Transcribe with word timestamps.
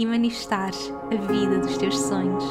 e 0.00 0.06
manifestares 0.06 0.90
a 1.12 1.14
vida 1.30 1.58
dos 1.58 1.76
teus 1.76 1.98
sonhos. 1.98 2.42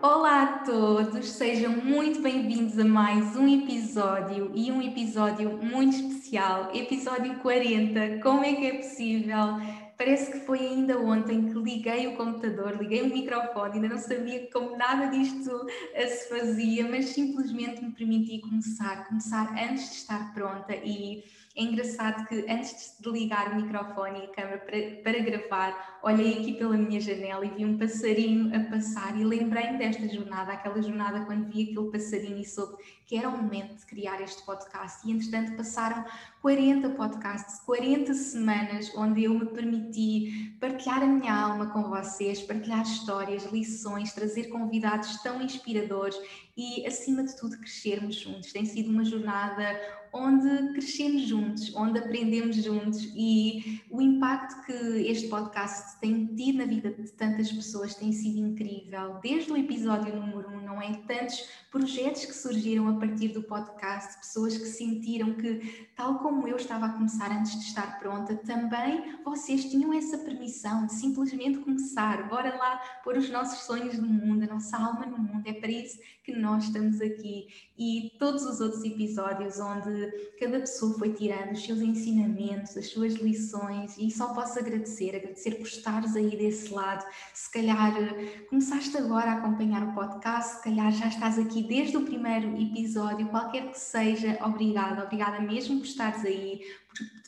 Olá 0.00 0.42
a 0.44 0.46
todos, 0.64 1.28
sejam 1.28 1.72
muito 1.72 2.22
bem-vindos 2.22 2.78
a 2.78 2.84
mais 2.86 3.36
um 3.36 3.46
episódio 3.46 4.50
e 4.54 4.72
um 4.72 4.80
episódio 4.80 5.58
muito 5.62 5.94
especial, 5.94 6.70
episódio 6.72 7.34
40. 7.40 8.20
Como 8.22 8.42
é 8.46 8.54
que 8.54 8.66
é 8.66 8.74
possível? 8.78 9.60
Parece 9.96 10.32
que 10.32 10.40
foi 10.40 10.58
ainda 10.58 10.98
ontem 10.98 11.48
que 11.48 11.58
liguei 11.58 12.08
o 12.08 12.16
computador, 12.16 12.76
liguei 12.80 13.02
o 13.02 13.08
microfone, 13.08 13.74
ainda 13.74 13.88
não 13.88 13.98
sabia 13.98 14.48
como 14.52 14.76
nada 14.76 15.06
disto 15.06 15.66
eh, 15.92 16.06
se 16.06 16.28
fazia, 16.28 16.88
mas 16.88 17.06
simplesmente 17.06 17.82
me 17.82 17.92
permiti 17.92 18.40
começar, 18.40 19.06
começar 19.06 19.52
antes 19.52 19.90
de 19.90 19.96
estar 19.96 20.34
pronta 20.34 20.74
e 20.74 21.22
é 21.56 21.62
engraçado 21.62 22.26
que 22.26 22.44
antes 22.50 22.96
de 23.00 23.08
ligar 23.08 23.52
o 23.52 23.56
microfone 23.62 24.18
e 24.18 24.24
a 24.24 24.28
câmera 24.28 24.58
para, 24.58 25.02
para 25.02 25.22
gravar, 25.22 26.00
olhei 26.02 26.40
aqui 26.40 26.54
pela 26.54 26.76
minha 26.76 27.00
janela 27.00 27.46
e 27.46 27.50
vi 27.50 27.64
um 27.64 27.78
passarinho 27.78 28.54
a 28.56 28.58
passar 28.68 29.16
e 29.16 29.24
lembrei-me 29.24 29.78
desta 29.78 30.08
jornada, 30.08 30.52
aquela 30.52 30.82
jornada 30.82 31.24
quando 31.26 31.48
vi 31.48 31.70
aquele 31.70 31.92
passarinho 31.92 32.38
e 32.38 32.44
soube 32.44 32.82
que 33.06 33.16
era 33.16 33.28
o 33.28 33.36
momento 33.36 33.76
de 33.76 33.86
criar 33.86 34.20
este 34.20 34.42
podcast. 34.44 35.06
E 35.06 35.12
entretanto 35.12 35.56
passaram 35.56 36.04
40 36.40 36.90
podcasts, 36.90 37.60
40 37.60 38.12
semanas 38.14 38.90
onde 38.96 39.24
eu 39.24 39.34
me 39.34 39.46
permiti 39.46 40.56
partilhar 40.60 41.02
a 41.02 41.06
minha 41.06 41.34
alma 41.34 41.66
com 41.66 41.84
vocês, 41.84 42.42
partilhar 42.42 42.82
histórias, 42.82 43.44
lições, 43.52 44.12
trazer 44.12 44.48
convidados 44.48 45.22
tão 45.22 45.40
inspiradores 45.42 46.16
e, 46.56 46.86
acima 46.86 47.24
de 47.24 47.36
tudo, 47.36 47.58
crescermos 47.58 48.16
juntos. 48.16 48.52
Tem 48.52 48.64
sido 48.64 48.90
uma 48.90 49.04
jornada 49.04 49.80
onde 50.12 50.72
crescemos 50.74 51.22
juntos, 51.22 51.74
onde 51.74 51.98
aprendemos 51.98 52.56
juntos 52.56 53.02
e 53.16 53.82
o 53.90 54.00
impacto 54.00 54.64
que 54.64 54.72
este 55.08 55.26
podcast 55.26 55.98
tem 55.98 56.26
tido 56.26 56.58
na 56.58 56.66
vida 56.66 56.90
de 56.90 57.10
tantas 57.12 57.50
pessoas 57.50 57.96
tem 57.96 58.12
sido 58.12 58.38
incrível. 58.38 59.18
Desde 59.20 59.50
o 59.50 59.56
episódio 59.56 60.14
número 60.14 60.48
1, 60.50 60.56
um, 60.56 60.60
não 60.60 60.80
é? 60.80 60.92
Tantos 61.08 61.48
projetos 61.70 62.24
que 62.24 62.32
surgiram 62.32 62.86
a 62.88 62.93
partir 62.98 63.28
do 63.28 63.42
podcast, 63.42 64.18
pessoas 64.18 64.56
que 64.56 64.66
sentiram 64.66 65.34
que, 65.34 65.88
tal 65.96 66.18
como 66.18 66.46
eu 66.48 66.56
estava 66.56 66.86
a 66.86 66.88
começar 66.90 67.30
antes 67.30 67.52
de 67.52 67.66
estar 67.66 67.98
pronta, 67.98 68.34
também 68.36 69.16
vocês 69.24 69.64
tinham 69.64 69.92
essa 69.92 70.18
permissão 70.18 70.86
de 70.86 70.94
simplesmente 70.94 71.58
começar. 71.58 72.28
Bora 72.28 72.56
lá 72.56 72.76
pôr 73.02 73.16
os 73.16 73.30
nossos 73.30 73.60
sonhos 73.64 73.98
no 73.98 74.06
mundo, 74.06 74.44
a 74.44 74.54
nossa 74.54 74.76
alma 74.76 75.06
no 75.06 75.18
mundo. 75.18 75.46
É 75.46 75.52
para 75.52 75.70
isso 75.70 75.98
que 76.24 76.32
nós 76.32 76.64
estamos 76.64 77.00
aqui. 77.00 77.46
E 77.78 78.12
todos 78.18 78.44
os 78.44 78.60
outros 78.60 78.82
episódios 78.82 79.60
onde 79.60 80.10
cada 80.40 80.60
pessoa 80.60 80.98
foi 80.98 81.12
tirando 81.12 81.52
os 81.52 81.64
seus 81.64 81.80
ensinamentos, 81.80 82.76
as 82.76 82.88
suas 82.88 83.14
lições, 83.14 83.96
e 83.98 84.10
só 84.10 84.32
posso 84.32 84.58
agradecer, 84.58 85.14
agradecer 85.14 85.56
por 85.56 85.66
estares 85.66 86.16
aí 86.16 86.36
desse 86.36 86.72
lado. 86.72 87.04
Se 87.34 87.52
calhar 87.52 87.96
eh, 87.96 88.46
começaste 88.48 88.96
agora 88.96 89.32
a 89.32 89.34
acompanhar 89.34 89.86
o 89.86 89.94
podcast, 89.94 90.56
se 90.56 90.64
calhar 90.64 90.90
já 90.92 91.08
estás 91.08 91.38
aqui 91.38 91.62
desde 91.62 91.96
o 91.96 92.04
primeiro 92.04 92.56
episódio, 92.60 93.28
qualquer 93.28 93.70
que 93.70 93.78
seja, 93.78 94.38
obrigada, 94.42 95.04
obrigada 95.04 95.40
mesmo 95.40 95.78
por 95.78 95.86
estares 95.86 96.24
aí, 96.24 96.60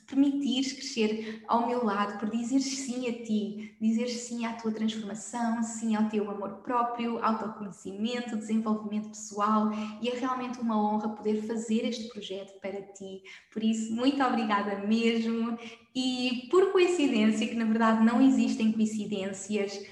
permitires 0.07 0.73
crescer 0.73 1.43
ao 1.49 1.67
meu 1.67 1.85
lado, 1.85 2.19
por 2.19 2.31
dizeres 2.31 2.65
sim 2.65 3.09
a 3.09 3.13
ti, 3.25 3.75
dizeres 3.81 4.21
sim 4.21 4.47
à 4.47 4.53
tua 4.53 4.73
transformação, 4.73 5.63
sim 5.63 5.97
ao 5.97 6.09
teu 6.09 6.31
amor 6.31 6.61
próprio, 6.63 7.23
autoconhecimento, 7.23 8.37
desenvolvimento 8.37 9.09
pessoal 9.09 9.71
e 10.01 10.09
é 10.09 10.15
realmente 10.19 10.61
uma 10.61 10.81
honra 10.81 11.09
poder 11.09 11.43
fazer 11.43 11.87
este 11.87 12.09
projeto 12.09 12.59
para 12.61 12.81
ti. 12.83 13.23
Por 13.53 13.63
isso, 13.63 13.95
muito 13.95 14.23
obrigada 14.23 14.79
mesmo 14.87 15.59
e 15.95 16.47
por 16.51 16.73
coincidência, 16.73 17.49
que 17.49 17.55
na 17.55 17.65
verdade 17.65 18.05
não 18.05 18.21
existem 18.21 18.71
coincidências, 18.71 19.83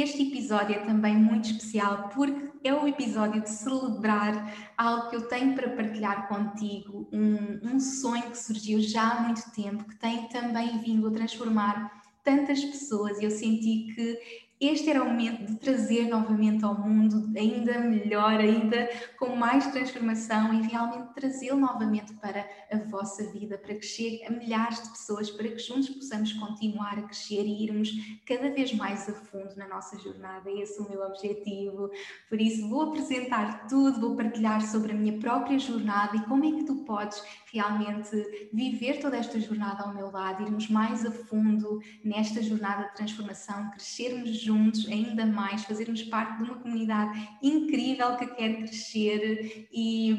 este 0.00 0.22
episódio 0.22 0.74
é 0.74 0.80
também 0.80 1.14
muito 1.14 1.50
especial 1.50 2.08
porque 2.12 2.50
é 2.64 2.74
o 2.74 2.88
episódio 2.88 3.40
de 3.42 3.50
celebrar 3.50 4.72
algo 4.76 5.08
que 5.08 5.16
eu 5.16 5.28
tenho 5.28 5.54
para 5.54 5.70
partilhar 5.70 6.26
contigo, 6.26 7.08
um, 7.12 7.74
um 7.74 7.78
sonho 7.78 8.30
que 8.30 8.38
surgiu 8.38 8.80
já 8.80 9.12
há 9.12 9.22
muito 9.22 9.50
tempo, 9.52 9.84
que 9.84 9.96
tem 9.96 10.26
também 10.28 10.78
vindo 10.78 11.06
a 11.06 11.12
transformar 11.12 12.02
tantas 12.24 12.64
pessoas 12.64 13.20
e 13.20 13.24
eu 13.24 13.30
senti 13.30 13.94
que 13.94 14.18
este 14.60 14.88
era 14.88 15.02
o 15.02 15.06
momento 15.06 15.44
de 15.44 15.56
trazer 15.56 16.08
novamente 16.08 16.64
ao 16.64 16.78
mundo 16.78 17.30
ainda 17.36 17.80
melhor, 17.80 18.38
ainda 18.38 18.88
com 19.18 19.34
mais 19.34 19.66
transformação 19.66 20.54
e 20.54 20.62
realmente 20.66 21.12
trazê-lo 21.12 21.58
novamente 21.58 22.14
para 22.14 22.48
a 22.70 22.78
vossa 22.88 23.24
vida, 23.32 23.58
para 23.58 23.74
que 23.74 23.84
chegue 23.84 24.24
a 24.24 24.30
milhares 24.30 24.82
de 24.82 24.90
pessoas, 24.90 25.30
para 25.30 25.48
que 25.48 25.58
juntos 25.58 25.90
possamos 25.90 26.32
continuar 26.34 26.98
a 26.98 27.02
crescer 27.02 27.44
e 27.44 27.64
irmos 27.64 27.90
cada 28.24 28.50
vez 28.50 28.72
mais 28.74 29.08
a 29.08 29.12
fundo 29.12 29.56
na 29.56 29.66
nossa 29.66 29.98
jornada. 29.98 30.48
É 30.48 30.60
esse 30.60 30.80
o 30.80 30.88
meu 30.88 31.02
objetivo. 31.02 31.90
Por 32.28 32.40
isso, 32.40 32.68
vou 32.68 32.82
apresentar 32.82 33.66
tudo, 33.66 34.00
vou 34.00 34.16
partilhar 34.16 34.62
sobre 34.62 34.92
a 34.92 34.94
minha 34.94 35.18
própria 35.18 35.58
jornada 35.58 36.16
e 36.16 36.24
como 36.26 36.44
é 36.44 36.52
que 36.52 36.64
tu 36.64 36.76
podes 36.84 37.22
realmente 37.52 38.50
viver 38.52 39.00
toda 39.00 39.16
esta 39.16 39.38
jornada 39.40 39.82
ao 39.82 39.94
meu 39.94 40.10
lado, 40.10 40.42
irmos 40.42 40.68
mais 40.68 41.04
a 41.04 41.10
fundo 41.10 41.80
nesta 42.04 42.40
jornada 42.42 42.84
de 42.88 42.94
transformação, 42.94 43.70
crescermos 43.70 44.43
juntos 44.44 44.86
ainda 44.88 45.24
mais, 45.24 45.64
fazermos 45.64 46.02
parte 46.04 46.38
de 46.38 46.44
uma 46.44 46.56
comunidade 46.56 47.28
incrível 47.42 48.16
que 48.16 48.26
quer 48.26 48.56
crescer 48.56 49.68
e, 49.72 50.10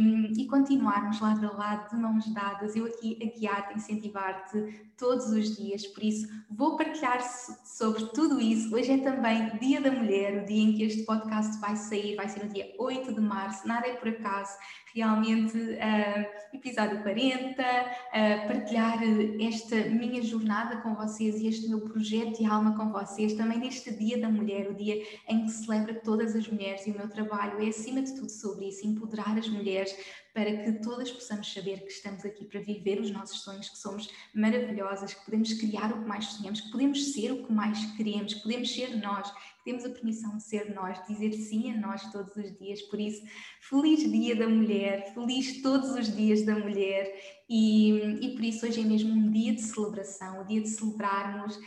e 0.42 0.48
continuarmos 0.48 1.20
lado 1.20 1.46
a 1.48 1.52
lado, 1.52 1.90
de 1.90 2.02
mãos 2.02 2.28
dadas, 2.34 2.76
eu 2.76 2.86
aqui 2.86 3.18
a 3.22 3.38
guiar-te, 3.38 3.78
incentivar-te 3.78 4.88
todos 4.98 5.28
os 5.28 5.56
dias. 5.56 5.86
Por 5.88 6.04
isso, 6.04 6.28
vou 6.50 6.76
partilhar 6.76 7.22
sobre 7.66 8.06
tudo 8.08 8.40
isso. 8.40 8.74
Hoje 8.76 8.92
é 8.92 8.98
também 8.98 9.58
Dia 9.60 9.82
da 9.82 9.92
Mulher, 9.92 10.44
o 10.44 10.46
dia 10.46 10.64
em 10.64 10.74
que 10.74 10.84
este 10.84 11.04
podcast 11.04 11.60
vai 11.60 11.76
sair, 11.76 12.16
vai 12.16 12.28
ser 12.28 12.44
no 12.44 12.52
dia 12.52 12.74
8 12.80 13.14
de 13.14 13.22
março, 13.22 13.68
nada 13.68 13.88
é 13.88 13.94
por 13.96 14.08
acaso 14.10 14.58
realmente 14.96 15.58
uh, 15.58 16.56
episódio 16.56 17.04
40, 17.04 17.62
uh, 17.62 18.48
partilhar 18.48 18.98
esta 19.42 19.76
minha 19.90 20.24
jornada 20.24 20.78
com 20.78 20.96
vocês 20.96 21.36
e 21.42 21.48
este 21.48 21.68
meu 21.68 21.82
projeto 21.82 22.38
de 22.38 22.46
alma 22.46 22.78
com 22.78 22.90
vocês, 22.94 23.34
também 23.34 23.60
neste 23.60 23.94
Dia 23.94 24.18
da 24.18 24.30
Mulher, 24.30 24.70
o 24.70 24.74
dia 24.74 25.04
em 25.28 25.44
que 25.44 25.52
celebra 25.52 25.96
todas 25.96 26.34
as 26.34 26.48
mulheres 26.48 26.88
e 26.88 26.92
o 26.92 26.98
meu 26.98 27.10
trabalho 27.10 27.62
é 27.62 27.68
acima 27.68 28.02
de 28.02 28.16
tudo 28.16 28.32
sobre 28.32 28.70
isso, 28.70 28.88
empoderar 28.88 29.38
as 29.38 29.50
mulheres 29.50 29.94
para 30.36 30.54
que 30.58 30.74
todas 30.84 31.10
possamos 31.10 31.52
saber 31.52 31.80
que 31.80 31.88
estamos 31.88 32.26
aqui 32.26 32.44
para 32.44 32.60
viver 32.60 33.00
os 33.00 33.10
nossos 33.10 33.40
sonhos, 33.40 33.70
que 33.70 33.78
somos 33.78 34.10
maravilhosas, 34.34 35.14
que 35.14 35.24
podemos 35.24 35.54
criar 35.54 35.94
o 35.94 36.02
que 36.02 36.10
mais 36.10 36.26
sonhamos, 36.26 36.60
que 36.60 36.72
podemos 36.72 37.14
ser 37.14 37.32
o 37.32 37.46
que 37.46 37.54
mais 37.54 37.80
queremos, 37.96 38.34
que 38.34 38.44
podemos 38.44 38.76
ser 38.76 38.98
nós, 38.98 39.32
que 39.32 39.64
temos 39.64 39.86
a 39.86 39.90
permissão 39.90 40.36
de 40.36 40.44
ser 40.44 40.76
nós, 40.76 41.02
de 41.08 41.14
dizer 41.14 41.32
sim 41.32 41.72
a 41.72 41.78
nós 41.78 42.12
todos 42.12 42.36
os 42.36 42.54
dias. 42.60 42.82
Por 42.82 43.00
isso, 43.00 43.24
feliz 43.62 44.12
Dia 44.12 44.36
da 44.36 44.50
Mulher, 44.50 45.14
feliz 45.14 45.62
todos 45.62 45.92
os 45.92 46.14
dias 46.14 46.44
da 46.44 46.60
mulher 46.60 47.35
e, 47.48 47.92
e, 48.22 48.36
por 48.36 48.44
isso 48.44 48.66
hoje 48.66 48.82
é 48.82 48.84
mesmo 48.84 49.14
um 49.14 49.30
dia 49.30 49.54
de 49.54 49.62
celebração, 49.62 50.42
um 50.42 50.46
dia 50.46 50.62
de 50.62 50.70
celebrarmos 50.70 51.56
uh, 51.56 51.62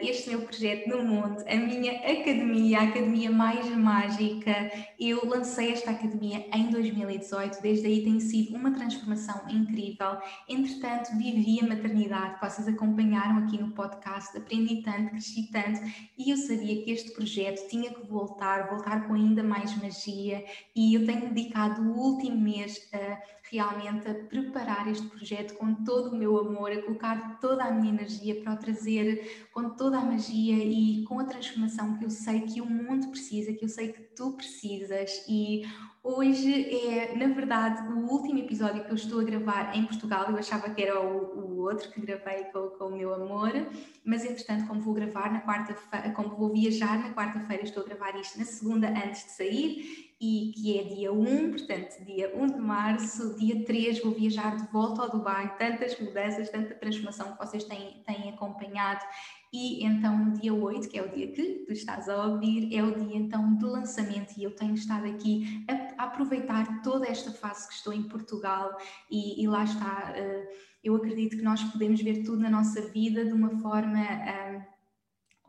este 0.00 0.30
meu 0.30 0.40
projeto 0.42 0.88
no 0.88 1.04
mundo, 1.04 1.44
a 1.46 1.56
minha 1.56 1.92
academia, 1.98 2.80
a 2.80 2.82
academia 2.84 3.30
mais 3.30 3.68
mágica. 3.76 4.70
Eu 4.98 5.26
lancei 5.26 5.72
esta 5.72 5.90
academia 5.90 6.46
em 6.54 6.70
2018, 6.70 7.60
desde 7.60 7.86
aí 7.86 8.02
tem 8.02 8.18
sido 8.18 8.56
uma 8.56 8.72
transformação 8.72 9.42
incrível. 9.50 10.16
Entretanto, 10.48 11.14
vivi 11.18 11.60
a 11.60 11.68
maternidade, 11.68 12.40
vocês 12.40 12.66
acompanharam 12.66 13.44
aqui 13.44 13.60
no 13.60 13.72
podcast, 13.72 14.34
aprendi 14.38 14.82
tanto, 14.82 15.10
cresci 15.10 15.50
tanto 15.52 15.80
e 16.16 16.30
eu 16.30 16.36
sabia 16.38 16.82
que 16.82 16.90
este 16.90 17.12
projeto 17.12 17.68
tinha 17.68 17.92
que 17.92 18.06
voltar, 18.06 18.70
voltar 18.70 19.06
com 19.06 19.12
ainda 19.12 19.42
mais 19.42 19.76
magia 19.82 20.42
e 20.74 20.94
eu 20.94 21.04
tenho 21.04 21.28
dedicado 21.34 21.82
o 21.82 21.94
último 21.94 22.40
mês 22.40 22.88
a 22.94 23.20
realmente 23.50 24.08
a 24.08 24.14
preparar 24.14 24.88
este 24.88 25.06
projeto 25.06 25.54
com 25.54 25.74
todo 25.84 26.10
o 26.10 26.16
meu 26.16 26.38
amor, 26.38 26.70
a 26.70 26.82
colocar 26.82 27.38
toda 27.40 27.64
a 27.64 27.72
minha 27.72 27.92
energia 27.92 28.40
para 28.40 28.54
o 28.54 28.56
trazer 28.56 29.48
com 29.52 29.70
toda 29.70 29.98
a 29.98 30.04
magia 30.04 30.56
e 30.56 31.04
com 31.04 31.18
a 31.18 31.24
transformação 31.24 31.98
que 31.98 32.04
eu 32.04 32.10
sei 32.10 32.42
que 32.42 32.60
o 32.60 32.66
mundo 32.66 33.08
precisa, 33.08 33.52
que 33.52 33.64
eu 33.64 33.68
sei 33.68 33.92
que 33.92 34.00
tu 34.14 34.32
precisas. 34.32 35.24
E 35.28 35.64
Hoje 36.02 36.88
é, 36.88 37.14
na 37.14 37.26
verdade, 37.26 37.86
o 37.92 38.10
último 38.10 38.38
episódio 38.38 38.82
que 38.82 38.90
eu 38.90 38.94
estou 38.94 39.20
a 39.20 39.24
gravar 39.24 39.76
em 39.76 39.84
Portugal. 39.84 40.30
Eu 40.30 40.38
achava 40.38 40.70
que 40.70 40.82
era 40.82 40.98
o, 40.98 41.58
o 41.58 41.58
outro 41.60 41.90
que 41.90 42.00
gravei 42.00 42.44
com, 42.44 42.70
com, 42.70 42.86
o 42.86 42.96
meu 42.96 43.12
amor, 43.12 43.52
mas 44.02 44.24
entretanto, 44.24 44.66
como 44.66 44.80
vou 44.80 44.94
gravar 44.94 45.30
na 45.30 45.42
quarta-feira, 45.42 46.10
como 46.12 46.34
vou 46.36 46.50
viajar 46.50 46.98
na 46.98 47.12
quarta-feira, 47.12 47.64
estou 47.64 47.82
a 47.82 47.86
gravar 47.86 48.18
isto 48.18 48.38
na 48.38 48.46
segunda 48.46 48.88
antes 48.88 49.24
de 49.24 49.30
sair 49.32 50.09
e 50.20 50.52
que 50.54 50.78
é 50.78 50.82
dia 50.82 51.10
1, 51.10 51.50
portanto, 51.52 52.04
dia 52.04 52.30
1 52.36 52.46
de 52.48 52.58
março, 52.58 53.38
dia 53.38 53.64
3 53.64 54.02
vou 54.02 54.12
viajar 54.12 54.54
de 54.54 54.70
volta 54.70 55.00
ao 55.00 55.10
Dubai, 55.10 55.56
tantas 55.56 55.98
mudanças, 55.98 56.50
tanta 56.50 56.74
transformação 56.74 57.32
que 57.32 57.38
vocês 57.38 57.64
têm, 57.64 58.02
têm 58.06 58.28
acompanhado. 58.28 59.02
E 59.50 59.82
então 59.82 60.16
no 60.16 60.38
dia 60.38 60.52
8, 60.52 60.90
que 60.90 60.98
é 60.98 61.02
o 61.02 61.08
dia 61.08 61.26
que 61.28 61.64
tu 61.64 61.72
estás 61.72 62.06
a 62.08 62.26
ouvir, 62.26 62.72
é 62.72 62.82
o 62.82 62.94
dia 62.94 63.16
então 63.16 63.54
do 63.54 63.68
lançamento. 63.68 64.34
E 64.36 64.44
eu 64.44 64.54
tenho 64.54 64.74
estado 64.74 65.06
aqui 65.06 65.64
a, 65.96 66.04
aproveitar 66.04 66.82
toda 66.82 67.06
esta 67.06 67.32
fase 67.32 67.66
que 67.66 67.74
estou 67.74 67.92
em 67.94 68.02
Portugal. 68.02 68.76
E, 69.10 69.42
e 69.42 69.48
lá 69.48 69.64
está, 69.64 70.12
uh, 70.14 70.46
eu 70.84 70.94
acredito 70.96 71.38
que 71.38 71.42
nós 71.42 71.64
podemos 71.64 72.00
ver 72.02 72.24
tudo 72.24 72.40
na 72.40 72.50
nossa 72.50 72.82
vida 72.88 73.24
de 73.24 73.32
uma 73.32 73.58
forma... 73.58 74.00
Uh, 74.00 74.79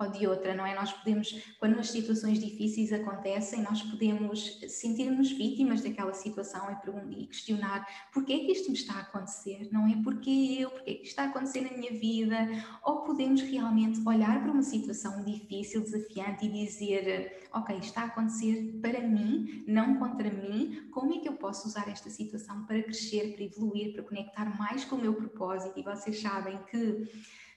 ou 0.03 0.11
de 0.11 0.27
outra, 0.27 0.55
não 0.55 0.65
é? 0.65 0.75
Nós 0.75 0.91
podemos, 0.91 1.41
quando 1.59 1.79
as 1.79 1.89
situações 1.89 2.39
difíceis 2.39 2.91
acontecem, 2.91 3.61
nós 3.61 3.81
podemos 3.81 4.59
sentir-nos 4.67 5.31
vítimas 5.31 5.81
daquela 5.81 6.13
situação 6.13 6.67
e, 7.11 7.27
questionar 7.27 7.87
porquê 8.13 8.33
é 8.33 8.39
que 8.39 8.51
isto 8.51 8.69
me 8.69 8.77
está 8.77 8.95
a 8.95 9.01
acontecer, 9.01 9.69
não 9.71 9.87
é? 9.87 10.01
Porquê 10.03 10.57
eu? 10.59 10.69
Porquê 10.71 10.91
é 10.91 10.93
que 10.95 11.03
isto 11.03 11.09
está 11.11 11.23
a 11.23 11.27
acontecer 11.27 11.61
na 11.61 11.77
minha 11.77 11.91
vida? 11.91 12.37
Ou 12.83 13.01
podemos 13.01 13.41
realmente 13.41 14.01
olhar 14.07 14.41
para 14.41 14.51
uma 14.51 14.63
situação 14.63 15.23
difícil, 15.23 15.81
desafiante 15.81 16.45
e 16.45 16.49
dizer, 16.49 17.47
ok, 17.53 17.77
está 17.77 18.01
a 18.01 18.05
acontecer 18.05 18.79
para 18.81 19.01
mim, 19.01 19.63
não 19.67 19.97
contra 19.97 20.29
mim, 20.29 20.89
como 20.91 21.13
é 21.13 21.19
que 21.19 21.29
eu 21.29 21.33
posso 21.33 21.67
usar 21.67 21.87
esta 21.89 22.09
situação 22.09 22.65
para 22.65 22.81
crescer, 22.83 23.33
para 23.35 23.43
evoluir, 23.43 23.93
para 23.93 24.03
conectar 24.03 24.57
mais 24.57 24.85
com 24.85 24.95
o 24.95 25.01
meu 25.01 25.13
propósito? 25.13 25.79
E 25.79 25.83
vocês 25.83 26.19
sabem 26.21 26.57
que 26.69 27.07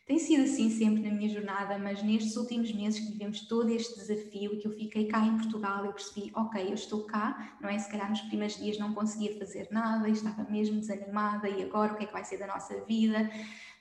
tem 0.06 0.18
sido 0.18 0.42
assim 0.42 0.68
sempre 0.68 1.02
na 1.02 1.14
minha 1.14 1.30
jornada, 1.30 1.78
mas 1.78 2.02
nestes 2.02 2.36
últimos 2.36 2.70
meses 2.72 3.00
que 3.00 3.12
vivemos 3.12 3.40
todo 3.46 3.70
este 3.70 3.94
desafio, 3.98 4.58
que 4.58 4.68
eu 4.68 4.72
fiquei 4.72 5.06
cá 5.06 5.24
em 5.24 5.38
Portugal, 5.38 5.84
eu 5.86 5.92
percebi, 5.94 6.30
ok, 6.34 6.62
eu 6.62 6.74
estou 6.74 7.04
cá, 7.04 7.56
não 7.58 7.70
é? 7.70 7.78
Se 7.78 7.90
calhar 7.90 8.10
nos 8.10 8.20
primeiros 8.22 8.56
dias 8.58 8.78
não 8.78 8.92
conseguia 8.92 9.38
fazer 9.38 9.66
nada, 9.70 10.08
estava 10.08 10.44
mesmo 10.50 10.78
desanimada, 10.78 11.48
e 11.48 11.62
agora 11.62 11.94
o 11.94 11.96
que 11.96 12.04
é 12.04 12.06
que 12.06 12.12
vai 12.12 12.24
ser 12.24 12.36
da 12.36 12.46
nossa 12.46 12.78
vida? 12.84 13.30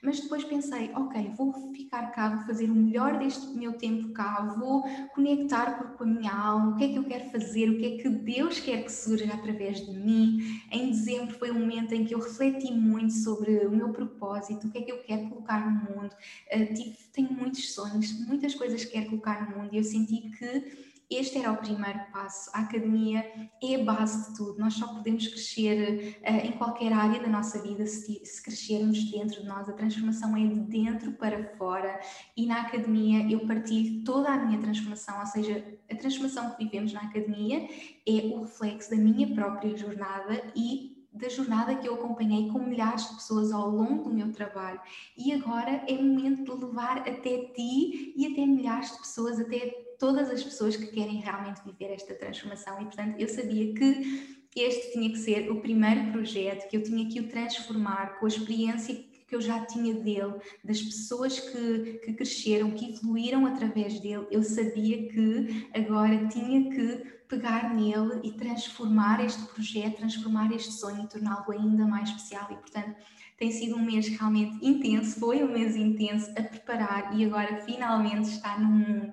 Mas 0.04 0.20
depois 0.20 0.44
pensei, 0.44 0.90
ok, 0.94 1.32
vou 1.36 1.52
ficar 1.72 2.12
cá, 2.12 2.28
vou 2.28 2.46
fazer 2.46 2.70
o 2.70 2.74
melhor 2.74 3.18
deste 3.18 3.46
meu 3.56 3.72
tempo 3.72 4.10
cá, 4.10 4.54
vou 4.58 4.82
conectar 5.14 5.96
com 5.96 6.04
a 6.04 6.06
minha 6.06 6.32
alma, 6.32 6.72
o 6.72 6.76
que 6.76 6.84
é 6.84 6.88
que 6.88 6.96
eu 6.96 7.04
quero 7.04 7.30
fazer, 7.30 7.70
o 7.70 7.78
que 7.78 7.86
é 7.86 8.02
que 8.02 8.08
Deus 8.08 8.60
quer 8.60 8.84
que 8.84 8.92
surja 8.92 9.32
através 9.32 9.84
de 9.84 9.92
mim. 9.92 10.60
Em 10.70 10.90
dezembro 10.90 11.34
foi 11.34 11.50
um 11.50 11.58
momento 11.58 11.92
em 11.94 12.04
que 12.04 12.14
eu 12.14 12.20
refleti 12.20 12.70
muito 12.72 13.12
sobre 13.14 13.66
o 13.66 13.70
meu 13.70 13.88
propósito, 13.90 14.66
o 14.66 14.70
que 14.70 14.78
é 14.78 14.82
que 14.82 14.92
eu 14.92 15.02
quero 15.02 15.28
colocar 15.28 15.64
no 15.64 15.90
mundo. 15.90 16.14
Uh, 16.54 16.74
tive, 16.74 16.96
tenho 17.12 17.32
muitos 17.32 17.72
sonhos, 17.72 18.12
muitas 18.26 18.54
coisas 18.54 18.84
que 18.84 18.92
quero 18.92 19.06
colocar 19.06 19.48
no 19.48 19.56
mundo 19.56 19.74
e 19.74 19.78
eu 19.78 19.84
senti 19.84 20.30
que 20.38 20.93
este 21.10 21.38
era 21.38 21.52
o 21.52 21.56
primeiro 21.56 22.00
passo. 22.12 22.50
A 22.54 22.60
academia 22.60 23.24
é 23.62 23.74
a 23.76 23.84
base 23.84 24.30
de 24.30 24.36
tudo. 24.36 24.58
Nós 24.58 24.74
só 24.74 24.86
podemos 24.88 25.26
crescer 25.26 26.18
uh, 26.22 26.46
em 26.46 26.52
qualquer 26.52 26.92
área 26.92 27.20
da 27.20 27.28
nossa 27.28 27.60
vida 27.62 27.86
se, 27.86 28.24
se, 28.24 28.42
crescermos 28.42 29.02
dentro 29.10 29.42
de 29.42 29.46
nós. 29.46 29.68
A 29.68 29.72
transformação 29.72 30.36
é 30.36 30.46
de 30.46 30.60
dentro 30.60 31.12
para 31.12 31.56
fora. 31.56 32.00
E 32.36 32.46
na 32.46 32.62
academia 32.62 33.30
eu 33.30 33.46
parti 33.46 34.02
toda 34.04 34.30
a 34.30 34.44
minha 34.44 34.60
transformação, 34.60 35.20
ou 35.20 35.26
seja, 35.26 35.78
a 35.90 35.94
transformação 35.96 36.50
que 36.50 36.64
vivemos 36.64 36.92
na 36.92 37.00
academia 37.00 37.68
é 38.06 38.12
o 38.26 38.42
reflexo 38.42 38.90
da 38.90 38.96
minha 38.96 39.34
própria 39.34 39.76
jornada 39.76 40.42
e 40.56 40.93
da 41.14 41.28
jornada 41.28 41.76
que 41.76 41.88
eu 41.88 41.94
acompanhei 41.94 42.48
com 42.48 42.58
milhares 42.58 43.08
de 43.08 43.14
pessoas 43.14 43.52
ao 43.52 43.70
longo 43.70 44.02
do 44.02 44.14
meu 44.14 44.32
trabalho. 44.32 44.80
E 45.16 45.32
agora 45.32 45.84
é 45.86 45.94
momento 45.94 46.44
de 46.44 46.64
levar 46.64 46.98
até 46.98 47.44
ti 47.54 48.12
e 48.16 48.26
até 48.32 48.44
milhares 48.44 48.90
de 48.90 48.98
pessoas, 48.98 49.38
até 49.38 49.70
todas 49.98 50.28
as 50.28 50.42
pessoas 50.42 50.76
que 50.76 50.88
querem 50.88 51.20
realmente 51.20 51.62
viver 51.64 51.94
esta 51.94 52.14
transformação. 52.14 52.80
E, 52.82 52.84
portanto, 52.84 53.14
eu 53.18 53.28
sabia 53.28 53.72
que 53.72 54.34
este 54.56 54.92
tinha 54.92 55.10
que 55.10 55.18
ser 55.18 55.50
o 55.50 55.60
primeiro 55.60 56.12
projeto, 56.12 56.68
que 56.68 56.76
eu 56.76 56.82
tinha 56.82 57.08
que 57.08 57.20
o 57.20 57.28
transformar 57.28 58.18
com 58.18 58.26
a 58.26 58.28
experiência 58.28 58.94
que 59.26 59.34
eu 59.34 59.40
já 59.40 59.64
tinha 59.64 59.94
dele, 59.94 60.34
das 60.62 60.80
pessoas 60.80 61.38
que, 61.38 62.00
que 62.04 62.12
cresceram, 62.12 62.70
que 62.72 62.94
evoluíram 62.94 63.46
através 63.46 64.00
dele. 64.00 64.26
Eu 64.30 64.42
sabia 64.42 65.08
que 65.08 65.68
agora 65.74 66.26
tinha 66.28 66.70
que 66.70 67.14
pegar 67.28 67.74
nele 67.74 68.20
e 68.22 68.32
transformar 68.32 69.24
este 69.24 69.42
projeto, 69.46 69.96
transformar 69.96 70.52
este 70.52 70.72
sonho 70.72 71.04
e 71.04 71.08
torná-lo 71.08 71.50
ainda 71.50 71.86
mais 71.86 72.10
especial. 72.10 72.48
E, 72.50 72.56
portanto, 72.56 72.94
tem 73.36 73.50
sido 73.50 73.76
um 73.76 73.84
mês 73.84 74.06
realmente 74.08 74.64
intenso, 74.64 75.18
foi 75.18 75.42
um 75.42 75.52
mês 75.52 75.74
intenso 75.74 76.30
a 76.38 76.42
preparar 76.42 77.18
e 77.18 77.24
agora 77.24 77.62
finalmente 77.64 78.30
está 78.30 78.58
no 78.58 78.66
mundo. 78.66 79.12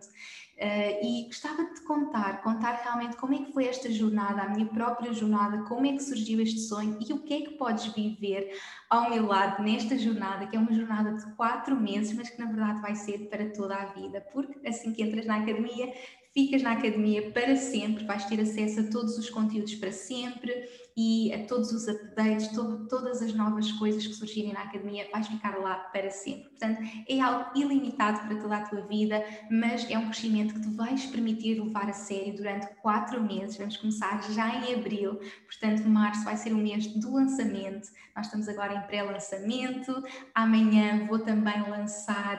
Uh, 0.62 1.04
e 1.04 1.24
gostava 1.26 1.64
de 1.64 1.74
te 1.74 1.82
contar, 1.82 2.44
contar 2.44 2.74
realmente 2.84 3.18
como 3.18 3.34
é 3.34 3.40
que 3.40 3.52
foi 3.52 3.66
esta 3.66 3.92
jornada, 3.92 4.44
a 4.44 4.50
minha 4.50 4.68
própria 4.68 5.12
jornada, 5.12 5.64
como 5.64 5.88
é 5.88 5.94
que 5.94 6.04
surgiu 6.04 6.40
este 6.40 6.60
sonho 6.60 7.00
e 7.02 7.12
o 7.12 7.18
que 7.24 7.34
é 7.34 7.42
que 7.42 7.52
podes 7.56 7.88
viver 7.88 8.56
ao 8.88 9.10
meu 9.10 9.26
lado 9.26 9.64
nesta 9.64 9.98
jornada, 9.98 10.46
que 10.46 10.56
é 10.56 10.60
uma 10.60 10.72
jornada 10.72 11.14
de 11.14 11.26
quatro 11.34 11.76
meses, 11.76 12.16
mas 12.16 12.30
que 12.30 12.38
na 12.38 12.46
verdade 12.46 12.80
vai 12.80 12.94
ser 12.94 13.28
para 13.28 13.50
toda 13.50 13.76
a 13.76 13.86
vida, 13.86 14.22
porque 14.32 14.68
assim 14.68 14.94
que 14.94 15.02
entras 15.02 15.26
na 15.26 15.38
academia, 15.38 15.92
ficas 16.32 16.62
na 16.62 16.74
academia 16.74 17.32
para 17.32 17.56
sempre, 17.56 18.06
vais 18.06 18.26
ter 18.26 18.40
acesso 18.40 18.82
a 18.82 18.84
todos 18.84 19.18
os 19.18 19.32
conteúdos 19.32 19.74
para 19.74 19.92
sempre 19.92 20.54
e 20.96 21.34
a 21.34 21.46
todos 21.46 21.72
os 21.72 21.88
updates, 21.88 22.50
to 22.50 22.86
todas 22.88 23.22
as 23.22 23.34
novas 23.34 23.72
coisas 23.74 24.06
que 24.06 24.14
surgirem 24.14 24.54
na 24.54 24.64
academia, 24.64 25.08
vais 25.12 25.28
ficar 25.28 25.58
lá 25.58 25.76
para 25.76 26.10
sempre. 26.12 26.50
Portanto, 26.50 26.82
é 27.08 27.20
algo 27.20 27.46
ilimitado 27.56 28.28
para 28.28 28.40
toda 28.40 28.58
a 28.58 28.62
tua 28.62 28.82
vida, 28.82 29.24
mas 29.50 29.90
é 29.90 29.98
um 29.98 30.06
crescimento 30.06 30.54
que 30.54 30.62
te 30.62 30.70
vais 30.76 31.06
permitir 31.06 31.60
levar 31.62 31.90
a 31.90 31.94
sério 31.94 32.36
durante 32.36 32.68
quatro 32.82 33.22
meses. 33.24 33.58
Vamos 33.58 33.78
começar 33.78 34.22
já 34.32 34.56
em 34.56 34.76
abril, 34.76 35.20
portanto, 35.46 35.88
março 35.88 36.24
vai 36.24 36.38
ser 36.38 36.54
o 36.54 36.58
mês 36.58 36.88
do 36.88 37.14
lançamento. 37.14 37.90
Nós 38.16 38.26
estamos 38.26 38.48
agora 38.50 38.74
em 38.76 38.82
pré-lançamento. 38.82 40.04
Amanhã 40.36 41.06
vou 41.08 41.20
também 41.20 41.62
lançar 41.70 42.38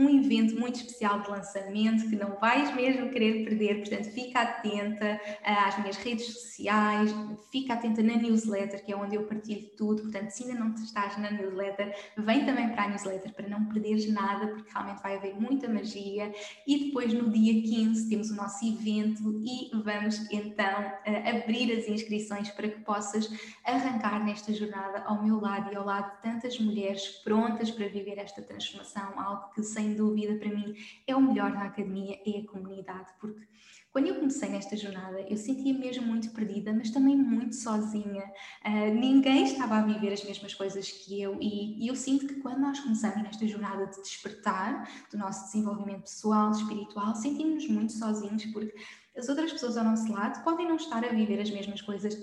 um 0.00 0.08
evento 0.08 0.58
muito 0.58 0.76
especial 0.76 1.20
de 1.20 1.30
lançamento 1.30 2.08
que 2.08 2.16
não 2.16 2.36
vais 2.40 2.74
mesmo 2.74 3.10
querer 3.10 3.44
perder, 3.44 3.80
portanto 3.80 4.10
fica 4.12 4.40
atenta 4.40 5.20
às 5.44 5.78
minhas 5.78 5.96
redes 5.96 6.26
sociais, 6.26 7.14
fica 7.52 7.74
atenta 7.74 8.02
na 8.02 8.16
newsletter, 8.16 8.82
que 8.84 8.92
é 8.92 8.96
onde 8.96 9.16
eu 9.16 9.24
partilho 9.24 9.68
tudo, 9.76 10.02
portanto 10.02 10.30
se 10.30 10.44
ainda 10.44 10.58
não 10.58 10.74
estás 10.74 11.18
na 11.18 11.30
newsletter, 11.30 11.94
vem 12.16 12.46
também 12.46 12.70
para 12.70 12.84
a 12.84 12.88
newsletter 12.88 13.32
para 13.34 13.48
não 13.48 13.66
perderes 13.66 14.10
nada, 14.10 14.48
porque 14.48 14.70
realmente 14.72 15.02
vai 15.02 15.16
haver 15.16 15.34
muita 15.38 15.68
magia. 15.68 16.32
E 16.66 16.86
depois 16.86 17.12
no 17.12 17.30
dia 17.30 17.62
15 17.62 18.08
temos 18.08 18.30
o 18.30 18.36
nosso 18.36 18.64
evento 18.64 19.40
e 19.44 19.70
vamos 19.82 20.30
então 20.30 20.92
abrir 21.26 21.76
as 21.76 21.88
inscrições 21.88 22.50
para 22.50 22.68
que 22.68 22.80
possas 22.80 23.30
arrancar 23.64 24.24
nesta 24.24 24.52
jornada 24.54 25.02
ao 25.04 25.22
meu 25.22 25.40
lado 25.40 25.72
e 25.72 25.76
ao 25.76 25.84
lado 25.84 26.10
de 26.16 26.22
tantas 26.22 26.58
mulheres 26.58 27.06
prontas 27.22 27.70
para 27.70 27.88
viver 27.88 28.18
esta 28.18 28.40
transformação, 28.40 29.20
algo 29.20 29.50
que 29.54 29.62
sem 29.62 29.89
sem 29.90 29.94
dúvida, 29.96 30.34
para 30.38 30.48
mim, 30.48 30.74
é 31.06 31.16
o 31.16 31.20
melhor 31.20 31.52
da 31.52 31.62
academia, 31.62 32.18
é 32.24 32.40
a 32.40 32.46
comunidade, 32.46 33.10
porque 33.20 33.46
quando 33.92 34.06
eu 34.06 34.14
comecei 34.14 34.48
nesta 34.48 34.76
jornada, 34.76 35.20
eu 35.22 35.36
sentia 35.36 35.76
mesmo 35.76 36.06
muito 36.06 36.30
perdida, 36.30 36.72
mas 36.72 36.90
também 36.90 37.16
muito 37.16 37.56
sozinha. 37.56 38.22
Uh, 38.64 38.94
ninguém 38.94 39.42
estava 39.42 39.78
a 39.78 39.82
viver 39.82 40.12
as 40.12 40.22
mesmas 40.22 40.54
coisas 40.54 40.88
que 40.92 41.20
eu, 41.20 41.36
e, 41.40 41.84
e, 41.84 41.88
eu 41.88 41.96
sinto 41.96 42.28
que 42.28 42.36
quando 42.36 42.60
nós 42.60 42.78
começamos 42.78 43.20
nesta 43.20 43.46
jornada 43.48 43.86
de 43.86 44.00
despertar 44.00 44.88
do 45.10 45.18
nosso 45.18 45.46
desenvolvimento 45.46 46.02
pessoal, 46.02 46.52
espiritual, 46.52 47.16
sentimos-nos 47.16 47.68
muito 47.68 47.92
sozinhos, 47.92 48.44
porque 48.46 48.74
as 49.16 49.28
outras 49.28 49.52
pessoas 49.52 49.76
ao 49.76 49.84
nosso 49.84 50.10
lado 50.12 50.42
podem 50.44 50.68
não 50.68 50.76
estar 50.76 51.04
a 51.04 51.08
viver 51.08 51.40
as 51.40 51.50
mesmas 51.50 51.82
coisas 51.82 52.14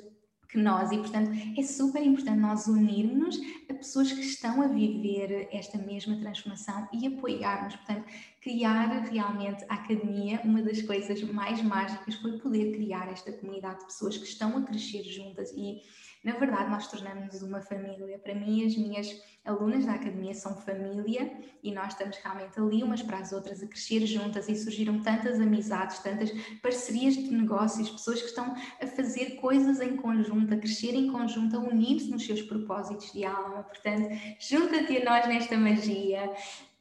que 0.50 0.58
nós, 0.58 0.92
e 0.92 0.98
portanto 0.98 1.32
é 1.58 1.64
super 1.64 2.02
importante 2.04 2.40
nós 2.40 2.68
unirmos 2.68 3.40
a 3.70 3.74
pessoas 3.74 4.12
que 4.12 4.22
estão 4.22 4.62
a 4.62 4.68
viver 4.68 5.50
esta 5.52 5.78
mesma 5.78 6.18
transformação 6.18 6.88
e 6.94 7.08
apoiarmos, 7.08 7.76
portanto, 7.76 8.06
criar 8.42 8.88
realmente 9.10 9.66
a 9.68 9.76
academia, 9.76 10.42
uma 10.44 10.62
das 10.62 10.82
coisas 10.82 11.22
mais 11.24 11.62
mágicas 11.62 12.16
foi 12.16 12.40
poder 12.40 12.72
criar 12.74 13.12
esta 13.12 13.32
comunidade 13.32 13.80
de 13.80 13.86
pessoas 13.86 14.18
que 14.18 14.26
estão 14.26 14.58
a 14.58 14.62
crescer 14.62 15.04
juntas 15.04 15.52
e 15.56 15.82
na 16.24 16.34
verdade, 16.34 16.70
nós 16.70 16.88
tornamos-nos 16.88 17.42
uma 17.42 17.62
família. 17.62 18.20
Para 18.20 18.36
mim, 18.36 18.66
as 18.66 18.76
minhas 18.76 19.08
alunas 19.48 19.86
da 19.86 19.94
academia 19.94 20.34
são 20.34 20.56
família 20.58 21.32
e 21.64 21.72
nós 21.72 21.94
estamos 21.94 22.18
realmente 22.18 22.60
ali 22.60 22.84
umas 22.84 23.02
para 23.02 23.18
as 23.18 23.32
outras 23.32 23.64
a 23.64 23.68
crescer 23.68 24.06
juntas 24.06 24.48
e 24.50 24.56
surgiram 24.56 25.02
tantas 25.02 25.40
amizades, 25.40 26.00
tantas 26.00 26.32
parcerias 26.62 27.16
de 27.16 27.32
negócios, 27.32 27.90
pessoas 27.90 28.22
que 28.22 28.28
estão 28.28 28.54
a 28.82 28.88
fazer 28.88 29.38
coisas 29.38 29.80
em 29.80 29.96
conjunto, 29.96 30.54
a 30.54 30.58
crescer 30.58 30.94
em 30.94 31.12
conjunto, 31.12 31.56
a 31.56 31.60
unir-se 31.60 32.12
nos 32.12 32.26
seus 32.26 32.42
propósitos 32.42 33.12
de 33.14 33.24
alma. 33.24 33.64
Portanto, 33.64 34.10
junta-te 34.40 34.98
a 34.98 35.06
nós 35.06 35.28
nesta 35.28 35.58
magia. 35.58 36.32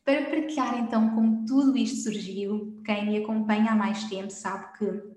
Para 0.05 0.27
partilhar 0.27 0.79
então 0.79 1.15
como 1.15 1.45
tudo 1.47 1.77
isto 1.77 2.05
surgiu, 2.05 2.81
quem 2.85 3.07
me 3.07 3.17
acompanha 3.19 3.73
há 3.73 3.75
mais 3.75 4.05
tempo 4.05 4.31
sabe 4.31 4.79
que 4.79 5.16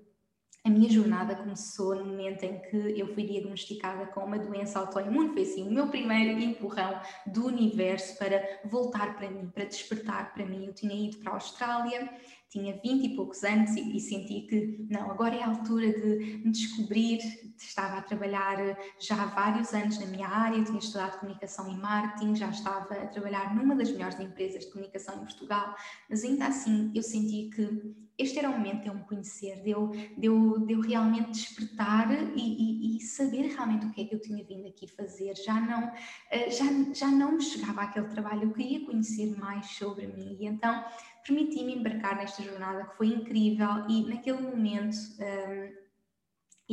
a 0.62 0.68
minha 0.68 0.90
jornada 0.90 1.34
começou 1.34 1.94
no 1.94 2.04
momento 2.04 2.42
em 2.44 2.60
que 2.60 2.76
eu 2.76 3.14
fui 3.14 3.24
diagnosticada 3.24 4.06
com 4.06 4.20
uma 4.20 4.38
doença 4.38 4.78
autoimune. 4.78 5.32
Foi 5.32 5.42
assim 5.42 5.66
o 5.66 5.72
meu 5.72 5.88
primeiro 5.88 6.38
empurrão 6.38 7.00
do 7.26 7.46
universo 7.46 8.18
para 8.18 8.60
voltar 8.64 9.16
para 9.16 9.30
mim, 9.30 9.48
para 9.48 9.64
despertar 9.64 10.34
para 10.34 10.44
mim. 10.44 10.66
Eu 10.66 10.74
tinha 10.74 10.94
ido 10.94 11.16
para 11.18 11.32
a 11.32 11.34
Austrália, 11.36 12.10
tinha 12.50 12.78
20 12.82 13.04
e 13.04 13.16
poucos 13.16 13.42
anos 13.42 13.70
e, 13.70 13.96
e, 13.96 14.00
senti 14.00 14.42
que 14.42 14.84
não, 14.90 15.10
agora 15.10 15.34
é 15.34 15.42
a 15.42 15.48
altura 15.48 15.92
de 15.92 16.42
me 16.44 16.50
descobrir. 16.50 17.20
Estava 17.56 17.96
a 17.96 18.02
trabalhar 18.02 18.58
já 18.98 19.22
há 19.22 19.26
vários 19.26 19.72
anos 19.72 19.98
na 19.98 20.06
minha 20.06 20.28
área, 20.28 20.62
tinha 20.62 20.78
estudado 20.78 21.20
comunicação 21.20 21.70
e 21.70 21.76
marketing, 21.76 22.34
já 22.34 22.50
estava 22.50 22.94
a 22.94 23.06
trabalhar 23.06 23.54
numa 23.54 23.74
das 23.74 23.90
melhores 23.90 24.20
empresas 24.20 24.66
de 24.66 24.72
comunicação 24.72 25.14
em 25.14 25.20
Portugal, 25.20 25.74
mas 26.08 26.22
ainda 26.22 26.46
assim 26.46 26.90
eu 26.94 27.02
senti 27.02 27.48
que 27.54 28.09
este 28.20 28.38
era 28.38 28.50
o 28.50 28.52
momento 28.52 28.82
de 28.82 28.88
eu 28.88 28.94
me 28.94 29.04
conhecer, 29.04 29.62
de 29.62 29.70
eu, 29.70 29.88
de 29.88 30.26
eu, 30.26 30.58
de 30.66 30.72
eu 30.72 30.80
realmente 30.80 31.30
despertar 31.30 32.10
e, 32.36 32.40
e, 32.40 32.96
e, 32.96 33.00
saber 33.00 33.46
realmente 33.54 33.86
o 33.86 33.90
que 33.90 34.02
é 34.02 34.04
que 34.04 34.14
eu 34.14 34.20
tinha 34.20 34.44
vindo 34.44 34.66
aqui 34.68 34.86
fazer. 34.86 35.34
Já 35.36 35.60
não, 35.60 35.92
eh, 36.30 36.50
já, 36.50 36.64
já 36.94 37.06
não 37.08 37.32
me 37.32 37.42
chegava 37.42 37.82
aquele 37.82 38.08
trabalho, 38.08 38.44
eu 38.44 38.52
queria 38.52 38.84
conhecer 38.84 39.36
mais 39.38 39.66
sobre 39.66 40.06
mim 40.06 40.36
e 40.40 40.46
então 40.46 40.84
permiti-me 41.26 41.76
embarcar 41.76 42.16
nesta 42.16 42.42
jornada 42.42 42.84
que 42.86 42.96
foi 42.96 43.08
incrível 43.08 43.86
e 43.88 44.02
naquele 44.06 44.40
momento 44.42 44.96
um, 45.20 45.89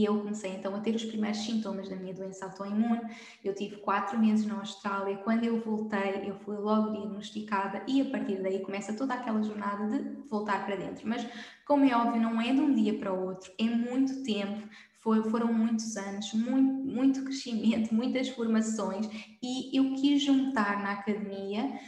eu 0.05 0.19
comecei 0.19 0.51
então 0.51 0.75
a 0.75 0.79
ter 0.79 0.95
os 0.95 1.05
primeiros 1.05 1.39
sintomas 1.39 1.89
da 1.89 1.95
minha 1.95 2.13
doença 2.13 2.45
autoimune. 2.45 3.01
Eu 3.43 3.53
tive 3.55 3.77
quatro 3.77 4.19
meses 4.19 4.45
na 4.45 4.59
Austrália. 4.59 5.17
Quando 5.17 5.43
eu 5.43 5.59
voltei, 5.59 6.23
eu 6.25 6.35
fui 6.35 6.57
logo 6.57 6.91
diagnosticada 6.91 7.83
e 7.87 8.01
a 8.01 8.05
partir 8.05 8.41
daí 8.41 8.59
começa 8.59 8.93
toda 8.93 9.13
aquela 9.13 9.41
jornada 9.41 9.87
de 9.87 10.29
voltar 10.29 10.65
para 10.65 10.75
dentro. 10.75 11.07
Mas, 11.07 11.25
como 11.65 11.85
é 11.85 11.95
óbvio, 11.95 12.21
não 12.21 12.39
é 12.39 12.53
de 12.53 12.61
um 12.61 12.73
dia 12.73 12.97
para 12.97 13.13
o 13.13 13.25
outro, 13.25 13.51
é 13.57 13.63
muito 13.63 14.23
tempo. 14.23 14.67
Foram 14.99 15.53
muitos 15.53 15.95
anos, 15.95 16.33
muito, 16.33 16.85
muito 16.85 17.23
crescimento, 17.25 17.93
muitas 17.93 18.27
formações 18.27 19.07
e 19.41 19.77
eu 19.77 19.93
quis 19.95 20.21
juntar 20.21 20.83
na 20.83 20.91
academia 20.91 21.79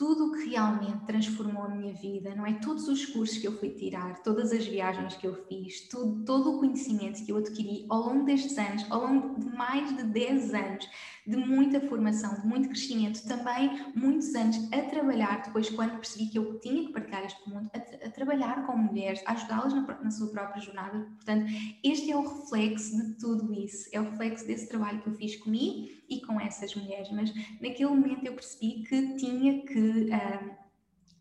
tudo 0.00 0.28
o 0.28 0.32
que 0.32 0.48
realmente 0.48 1.04
transformou 1.04 1.64
a 1.64 1.68
minha 1.68 1.92
vida, 1.92 2.34
não 2.34 2.46
é? 2.46 2.54
Todos 2.54 2.88
os 2.88 3.04
cursos 3.04 3.36
que 3.36 3.46
eu 3.46 3.52
fui 3.58 3.68
tirar, 3.68 4.22
todas 4.22 4.50
as 4.50 4.66
viagens 4.66 5.14
que 5.14 5.26
eu 5.26 5.34
fiz, 5.46 5.82
tudo, 5.90 6.24
todo 6.24 6.56
o 6.56 6.58
conhecimento 6.58 7.22
que 7.22 7.30
eu 7.30 7.36
adquiri 7.36 7.84
ao 7.86 8.06
longo 8.06 8.24
destes 8.24 8.56
anos, 8.56 8.86
ao 8.88 9.02
longo 9.02 9.38
de 9.38 9.54
mais 9.54 9.94
de 9.94 10.04
10 10.04 10.54
anos, 10.54 10.88
de 11.30 11.36
muita 11.36 11.80
formação, 11.80 12.40
de 12.40 12.46
muito 12.46 12.68
crescimento, 12.68 13.22
também 13.26 13.86
muitos 13.94 14.34
anos 14.34 14.56
a 14.72 14.82
trabalhar, 14.82 15.42
depois 15.42 15.70
quando 15.70 15.92
percebi 15.92 16.26
que 16.26 16.38
eu 16.38 16.58
tinha 16.58 16.86
que 16.86 16.92
partilhar 16.92 17.24
este 17.24 17.48
mundo, 17.48 17.70
a, 17.72 18.06
a 18.06 18.10
trabalhar 18.10 18.66
com 18.66 18.76
mulheres, 18.76 19.22
ajudá-las 19.24 19.72
na, 19.72 19.82
na, 20.02 20.10
sua 20.10 20.28
própria 20.28 20.60
jornada. 20.60 20.98
Portanto, 21.14 21.46
este 21.84 22.10
é 22.10 22.16
o 22.16 22.26
reflexo 22.26 22.96
de 22.96 23.14
tudo 23.14 23.52
isso, 23.54 23.88
é 23.92 24.00
o 24.00 24.10
reflexo 24.10 24.46
desse 24.46 24.68
trabalho 24.68 25.00
que 25.00 25.08
eu 25.08 25.14
fiz 25.14 25.36
comigo 25.36 25.88
e 26.08 26.20
com 26.20 26.40
essas 26.40 26.74
mulheres, 26.74 27.08
mas 27.12 27.32
naquele 27.60 27.90
momento 27.90 28.24
eu 28.24 28.34
percebi 28.34 28.82
que 28.82 29.14
tinha 29.14 29.62
que... 29.64 30.10
Uh, 30.10 30.59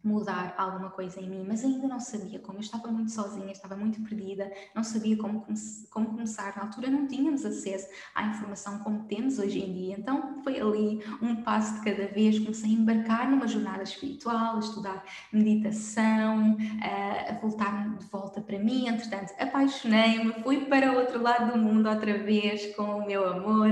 mudar 0.04 0.56
alguma 0.58 0.90
coisa 0.90 1.20
em 1.20 1.30
mim, 1.30 1.46
mas 1.48 1.64
ainda 1.64 1.88
não 1.88 2.00
sabia 2.00 2.40
como. 2.40 2.60
Eu 2.60 2.62
estava 2.62 2.88
muito 2.88 3.12
sozinha, 3.12 3.52
estava 3.52 3.76
muito 3.76 4.02
perdida, 4.02 4.52
não 4.74 4.84
sabia 4.84 5.18
como, 5.18 5.46
como 5.90 6.08
começar. 6.08 6.56
Na 6.56 6.64
altura 6.64 6.90
não 6.90 7.08
tínhamos 7.08 7.46
acesso 7.46 7.88
à 8.16 8.24
informação 8.24 8.80
como 8.80 9.04
temos 9.04 9.40
hoje 9.40 9.60
em 9.60 9.74
dia, 9.74 9.96
então 9.98 10.42
foi 10.44 10.60
ali 10.60 11.04
um 11.22 11.44
passo 11.44 11.76
de 11.76 11.82
cada 11.82 12.08
vez. 12.08 12.40
Comecei 12.40 12.70
a 12.70 12.74
embarcar 12.74 13.30
numa 13.30 13.48
jornada 13.48 13.84
espiritual, 13.84 14.56
a 14.56 14.60
estudar 14.60 15.04
meditação, 15.32 16.58
a 16.82 17.34
voltar 17.36 17.98
de 17.98 18.06
volta 18.06 18.42
para 18.42 18.58
mim. 18.60 18.88
Entretanto, 18.88 19.34
apaixonei-me, 19.40 20.34
fui 20.44 20.66
para 20.66 20.94
o 20.94 20.98
outro 20.98 21.22
lado 21.22 21.52
do 21.52 21.58
mundo 21.58 21.90
outra 21.90 22.18
vez 22.18 22.76
com 22.76 23.00
o 23.00 23.06
meu 23.06 23.28
amor. 23.28 23.72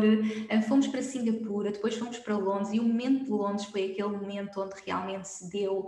Fomos 0.68 0.88
para 0.88 1.02
Singapura, 1.02 1.72
depois 1.72 1.96
fomos 1.96 2.20
para 2.20 2.36
Londres 2.38 2.74
e 2.74 2.80
o 2.80 2.84
momento 2.84 3.24
de 3.24 3.32
Londres 3.32 3.66
foi 3.66 3.92
aquele 3.92 4.10
momento 4.10 4.62
onde 4.62 4.76
realmente 4.86 5.28
se 5.28 5.50
deu 5.50 5.88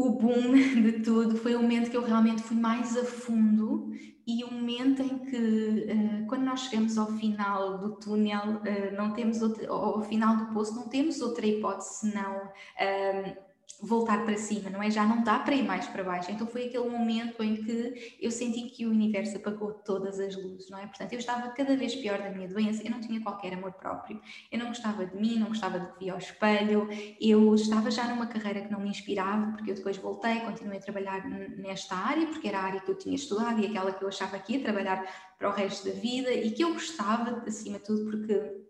o 0.00 0.10
boom 0.10 0.52
de 0.82 0.92
tudo 1.00 1.36
foi 1.36 1.54
o 1.54 1.62
momento 1.62 1.90
que 1.90 1.96
eu 1.96 2.04
realmente 2.04 2.42
fui 2.42 2.56
mais 2.56 2.96
a 2.96 3.04
fundo 3.04 3.90
e 4.26 4.44
o 4.44 4.52
momento 4.52 5.02
em 5.02 5.18
que, 5.18 5.36
uh, 5.36 6.26
quando 6.28 6.44
nós 6.44 6.60
chegamos 6.60 6.96
ao 6.96 7.06
final 7.06 7.78
do 7.78 7.96
túnel, 7.96 8.60
uh, 8.60 8.96
não 8.96 9.12
temos 9.12 9.42
ao 9.42 10.02
final 10.02 10.36
do 10.36 10.46
poço, 10.52 10.74
não 10.74 10.88
temos 10.88 11.20
outra 11.20 11.46
hipótese 11.46 12.00
senão 12.00 12.36
uh, 12.36 13.49
voltar 13.82 14.24
para 14.24 14.36
cima, 14.36 14.68
não 14.68 14.82
é? 14.82 14.90
Já 14.90 15.04
não 15.06 15.22
dá 15.22 15.38
para 15.38 15.54
ir 15.54 15.62
mais 15.62 15.86
para 15.86 16.04
baixo. 16.04 16.30
Então 16.30 16.46
foi 16.46 16.66
aquele 16.66 16.88
momento 16.88 17.42
em 17.42 17.56
que 17.56 18.16
eu 18.20 18.30
senti 18.30 18.62
que 18.70 18.86
o 18.86 18.90
universo 18.90 19.36
apagou 19.36 19.72
todas 19.72 20.20
as 20.20 20.36
luzes, 20.36 20.68
não 20.68 20.78
é? 20.78 20.86
Portanto, 20.86 21.12
eu 21.12 21.18
estava 21.18 21.48
cada 21.50 21.76
vez 21.76 21.94
pior 21.94 22.18
da 22.18 22.30
minha 22.30 22.48
doença, 22.48 22.82
eu 22.82 22.90
não 22.90 23.00
tinha 23.00 23.20
qualquer 23.20 23.54
amor 23.54 23.72
próprio, 23.72 24.20
eu 24.50 24.58
não 24.58 24.68
gostava 24.68 25.06
de 25.06 25.16
mim, 25.16 25.38
não 25.38 25.48
gostava 25.48 25.78
do 25.78 25.92
que 25.92 26.00
via 26.00 26.12
ao 26.12 26.18
espelho, 26.18 26.88
eu 27.20 27.54
estava 27.54 27.90
já 27.90 28.06
numa 28.08 28.26
carreira 28.26 28.60
que 28.60 28.70
não 28.70 28.80
me 28.80 28.90
inspirava, 28.90 29.52
porque 29.52 29.70
eu 29.70 29.74
depois 29.74 29.96
voltei, 29.96 30.40
continuei 30.40 30.78
a 30.78 30.82
trabalhar 30.82 31.26
nesta 31.56 31.94
área, 31.94 32.26
porque 32.26 32.48
era 32.48 32.58
a 32.58 32.62
área 32.62 32.80
que 32.80 32.90
eu 32.90 32.98
tinha 32.98 33.14
estudado 33.14 33.60
e 33.60 33.66
aquela 33.66 33.92
que 33.92 34.02
eu 34.02 34.08
achava 34.08 34.38
que 34.38 34.54
ia 34.54 34.62
trabalhar 34.62 35.04
para 35.38 35.48
o 35.48 35.52
resto 35.52 35.88
da 35.88 35.94
vida 35.94 36.30
e 36.32 36.50
que 36.50 36.62
eu 36.62 36.74
gostava, 36.74 37.42
acima 37.46 37.78
de 37.78 37.84
tudo, 37.84 38.10
porque 38.10 38.69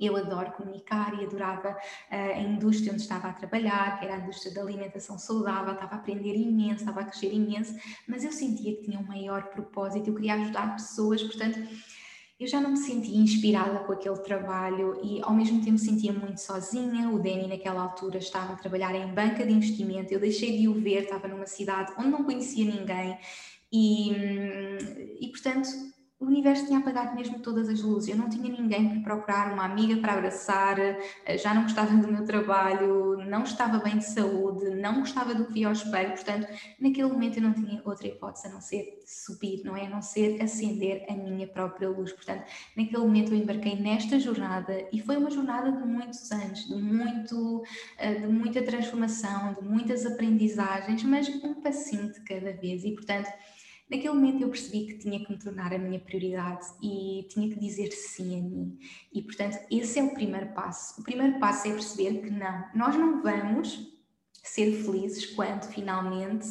eu 0.00 0.16
adoro 0.16 0.52
comunicar 0.52 1.20
e 1.20 1.24
adorava 1.24 1.70
uh, 1.70 1.76
a 2.10 2.40
indústria 2.40 2.92
onde 2.92 3.02
estava 3.02 3.28
a 3.28 3.32
trabalhar, 3.32 3.98
que 3.98 4.06
era 4.06 4.16
a 4.16 4.18
indústria 4.18 4.54
da 4.54 4.62
alimentação 4.62 5.18
saudável, 5.18 5.74
estava 5.74 5.94
a 5.94 5.98
aprender 5.98 6.34
imenso, 6.34 6.80
estava 6.80 7.00
a 7.00 7.04
crescer 7.04 7.32
imenso, 7.32 7.74
mas 8.08 8.24
eu 8.24 8.32
sentia 8.32 8.74
que 8.76 8.82
tinha 8.82 8.98
um 8.98 9.06
maior 9.06 9.44
propósito, 9.50 10.08
eu 10.08 10.14
queria 10.14 10.34
ajudar 10.34 10.72
pessoas, 10.74 11.22
portanto, 11.22 11.58
eu 12.40 12.46
já 12.46 12.58
não 12.58 12.70
me 12.70 12.78
sentia 12.78 13.18
inspirada 13.18 13.80
com 13.80 13.92
aquele 13.92 14.16
trabalho 14.20 14.98
e 15.04 15.20
ao 15.20 15.34
mesmo 15.34 15.62
tempo 15.62 15.76
sentia 15.76 16.10
muito 16.10 16.38
sozinha. 16.38 17.10
O 17.10 17.18
Danny 17.18 17.46
naquela 17.46 17.82
altura 17.82 18.16
estava 18.16 18.54
a 18.54 18.56
trabalhar 18.56 18.94
em 18.94 19.12
banca 19.12 19.44
de 19.44 19.52
investimento, 19.52 20.14
eu 20.14 20.18
deixei 20.18 20.56
de 20.56 20.66
o 20.66 20.72
ver, 20.72 21.02
estava 21.02 21.28
numa 21.28 21.46
cidade 21.46 21.92
onde 21.98 22.08
não 22.08 22.24
conhecia 22.24 22.64
ninguém 22.64 23.18
e, 23.70 24.12
hum, 24.12 25.16
e 25.20 25.28
portanto 25.28 25.68
o 26.20 26.26
universo 26.26 26.66
tinha 26.66 26.78
apagado 26.78 27.16
mesmo 27.16 27.38
todas 27.38 27.66
as 27.66 27.80
luzes. 27.80 28.10
Eu 28.10 28.16
não 28.16 28.28
tinha 28.28 28.52
ninguém 28.52 28.90
para 28.90 29.00
procurar, 29.00 29.54
uma 29.54 29.64
amiga 29.64 29.96
para 30.02 30.12
abraçar, 30.12 30.78
eh, 30.78 31.38
já 31.38 31.54
não 31.54 31.62
gostava 31.62 31.96
do 31.96 32.12
meu 32.12 32.26
trabalho, 32.26 33.16
não 33.24 33.42
estava 33.42 33.78
bem 33.78 33.96
de 33.96 34.04
saúde, 34.04 34.68
não 34.68 35.00
gostava 35.00 35.34
do 35.34 35.46
que 35.46 35.54
via 35.54 35.68
ao 35.68 35.72
espelho. 35.72 36.10
Portanto, 36.10 36.46
naquele 36.78 37.08
momento 37.08 37.38
eu 37.38 37.42
não 37.42 37.54
tinha 37.54 37.80
outra 37.86 38.06
hipótese 38.06 38.48
a 38.48 38.50
não 38.50 38.60
ser 38.60 39.00
subir, 39.06 39.62
não 39.64 39.74
é? 39.74 39.86
A 39.86 39.88
não 39.88 40.02
ser 40.02 40.42
acender 40.42 41.06
a 41.08 41.14
minha 41.14 41.46
própria 41.48 41.88
luz. 41.88 42.12
Portanto, 42.12 42.44
naquele 42.76 43.02
momento 43.02 43.32
eu 43.32 43.38
embarquei 43.38 43.76
nesta 43.76 44.20
jornada 44.20 44.86
e 44.92 45.00
foi 45.00 45.16
uma 45.16 45.30
jornada 45.30 45.72
de 45.72 45.82
muitos 45.86 46.30
anos, 46.30 46.66
de, 46.66 46.74
muito, 46.74 47.62
eh, 47.96 48.16
de 48.16 48.26
muita 48.26 48.60
transformação, 48.60 49.54
de 49.54 49.66
muitas 49.66 50.04
aprendizagens, 50.04 51.02
mas 51.02 51.28
um 51.42 51.54
passinho 51.54 52.12
de 52.12 52.20
cada 52.20 52.52
vez. 52.52 52.84
E, 52.84 52.92
portanto, 52.92 53.30
Naquele 53.90 54.14
momento 54.14 54.42
eu 54.42 54.48
percebi 54.48 54.86
que 54.86 54.98
tinha 54.98 55.18
que 55.24 55.32
me 55.32 55.38
tornar 55.38 55.74
a 55.74 55.78
minha 55.78 55.98
prioridade 55.98 56.64
e 56.80 57.26
tinha 57.28 57.48
que 57.48 57.58
dizer 57.58 57.90
sim 57.90 58.38
a 58.38 58.42
mim. 58.42 58.78
E 59.12 59.20
portanto, 59.20 59.58
esse 59.70 59.98
é 59.98 60.02
o 60.02 60.14
primeiro 60.14 60.52
passo. 60.54 61.00
O 61.00 61.04
primeiro 61.04 61.40
passo 61.40 61.66
é 61.66 61.72
perceber 61.72 62.20
que 62.20 62.30
não, 62.30 62.64
nós 62.74 62.94
não 62.94 63.20
vamos 63.20 63.90
ser 64.44 64.72
felizes 64.84 65.26
quando 65.26 65.64
finalmente 65.64 66.46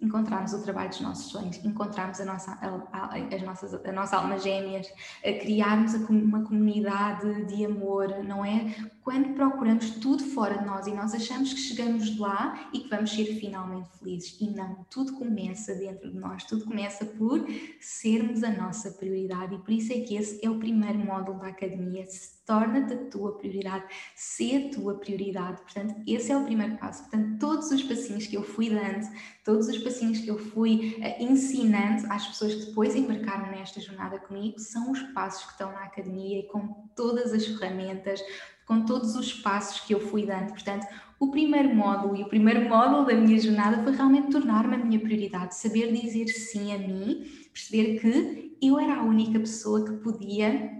encontrarmos 0.00 0.52
o 0.52 0.62
trabalho 0.62 0.88
dos 0.90 1.00
nossos 1.00 1.30
sonhos, 1.30 1.64
encontrarmos 1.64 2.20
a 2.20 2.24
nossa, 2.24 2.52
a, 2.92 3.14
as 3.34 3.42
nossas, 3.42 3.74
a 3.74 3.92
nossa 3.92 4.16
alma 4.16 4.38
gêmeas, 4.38 4.92
criarmos 5.22 5.94
uma 6.08 6.42
comunidade 6.42 7.44
de 7.46 7.64
amor, 7.64 8.08
não 8.24 8.44
é? 8.44 8.74
Quando 9.02 9.34
procuramos 9.34 9.90
tudo 9.90 10.24
fora 10.24 10.58
de 10.58 10.64
nós 10.64 10.86
e 10.86 10.92
nós 10.92 11.14
achamos 11.14 11.52
que 11.52 11.60
chegamos 11.60 12.18
lá 12.18 12.68
e 12.72 12.80
que 12.80 12.88
vamos 12.88 13.10
ser 13.10 13.26
finalmente 13.38 13.88
felizes. 13.98 14.36
E 14.40 14.50
não, 14.50 14.84
tudo 14.90 15.12
começa 15.14 15.74
dentro 15.74 16.10
de 16.10 16.18
nós, 16.18 16.44
tudo 16.44 16.64
começa 16.64 17.04
por 17.04 17.44
sermos 17.80 18.42
a 18.42 18.50
nossa 18.50 18.90
prioridade. 18.92 19.54
E 19.54 19.58
por 19.58 19.70
isso 19.72 19.92
é 19.92 20.00
que 20.00 20.16
esse 20.16 20.44
é 20.44 20.50
o 20.50 20.58
primeiro 20.58 20.98
módulo 20.98 21.38
da 21.38 21.48
academia 21.48 22.04
torna-te 22.46 22.92
a 22.92 23.04
tua 23.10 23.36
prioridade, 23.36 23.84
ser 24.14 24.66
a 24.66 24.74
tua 24.74 24.94
prioridade. 24.94 25.62
Portanto, 25.62 25.94
esse 26.06 26.30
é 26.30 26.36
o 26.36 26.44
primeiro 26.44 26.76
passo. 26.76 27.02
Portanto, 27.02 27.38
todos 27.38 27.70
os 27.70 27.82
passinhos 27.82 28.26
que 28.26 28.36
eu 28.36 28.42
fui 28.42 28.70
dando, 28.70 29.06
todos 29.44 29.68
os 29.68 29.78
passinhos 29.78 30.18
que 30.18 30.28
eu 30.28 30.38
fui 30.38 30.96
uh, 30.98 31.22
ensinando 31.22 32.06
às 32.12 32.26
pessoas 32.26 32.54
que 32.54 32.66
depois 32.66 32.94
embarcaram 32.94 33.50
nesta 33.50 33.80
jornada 33.80 34.18
comigo, 34.18 34.58
são 34.58 34.90
os 34.90 35.00
passos 35.12 35.44
que 35.44 35.52
estão 35.52 35.72
na 35.72 35.84
academia 35.84 36.40
e 36.40 36.48
com 36.48 36.68
todas 36.94 37.32
as 37.32 37.46
ferramentas, 37.46 38.20
com 38.66 38.84
todos 38.84 39.16
os 39.16 39.32
passos 39.32 39.80
que 39.80 39.94
eu 39.94 40.00
fui 40.00 40.26
dando. 40.26 40.48
Portanto, 40.48 40.86
o 41.18 41.30
primeiro 41.30 41.74
módulo 41.74 42.16
e 42.16 42.22
o 42.22 42.28
primeiro 42.28 42.68
módulo 42.68 43.06
da 43.06 43.14
minha 43.14 43.38
jornada 43.38 43.82
foi 43.82 43.94
realmente 43.94 44.30
tornar-me 44.30 44.74
a 44.74 44.78
minha 44.78 45.00
prioridade, 45.00 45.54
saber 45.54 45.92
dizer 45.92 46.28
sim 46.28 46.74
a 46.74 46.78
mim, 46.78 47.24
perceber 47.52 47.98
que 48.00 48.56
eu 48.60 48.78
era 48.78 48.96
a 48.96 49.02
única 49.02 49.38
pessoa 49.38 49.84
que 49.84 49.92
podia 49.98 50.73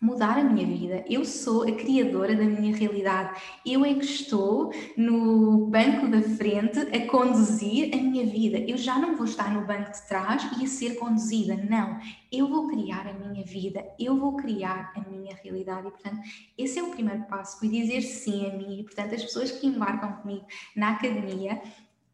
mudar 0.00 0.38
a 0.38 0.44
minha 0.44 0.66
vida. 0.66 1.04
Eu 1.08 1.24
sou 1.24 1.64
a 1.64 1.72
criadora 1.72 2.36
da 2.36 2.44
minha 2.44 2.74
realidade. 2.74 3.40
Eu 3.66 3.84
é 3.84 3.94
que 3.94 4.04
estou 4.04 4.72
no 4.96 5.66
banco 5.66 6.06
da 6.06 6.22
frente 6.22 6.78
a 6.78 7.06
conduzir 7.06 7.92
a 7.92 7.96
minha 7.96 8.24
vida. 8.24 8.58
Eu 8.58 8.76
já 8.76 8.98
não 8.98 9.16
vou 9.16 9.26
estar 9.26 9.52
no 9.52 9.66
banco 9.66 9.90
de 9.90 10.06
trás 10.06 10.48
e 10.58 10.64
a 10.64 10.68
ser 10.68 10.96
conduzida. 10.96 11.56
Não. 11.56 11.98
Eu 12.30 12.46
vou 12.48 12.68
criar 12.68 13.08
a 13.08 13.12
minha 13.12 13.44
vida. 13.44 13.84
Eu 13.98 14.16
vou 14.16 14.36
criar 14.36 14.92
a 14.94 15.00
minha 15.10 15.36
realidade. 15.42 15.88
E, 15.88 15.90
portanto, 15.90 16.20
esse 16.56 16.78
é 16.78 16.82
o 16.82 16.90
primeiro 16.90 17.24
passo. 17.24 17.58
Foi 17.58 17.68
dizer 17.68 18.02
sim 18.02 18.46
a 18.46 18.56
mim. 18.56 18.80
E, 18.80 18.84
portanto, 18.84 19.14
as 19.14 19.24
pessoas 19.24 19.50
que 19.50 19.66
embarcam 19.66 20.12
comigo 20.12 20.46
na 20.76 20.90
academia 20.90 21.60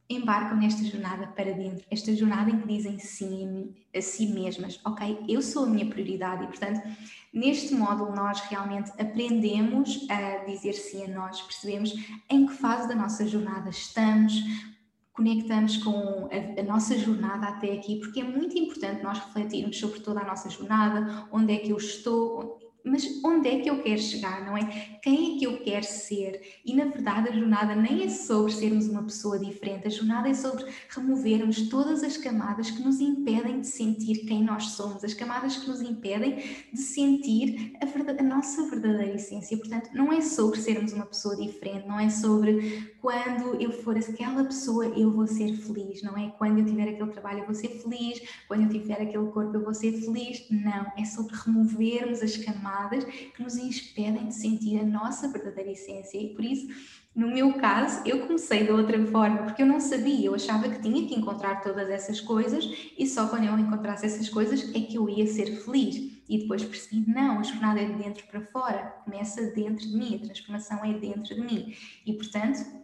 embarcam 0.08 0.56
nesta 0.58 0.84
jornada 0.84 1.26
para 1.28 1.52
dentro, 1.52 1.84
esta 1.90 2.14
jornada 2.14 2.50
em 2.50 2.60
que 2.60 2.68
dizem 2.68 2.98
sim 2.98 3.74
a 3.94 4.00
si 4.00 4.26
mesmas, 4.26 4.78
ok, 4.84 5.24
eu 5.28 5.40
sou 5.40 5.64
a 5.64 5.66
minha 5.66 5.86
prioridade 5.86 6.44
e, 6.44 6.46
portanto, 6.46 6.82
neste 7.32 7.74
módulo 7.74 8.14
nós 8.14 8.40
realmente 8.40 8.90
aprendemos 9.00 10.06
a 10.10 10.44
dizer 10.44 10.74
sim 10.74 11.04
a 11.04 11.08
nós, 11.08 11.40
percebemos 11.40 11.94
em 12.28 12.46
que 12.46 12.52
fase 12.52 12.86
da 12.86 12.94
nossa 12.94 13.26
jornada 13.26 13.70
estamos, 13.70 14.34
conectamos 15.14 15.76
com 15.78 16.28
a, 16.30 16.60
a, 16.60 16.62
nossa 16.64 16.98
jornada 16.98 17.46
até 17.46 17.72
aqui, 17.72 18.00
porque 18.00 18.20
é 18.20 18.24
muito 18.24 18.58
importante 18.58 19.02
nós 19.02 19.18
refletirmos 19.18 19.78
sobre 19.78 20.00
toda 20.00 20.20
a 20.20 20.24
nossa 20.24 20.50
jornada, 20.50 21.26
onde 21.32 21.54
é 21.54 21.58
que 21.58 21.70
eu 21.70 21.76
estou, 21.76 22.58
mas 22.84 23.20
onde 23.24 23.48
é 23.48 23.60
que 23.60 23.70
eu 23.70 23.82
quero 23.82 24.00
chegar, 24.00 24.44
não 24.44 24.56
é? 24.56 24.98
Quem 25.02 25.36
é 25.36 25.38
que 25.38 25.44
eu 25.44 25.58
quero 25.60 25.84
ser? 25.84 26.40
E 26.64 26.74
na 26.74 26.84
verdade 26.84 27.30
a 27.30 27.32
jornada 27.32 27.74
nem 27.74 28.04
é 28.04 28.08
sobre 28.08 28.52
sermos 28.52 28.86
uma 28.86 29.02
pessoa 29.02 29.38
diferente, 29.38 29.86
a 29.86 29.90
jornada 29.90 30.28
é 30.28 30.34
sobre 30.34 30.66
removermos 30.88 31.68
todas 31.68 32.02
as 32.02 32.16
camadas 32.16 32.70
que 32.70 32.82
nos 32.82 33.00
impedem 33.00 33.60
de 33.60 33.66
sentir 33.66 34.26
quem 34.26 34.42
nós 34.42 34.66
somos, 34.72 35.02
as 35.02 35.14
camadas 35.14 35.56
que 35.56 35.68
nos 35.68 35.80
impedem 35.80 36.42
de 36.72 36.80
sentir 36.80 37.72
a, 37.80 37.86
verdade, 37.86 38.20
a 38.20 38.22
nossa 38.22 38.68
verdadeira 38.68 39.14
essência. 39.14 39.56
Portanto, 39.56 39.90
não 39.94 40.12
é 40.12 40.20
sobre 40.20 40.60
sermos 40.60 40.92
uma 40.92 41.06
pessoa 41.06 41.36
diferente, 41.36 41.88
não 41.88 41.98
é 41.98 42.10
sobre 42.10 42.93
quando 43.04 43.60
eu 43.60 43.70
for 43.70 43.98
aquela 43.98 44.42
pessoa 44.44 44.86
eu 44.86 45.10
vou 45.10 45.26
ser 45.26 45.54
feliz, 45.56 46.02
não 46.02 46.16
é? 46.16 46.30
Quando 46.38 46.60
eu 46.60 46.64
tiver 46.64 46.88
aquele 46.88 47.10
trabalho 47.10 47.40
eu 47.40 47.44
vou 47.44 47.54
ser 47.54 47.68
feliz, 47.68 48.18
quando 48.48 48.62
eu 48.62 48.68
tiver 48.70 48.94
aquele 48.94 49.26
corpo 49.26 49.54
eu 49.54 49.62
vou 49.62 49.74
ser 49.74 49.92
feliz. 49.92 50.46
Não, 50.50 50.90
é 50.96 51.04
sobre 51.04 51.36
removermos 51.36 52.22
as 52.22 52.34
camadas 52.38 53.04
que 53.04 53.42
nos 53.42 53.56
impedem 53.58 54.28
de 54.28 54.34
sentir 54.34 54.80
a 54.80 54.84
nossa 54.86 55.28
verdadeira 55.28 55.70
essência. 55.70 56.16
E 56.16 56.30
por 56.30 56.42
isso, 56.42 56.66
no 57.14 57.28
meu 57.28 57.52
caso, 57.58 58.00
eu 58.06 58.20
comecei 58.26 58.64
de 58.64 58.72
outra 58.72 59.06
forma, 59.08 59.42
porque 59.42 59.60
eu 59.60 59.66
não 59.66 59.80
sabia, 59.80 60.24
eu 60.24 60.34
achava 60.34 60.66
que 60.70 60.80
tinha 60.80 61.06
que 61.06 61.14
encontrar 61.14 61.60
todas 61.60 61.90
essas 61.90 62.22
coisas 62.22 62.66
e 62.96 63.06
só 63.06 63.28
quando 63.28 63.44
eu 63.44 63.58
encontrasse 63.58 64.06
essas 64.06 64.30
coisas 64.30 64.74
é 64.74 64.80
que 64.80 64.96
eu 64.96 65.10
ia 65.10 65.26
ser 65.26 65.62
feliz. 65.62 66.10
E 66.26 66.38
depois 66.38 66.64
percebi, 66.64 67.04
não, 67.06 67.38
a 67.38 67.42
jornada 67.42 67.82
é 67.82 67.84
de 67.84 68.02
dentro 68.02 68.26
para 68.28 68.40
fora, 68.40 68.96
começa 69.04 69.42
dentro 69.50 69.86
de 69.86 69.94
mim, 69.94 70.14
a 70.16 70.24
transformação 70.24 70.82
é 70.82 70.94
dentro 70.94 71.34
de 71.34 71.40
mim. 71.42 71.74
E 72.06 72.14
portanto, 72.14 72.82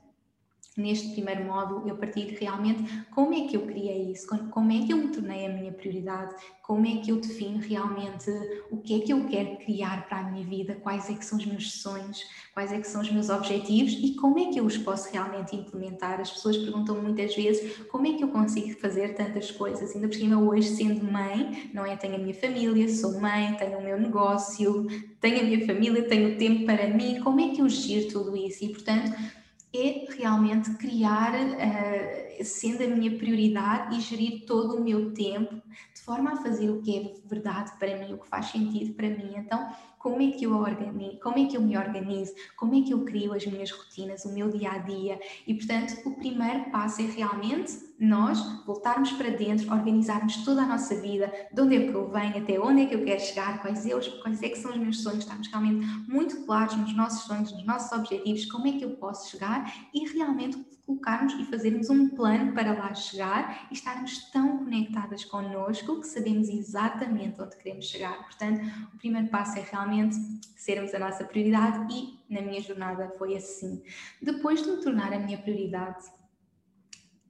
neste 0.76 1.12
primeiro 1.12 1.44
módulo 1.44 1.88
eu 1.88 1.96
partilho 1.96 2.36
realmente 2.38 2.84
como 3.10 3.34
é 3.34 3.46
que 3.46 3.56
eu 3.56 3.62
criei 3.66 4.12
isso, 4.12 4.26
como 4.50 4.72
é 4.72 4.86
que 4.86 4.92
eu 4.92 4.96
me 4.96 5.08
tornei 5.08 5.46
a 5.46 5.48
minha 5.48 5.72
prioridade, 5.72 6.34
como 6.62 6.86
é 6.86 6.98
que 6.98 7.10
eu 7.10 7.20
defino 7.20 7.58
realmente 7.58 8.30
o 8.70 8.76
que 8.76 9.00
é 9.00 9.04
que 9.04 9.12
eu 9.12 9.26
quero 9.26 9.56
criar 9.58 10.08
para 10.08 10.18
a 10.18 10.30
minha 10.30 10.46
vida, 10.46 10.76
quais 10.76 11.10
é 11.10 11.14
que 11.14 11.24
são 11.24 11.38
os 11.38 11.44
meus 11.44 11.82
sonhos, 11.82 12.22
quais 12.54 12.72
é 12.72 12.78
que 12.78 12.86
são 12.86 13.00
os 13.00 13.10
meus 13.10 13.28
objetivos 13.28 13.92
e 13.92 14.14
como 14.14 14.38
é 14.38 14.46
que 14.46 14.60
eu 14.60 14.64
os 14.64 14.78
posso 14.78 15.12
realmente 15.12 15.56
implementar. 15.56 16.20
As 16.20 16.30
pessoas 16.30 16.56
perguntam 16.56 17.00
muitas 17.02 17.34
vezes 17.34 17.78
como 17.88 18.06
é 18.06 18.12
que 18.12 18.22
eu 18.22 18.28
consigo 18.28 18.78
fazer 18.78 19.14
tantas 19.14 19.50
coisas, 19.50 19.94
ainda 19.94 20.06
por 20.06 20.14
cima 20.14 20.40
hoje 20.40 20.68
sendo 20.68 21.04
mãe, 21.04 21.70
não 21.74 21.84
é? 21.84 21.96
Tenho 21.96 22.14
a 22.14 22.18
minha 22.18 22.34
família, 22.34 22.88
sou 22.88 23.20
mãe, 23.20 23.54
tenho 23.54 23.78
o 23.78 23.82
meu 23.82 23.98
negócio, 23.98 24.86
tenho 25.20 25.40
a 25.40 25.42
minha 25.42 25.66
família, 25.66 26.06
tenho 26.06 26.38
tempo 26.38 26.64
para 26.64 26.86
mim, 26.88 27.20
como 27.20 27.40
é 27.40 27.48
que 27.48 27.60
eu 27.60 27.68
giro 27.68 28.08
tudo 28.12 28.36
isso? 28.36 28.64
E 28.64 28.68
portanto, 28.68 29.39
é 29.72 30.06
realmente 30.18 30.74
criar, 30.74 31.32
uh, 31.34 32.29
sendo 32.44 32.84
a 32.84 32.86
minha 32.86 33.16
prioridade 33.16 33.96
e 33.96 34.00
gerir 34.00 34.44
todo 34.46 34.76
o 34.76 34.84
meu 34.84 35.12
tempo 35.12 35.60
de 35.94 36.00
forma 36.02 36.32
a 36.32 36.36
fazer 36.36 36.70
o 36.70 36.80
que 36.82 36.96
é 36.98 37.28
verdade 37.28 37.72
para 37.78 37.96
mim, 37.96 38.14
o 38.14 38.18
que 38.18 38.28
faz 38.28 38.46
sentido 38.46 38.94
para 38.94 39.08
mim. 39.08 39.32
Então, 39.36 39.70
como 40.00 40.22
é 40.22 40.30
que 40.30 40.44
eu 40.44 40.56
organizo, 40.56 41.20
como 41.20 41.38
é 41.38 41.44
que 41.44 41.56
eu 41.56 41.60
me 41.60 41.76
organizo, 41.76 42.32
como 42.56 42.74
é 42.74 42.80
que 42.80 42.92
eu 42.92 43.04
crio 43.04 43.34
as 43.34 43.46
minhas 43.46 43.70
rotinas, 43.70 44.24
o 44.24 44.32
meu 44.32 44.48
dia 44.48 44.72
a 44.72 44.78
dia. 44.78 45.20
E 45.46 45.54
portanto, 45.54 45.94
o 46.06 46.14
primeiro 46.16 46.70
passo 46.70 47.02
é 47.02 47.04
realmente 47.04 47.90
nós 48.00 48.40
voltarmos 48.64 49.12
para 49.12 49.28
dentro, 49.28 49.70
organizarmos 49.70 50.38
toda 50.38 50.62
a 50.62 50.66
nossa 50.66 50.98
vida, 50.98 51.30
de 51.52 51.60
onde 51.60 51.76
é 51.76 51.80
que 51.86 51.92
eu 51.92 52.08
venho, 52.08 52.38
até 52.38 52.58
onde 52.58 52.82
é 52.82 52.86
que 52.86 52.94
eu 52.94 53.04
quero 53.04 53.20
chegar, 53.20 53.60
quais, 53.60 53.84
eu, 53.84 54.00
quais 54.22 54.42
é 54.42 54.48
que 54.48 54.56
são 54.56 54.70
os 54.70 54.78
meus 54.78 55.02
sonhos, 55.02 55.18
estarmos 55.18 55.48
realmente 55.48 55.86
muito 56.08 56.46
claros 56.46 56.74
nos 56.76 56.96
nossos 56.96 57.24
sonhos, 57.24 57.52
nos 57.52 57.66
nossos 57.66 57.92
objetivos, 57.92 58.46
como 58.46 58.68
é 58.68 58.72
que 58.72 58.84
eu 58.84 58.92
posso 58.92 59.30
chegar 59.30 59.70
e 59.92 60.08
realmente 60.08 60.56
colocarmos 60.86 61.34
e 61.34 61.44
fazermos 61.44 61.90
um 61.90 62.08
plano 62.08 62.29
para 62.54 62.72
lá 62.72 62.94
chegar 62.94 63.66
e 63.70 63.74
estarmos 63.74 64.30
tão 64.30 64.58
conectadas 64.58 65.24
connosco 65.24 66.00
que 66.00 66.06
sabemos 66.06 66.48
exatamente 66.48 67.40
onde 67.40 67.56
queremos 67.56 67.86
chegar. 67.86 68.16
Portanto, 68.24 68.60
o 68.94 68.98
primeiro 68.98 69.28
passo 69.28 69.58
é 69.58 69.62
realmente 69.62 70.16
sermos 70.56 70.94
a 70.94 70.98
nossa 70.98 71.24
prioridade 71.24 71.92
e 71.92 72.18
na 72.32 72.40
minha 72.40 72.60
jornada 72.60 73.12
foi 73.18 73.36
assim. 73.36 73.82
Depois 74.20 74.62
de 74.62 74.70
me 74.70 74.82
tornar 74.82 75.12
a 75.12 75.18
minha 75.18 75.38
prioridade, 75.38 76.04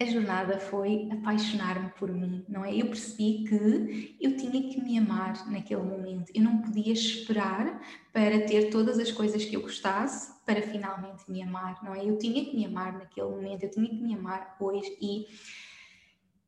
a 0.00 0.06
jornada 0.06 0.58
foi 0.58 1.10
apaixonar-me 1.12 1.90
por 1.90 2.10
mim, 2.10 2.42
não 2.48 2.64
é? 2.64 2.74
Eu 2.74 2.86
percebi 2.86 3.44
que 3.46 4.16
eu 4.18 4.34
tinha 4.34 4.70
que 4.70 4.80
me 4.80 4.96
amar 4.96 5.46
naquele 5.50 5.82
momento. 5.82 6.32
Eu 6.34 6.42
não 6.42 6.62
podia 6.62 6.90
esperar 6.90 7.78
para 8.10 8.40
ter 8.46 8.70
todas 8.70 8.98
as 8.98 9.12
coisas 9.12 9.44
que 9.44 9.54
eu 9.54 9.60
gostasse 9.60 10.32
para 10.46 10.62
finalmente 10.62 11.30
me 11.30 11.42
amar, 11.42 11.84
não 11.84 11.94
é? 11.94 12.02
Eu 12.02 12.16
tinha 12.16 12.42
que 12.42 12.56
me 12.56 12.64
amar 12.64 12.94
naquele 12.94 13.28
momento, 13.28 13.64
eu 13.64 13.70
tinha 13.70 13.90
que 13.90 14.02
me 14.02 14.14
amar 14.14 14.56
hoje 14.58 14.96
e 15.02 15.26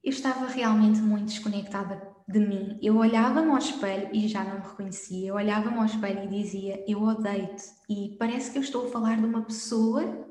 eu 0.02 0.10
estava 0.10 0.46
realmente 0.46 1.00
muito 1.00 1.26
desconectada 1.26 2.02
de 2.26 2.40
mim. 2.40 2.78
Eu 2.80 2.96
olhava-me 2.96 3.50
ao 3.50 3.58
espelho 3.58 4.08
e 4.14 4.28
já 4.28 4.42
não 4.42 4.60
me 4.60 4.66
reconhecia. 4.66 5.28
Eu 5.28 5.34
olhava-me 5.34 5.76
ao 5.76 5.84
espelho 5.84 6.24
e 6.24 6.42
dizia: 6.42 6.82
Eu 6.88 7.02
odeio-te. 7.02 7.64
E 7.86 8.16
parece 8.18 8.50
que 8.50 8.56
eu 8.56 8.62
estou 8.62 8.86
a 8.86 8.90
falar 8.90 9.18
de 9.18 9.26
uma 9.26 9.42
pessoa 9.42 10.26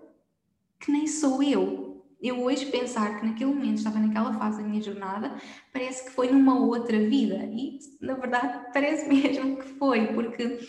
que 0.79 0.91
nem 0.91 1.05
sou 1.05 1.43
eu 1.43 1.80
eu 2.21 2.43
hoje 2.43 2.67
pensar 2.67 3.19
que 3.19 3.25
naquele 3.25 3.53
momento 3.53 3.77
estava 3.77 3.99
naquela 3.99 4.33
fase 4.33 4.61
da 4.61 4.67
minha 4.67 4.81
jornada, 4.81 5.35
parece 5.73 6.05
que 6.05 6.11
foi 6.11 6.31
numa 6.31 6.59
outra 6.59 6.99
vida. 6.99 7.37
E 7.45 7.79
na 7.99 8.13
verdade 8.13 8.67
parece 8.73 9.07
mesmo 9.07 9.57
que 9.57 9.67
foi, 9.69 10.07
porque 10.13 10.59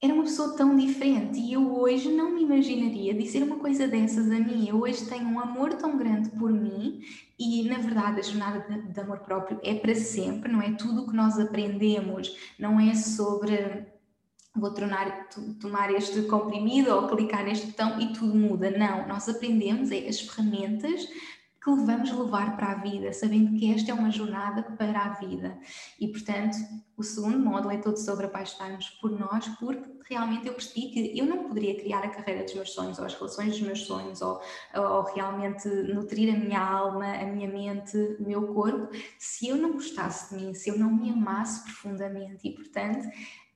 era 0.00 0.14
uma 0.14 0.22
pessoa 0.22 0.56
tão 0.56 0.76
diferente 0.76 1.40
e 1.40 1.54
eu 1.54 1.76
hoje 1.76 2.08
não 2.08 2.30
me 2.30 2.42
imaginaria 2.42 3.12
dizer 3.14 3.42
uma 3.42 3.56
coisa 3.56 3.88
dessas 3.88 4.30
a 4.30 4.38
mim. 4.38 4.68
Eu 4.68 4.80
hoje 4.80 5.06
tenho 5.06 5.26
um 5.26 5.40
amor 5.40 5.74
tão 5.74 5.96
grande 5.98 6.30
por 6.30 6.52
mim 6.52 7.00
e, 7.38 7.68
na 7.68 7.78
verdade, 7.78 8.20
a 8.20 8.22
jornada 8.22 8.60
de, 8.60 8.92
de 8.92 9.00
amor 9.00 9.20
próprio 9.20 9.58
é 9.64 9.74
para 9.74 9.94
sempre, 9.96 10.52
não 10.52 10.62
é 10.62 10.72
tudo 10.72 11.02
o 11.02 11.06
que 11.08 11.16
nós 11.16 11.38
aprendemos, 11.38 12.36
não 12.58 12.78
é 12.78 12.94
sobre 12.94 13.86
vou 14.58 14.72
tornar, 14.72 15.28
tomar 15.60 15.92
este 15.92 16.22
comprimido 16.22 16.94
ou 16.94 17.08
clicar 17.08 17.44
neste 17.44 17.66
botão 17.66 18.00
e 18.00 18.12
tudo 18.12 18.34
muda. 18.34 18.70
Não, 18.70 19.06
nós 19.08 19.28
aprendemos 19.28 19.90
é 19.90 20.08
as 20.08 20.20
ferramentas 20.20 21.08
que 21.76 21.84
vamos 21.84 22.10
levar 22.10 22.56
para 22.56 22.72
a 22.72 22.74
vida, 22.76 23.12
sabendo 23.12 23.58
que 23.58 23.72
esta 23.72 23.90
é 23.90 23.94
uma 23.94 24.10
jornada 24.10 24.62
para 24.62 25.00
a 25.00 25.08
vida. 25.14 25.58
E, 26.00 26.08
portanto, 26.08 26.56
o 26.96 27.02
segundo 27.02 27.38
módulo 27.38 27.72
é 27.72 27.78
todo 27.78 27.96
sobre 27.96 28.26
apaixonarmos 28.26 28.88
por 29.00 29.10
nós, 29.10 29.46
porque 29.60 29.98
realmente 30.08 30.46
eu 30.46 30.54
percebi 30.54 30.90
que 30.90 31.18
eu 31.18 31.26
não 31.26 31.44
poderia 31.44 31.78
criar 31.78 32.04
a 32.04 32.08
carreira 32.08 32.44
dos 32.44 32.54
meus 32.54 32.70
sonhos, 32.70 32.98
ou 32.98 33.04
as 33.04 33.14
relações 33.14 33.50
dos 33.50 33.60
meus 33.60 33.80
sonhos, 33.86 34.22
ou, 34.22 34.40
ou 34.74 35.02
realmente 35.14 35.68
nutrir 35.68 36.34
a 36.34 36.38
minha 36.38 36.60
alma, 36.60 37.06
a 37.06 37.24
minha 37.24 37.48
mente, 37.48 37.96
o 38.18 38.26
meu 38.26 38.54
corpo, 38.54 38.88
se 39.18 39.48
eu 39.48 39.56
não 39.56 39.72
gostasse 39.72 40.34
de 40.34 40.42
mim, 40.42 40.54
se 40.54 40.70
eu 40.70 40.78
não 40.78 40.90
me 40.90 41.10
amasse 41.10 41.64
profundamente. 41.64 42.48
E, 42.48 42.54
portanto, 42.54 43.06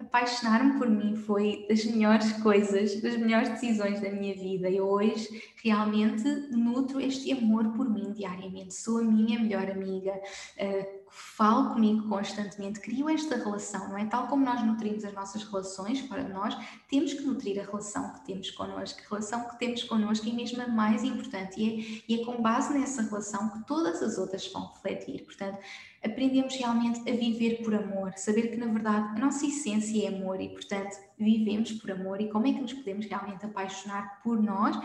apaixonar-me 0.02 0.78
por 0.78 0.88
mim 0.88 1.16
foi 1.16 1.66
das 1.68 1.84
melhores 1.84 2.32
coisas, 2.34 3.00
das 3.00 3.16
melhores 3.16 3.48
decisões 3.50 4.00
da 4.00 4.10
minha 4.10 4.34
vida. 4.34 4.70
Eu 4.70 4.86
hoje 4.86 5.42
realmente 5.62 6.24
nutro 6.50 7.00
este 7.00 7.32
amor 7.32 7.72
por 7.72 7.88
mim 7.88 8.12
diariamente. 8.12 8.74
Sou 8.74 8.98
a 8.98 9.02
minha 9.02 9.38
melhor 9.38 9.70
amiga, 9.70 10.12
uh, 10.12 11.01
falo 11.12 11.74
comigo 11.74 12.08
constantemente, 12.08 12.80
crio 12.80 13.08
esta 13.08 13.36
relação, 13.36 13.90
não 13.90 13.98
é? 13.98 14.06
Tal 14.06 14.28
como 14.28 14.44
nós 14.44 14.64
nutrimos 14.64 15.04
as 15.04 15.12
nossas 15.12 15.44
relações 15.44 16.00
para 16.00 16.26
nós, 16.26 16.56
temos 16.88 17.12
que 17.12 17.22
nutrir 17.22 17.60
a 17.60 17.64
relação 17.64 18.14
que 18.14 18.24
temos 18.24 18.50
connosco. 18.50 18.98
A 18.98 19.08
relação 19.10 19.46
que 19.48 19.58
temos 19.58 19.84
connosco 19.84 20.26
é 20.26 20.32
mesmo 20.32 20.62
a 20.62 20.68
mais 20.68 21.04
importante 21.04 21.60
e 21.60 21.68
é, 21.68 22.02
e 22.08 22.20
é 22.20 22.24
com 22.24 22.40
base 22.40 22.72
nessa 22.72 23.02
relação 23.02 23.50
que 23.50 23.66
todas 23.66 24.02
as 24.02 24.16
outras 24.16 24.50
vão 24.50 24.72
refletir. 24.72 25.24
Portanto, 25.24 25.58
aprendemos 26.02 26.56
realmente 26.56 27.00
a 27.00 27.14
viver 27.14 27.62
por 27.62 27.74
amor, 27.74 28.14
saber 28.16 28.48
que 28.48 28.56
na 28.56 28.72
verdade 28.72 29.14
a 29.14 29.20
nossa 29.20 29.44
essência 29.44 30.06
é 30.06 30.08
amor 30.08 30.40
e, 30.40 30.48
portanto, 30.48 30.96
vivemos 31.18 31.72
por 31.72 31.90
amor 31.90 32.22
e 32.22 32.30
como 32.30 32.46
é 32.46 32.54
que 32.54 32.60
nos 32.60 32.72
podemos 32.72 33.04
realmente 33.04 33.44
apaixonar 33.44 34.22
por 34.22 34.42
nós 34.42 34.76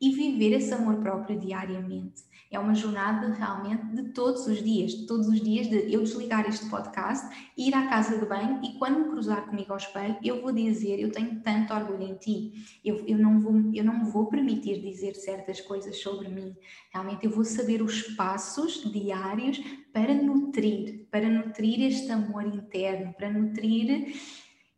e 0.00 0.14
viver 0.14 0.56
esse 0.56 0.72
amor 0.72 0.96
próprio 0.96 1.38
diariamente. 1.38 2.24
É 2.54 2.58
uma 2.58 2.74
jornada 2.74 3.34
realmente 3.34 3.84
de 3.86 4.10
todos 4.10 4.46
os 4.46 4.62
dias, 4.62 4.94
todos 5.06 5.26
os 5.26 5.40
dias 5.40 5.66
de 5.68 5.92
eu 5.92 6.04
desligar 6.04 6.48
este 6.48 6.70
podcast, 6.70 7.26
ir 7.58 7.74
à 7.74 7.88
casa 7.88 8.16
de 8.16 8.24
banho 8.24 8.60
e 8.62 8.78
quando 8.78 9.00
me 9.00 9.08
cruzar 9.10 9.46
comigo 9.46 9.72
ao 9.72 9.76
espelho, 9.76 10.16
eu 10.22 10.40
vou 10.40 10.52
dizer, 10.52 11.00
eu 11.00 11.10
tenho 11.10 11.40
tanto 11.40 11.74
orgulho 11.74 12.04
em 12.04 12.14
ti, 12.14 12.52
eu, 12.84 13.04
eu, 13.08 13.18
não, 13.18 13.40
vou, 13.40 13.54
eu 13.74 13.82
não 13.82 14.04
vou 14.04 14.26
permitir 14.26 14.80
dizer 14.80 15.16
certas 15.16 15.60
coisas 15.60 16.00
sobre 16.00 16.28
mim, 16.28 16.54
realmente 16.92 17.26
eu 17.26 17.32
vou 17.32 17.44
saber 17.44 17.82
os 17.82 18.02
passos 18.14 18.88
diários 18.92 19.58
para 19.92 20.14
nutrir, 20.14 21.08
para 21.10 21.28
nutrir 21.28 21.82
este 21.82 22.12
amor 22.12 22.46
interno, 22.46 23.12
para 23.14 23.32
nutrir 23.32 24.14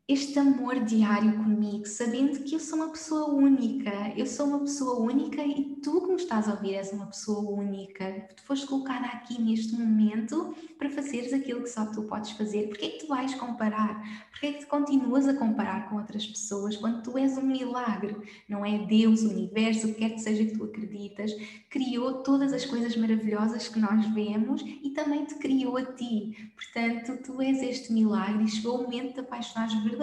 este 0.09 0.39
amor 0.39 0.85
diário 0.85 1.33
comigo, 1.33 1.85
sabendo 1.85 2.39
que 2.45 2.55
eu 2.55 2.61
sou 2.61 2.79
uma 2.79 2.93
pessoa 2.93 3.29
única, 3.29 3.91
eu 4.17 4.25
sou 4.25 4.47
uma 4.47 4.61
pessoa 4.61 5.01
única 5.01 5.43
e 5.43 5.75
tu 5.83 6.01
que 6.01 6.07
me 6.07 6.15
estás 6.15 6.47
a 6.47 6.53
ouvir 6.53 6.75
és 6.77 6.93
uma 6.93 7.07
pessoa 7.07 7.41
única. 7.51 8.29
Tu 8.37 8.43
foste 8.45 8.69
colocada 8.69 9.07
aqui 9.07 9.43
neste 9.43 9.75
momento 9.75 10.55
para 10.79 10.89
fazeres 10.91 11.33
aquilo 11.33 11.63
que 11.63 11.71
só 11.71 11.87
tu 11.87 12.05
podes 12.05 12.31
fazer. 12.33 12.69
Porquê 12.69 12.87
é 12.87 12.91
que 12.91 12.99
tu 13.01 13.09
vais 13.09 13.35
comparar? 13.35 14.01
Porquê 14.31 14.47
é 14.47 14.53
que 14.53 14.61
tu 14.61 14.69
continuas 14.69 15.27
a 15.27 15.35
comparar 15.35 15.89
com 15.89 15.97
outras 15.97 16.25
pessoas 16.25 16.77
quando 16.77 17.03
tu 17.03 17.19
és 17.19 17.37
um 17.37 17.43
milagre? 17.43 18.15
Não 18.49 18.65
é 18.65 18.79
Deus, 18.79 19.23
o 19.23 19.31
universo, 19.31 19.89
o 19.89 19.93
que 19.93 19.99
quer 19.99 20.11
que 20.11 20.21
seja 20.21 20.45
que 20.45 20.57
tu 20.57 20.63
acreditas, 20.63 21.33
criou 21.69 22.23
todas 22.23 22.53
as 22.53 22.65
coisas 22.65 22.97
maravilhosas 22.97 23.67
que 23.67 23.81
nós 23.81 24.07
vemos 24.15 24.63
e 24.63 24.91
também 24.91 25.25
te 25.25 25.35
criou 25.35 25.77
a 25.77 25.85
ti. 25.85 26.53
Portanto, 26.55 27.19
tu 27.25 27.43
és 27.43 27.61
este 27.61 27.93
milagre 27.93 28.45
e 28.45 28.49
chegou 28.49 28.79
o 28.79 28.83
momento 28.85 29.15
de 29.15 29.21
apaixonares 29.21 29.75
verdadeiramente 29.75 29.96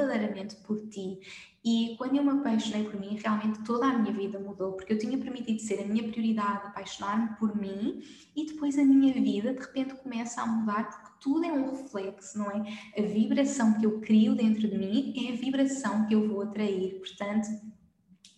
por 0.65 0.87
ti. 0.87 1.19
E 1.63 1.95
quando 1.97 2.17
eu 2.17 2.23
me 2.23 2.31
apaixonei 2.31 2.83
por 2.83 2.99
mim, 2.99 3.17
realmente 3.23 3.63
toda 3.63 3.87
a 3.87 3.97
minha 3.97 4.13
vida 4.13 4.37
mudou, 4.37 4.73
porque 4.73 4.93
eu 4.93 4.99
tinha 4.99 5.17
permitido 5.17 5.59
ser 5.59 5.81
a 5.81 5.85
minha 5.85 6.03
prioridade, 6.09 6.67
apaixonar-me 6.67 7.37
por 7.37 7.55
mim, 7.55 8.03
e 8.35 8.45
depois 8.45 8.77
a 8.77 8.83
minha 8.83 9.13
vida 9.13 9.53
de 9.53 9.59
repente 9.59 9.95
começa 9.95 10.41
a 10.41 10.45
mudar, 10.45 10.89
porque 10.89 11.11
tudo 11.21 11.45
é 11.45 11.53
um 11.53 11.71
reflexo, 11.71 12.37
não 12.37 12.51
é? 12.51 12.65
A 12.97 13.01
vibração 13.01 13.79
que 13.79 13.85
eu 13.85 14.01
crio 14.01 14.35
dentro 14.35 14.67
de 14.67 14.77
mim 14.77 15.13
é 15.25 15.31
a 15.31 15.35
vibração 15.37 16.05
que 16.05 16.13
eu 16.13 16.27
vou 16.27 16.41
atrair. 16.41 16.99
Portanto, 16.99 17.47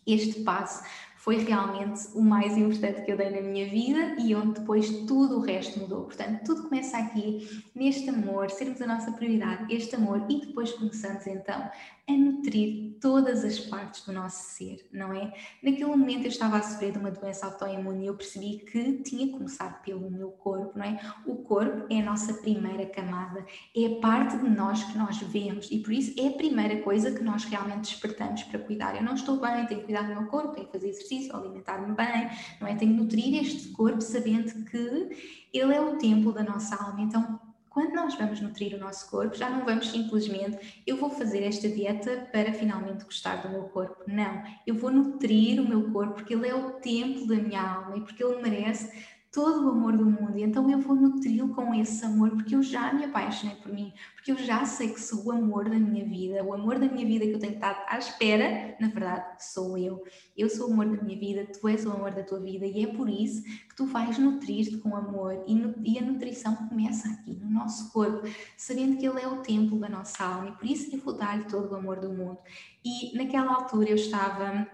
este 0.05 0.41
passo 0.41 0.83
foi 1.25 1.37
realmente 1.37 2.07
o 2.13 2.21
mais 2.21 2.55
importante 2.55 3.01
que 3.01 3.11
eu 3.11 3.17
dei 3.17 3.31
na 3.31 3.41
minha 3.41 3.67
vida 3.67 4.15
e 4.19 4.35
onde 4.35 4.59
depois 4.59 4.87
tudo 5.07 5.39
o 5.39 5.41
resto 5.41 5.79
mudou. 5.79 6.03
Portanto, 6.03 6.43
tudo 6.45 6.69
começa 6.69 6.99
aqui 6.99 7.49
neste 7.73 8.07
amor, 8.11 8.51
sermos 8.51 8.79
a 8.79 8.85
nossa 8.85 9.11
prioridade, 9.11 9.73
este 9.73 9.95
amor, 9.95 10.23
e 10.29 10.39
depois 10.39 10.71
começamos 10.73 11.25
então 11.25 11.67
a 12.07 12.13
nutrir 12.13 12.97
todas 13.01 13.43
as 13.43 13.59
partes 13.59 14.05
do 14.05 14.11
nosso 14.11 14.55
ser, 14.55 14.87
não 14.91 15.11
é? 15.11 15.33
Naquele 15.61 15.85
momento 15.85 16.23
eu 16.23 16.29
estava 16.29 16.57
a 16.57 16.61
sofrer 16.61 16.91
de 16.91 16.99
uma 16.99 17.11
doença 17.11 17.45
autoimune 17.45 18.03
e 18.03 18.07
eu 18.07 18.15
percebi 18.15 18.57
que 18.59 18.93
tinha 19.03 19.27
que 19.27 19.33
começar 19.33 19.81
pelo 19.81 20.09
meu 20.09 20.29
corpo, 20.29 20.77
não 20.77 20.85
é? 20.85 20.99
O 21.25 21.35
corpo 21.35 21.85
é 21.89 21.99
a 21.99 22.05
nossa 22.05 22.33
primeira 22.35 22.85
camada, 22.85 23.45
é 23.75 23.85
a 23.85 23.99
parte 23.99 24.37
de 24.37 24.49
nós 24.49 24.83
que 24.83 24.97
nós 24.97 25.17
vemos 25.17 25.69
e 25.71 25.79
por 25.79 25.93
isso 25.93 26.19
é 26.19 26.27
a 26.27 26.31
primeira 26.33 26.81
coisa 26.81 27.11
que 27.11 27.23
nós 27.23 27.43
realmente 27.45 27.91
despertamos 27.91 28.43
para 28.43 28.59
cuidar. 28.59 28.95
Eu 28.95 29.03
não 29.03 29.15
estou 29.15 29.39
bem, 29.39 29.65
tenho 29.65 29.81
que 29.81 29.85
cuidar 29.87 30.03
do 30.03 30.19
meu 30.19 30.27
corpo, 30.27 30.53
tenho 30.53 30.67
que 30.67 30.71
fazer 30.71 30.89
exercício, 30.89 31.35
alimentar-me 31.35 31.93
bem, 31.95 32.29
não 32.61 32.67
é? 32.67 32.75
Tenho 32.75 32.93
que 32.93 33.01
nutrir 33.01 33.41
este 33.41 33.69
corpo 33.69 34.01
sabendo 34.01 34.65
que 34.65 35.45
ele 35.51 35.73
é 35.73 35.81
o 35.81 35.97
templo 35.97 36.31
da 36.31 36.43
nossa 36.43 36.75
alma. 36.75 37.01
Então, 37.01 37.39
quando 37.75 37.93
nós 37.93 38.15
vamos 38.15 38.39
nutrir 38.39 38.73
o 38.73 38.79
nosso 38.79 39.11
corpo, 39.11 39.35
já 39.35 39.49
não 39.49 39.65
vamos 39.65 39.89
simplesmente, 39.89 40.81
eu 40.87 40.95
vou 40.95 41.09
fazer 41.09 41.43
esta 41.43 41.67
dieta 41.67 42.25
para 42.31 42.53
finalmente 42.53 43.03
gostar 43.03 43.41
do 43.41 43.49
meu 43.49 43.63
corpo. 43.63 44.01
Não, 44.07 44.41
eu 44.65 44.75
vou 44.75 44.89
nutrir 44.89 45.59
o 45.59 45.67
meu 45.67 45.91
corpo 45.91 46.13
porque 46.13 46.33
ele 46.33 46.47
é 46.47 46.55
o 46.55 46.71
templo 46.79 47.27
da 47.27 47.35
minha 47.35 47.61
alma 47.61 47.97
e 47.97 48.01
porque 48.01 48.23
ele 48.23 48.41
merece 48.41 48.89
todo 49.35 49.65
o 49.65 49.69
amor 49.69 49.97
do 49.97 50.05
mundo, 50.05 50.37
e 50.37 50.43
então 50.43 50.71
eu 50.71 50.79
vou 50.79 50.95
nutri-lo 50.95 51.49
com 51.49 51.75
esse 51.75 52.05
amor, 52.05 52.29
porque 52.29 52.55
eu 52.55 52.63
já 52.63 52.93
me 52.93 53.03
apaixonei 53.03 53.57
por 53.57 53.69
mim, 53.69 53.91
porque 54.15 54.31
eu 54.31 54.37
já 54.37 54.63
sei 54.63 54.93
que 54.93 55.01
sou 55.01 55.25
o 55.25 55.31
amor 55.33 55.69
da 55.69 55.77
minha 55.77 56.05
vida, 56.05 56.41
o 56.41 56.53
amor 56.53 56.79
da 56.79 56.87
minha 56.87 57.05
vida 57.05 57.25
que 57.25 57.33
eu 57.33 57.39
tenho 57.39 57.55
estado 57.55 57.83
à 57.85 57.97
espera, 57.97 58.77
na 58.79 58.87
verdade, 58.87 59.43
sou 59.43 59.77
eu. 59.77 60.01
Eu 60.37 60.49
sou 60.49 60.69
o 60.69 60.71
amor 60.71 60.85
da 60.85 61.03
minha 61.03 61.19
vida, 61.19 61.45
tu 61.51 61.67
és 61.67 61.85
o 61.85 61.91
amor 61.91 62.11
da 62.11 62.23
tua 62.23 62.39
vida, 62.39 62.65
e 62.65 62.85
é 62.85 62.87
por 62.87 63.09
isso 63.09 63.43
que 63.43 63.75
tu 63.75 63.85
vais 63.85 64.17
nutrir-te 64.17 64.77
com 64.77 64.95
amor, 64.95 65.43
e, 65.45 65.99
a 65.99 66.01
nutrição 66.01 66.55
começa 66.55 67.09
aqui, 67.09 67.35
no 67.35 67.49
nosso 67.49 67.91
corpo, 67.91 68.25
sabendo 68.55 68.95
que 68.95 69.05
ele 69.05 69.19
é 69.19 69.27
o 69.27 69.41
templo 69.41 69.77
da 69.77 69.89
nossa 69.89 70.23
alma, 70.23 70.47
e 70.47 70.51
por 70.53 70.65
isso 70.65 70.95
eu 70.95 71.01
vou 71.01 71.13
dar-lhe 71.13 71.43
todo 71.43 71.73
o 71.73 71.75
amor 71.75 71.99
do 71.99 72.07
mundo. 72.07 72.37
E 72.85 73.13
naquela 73.17 73.53
altura 73.53 73.89
eu 73.89 73.95
estava 73.95 74.65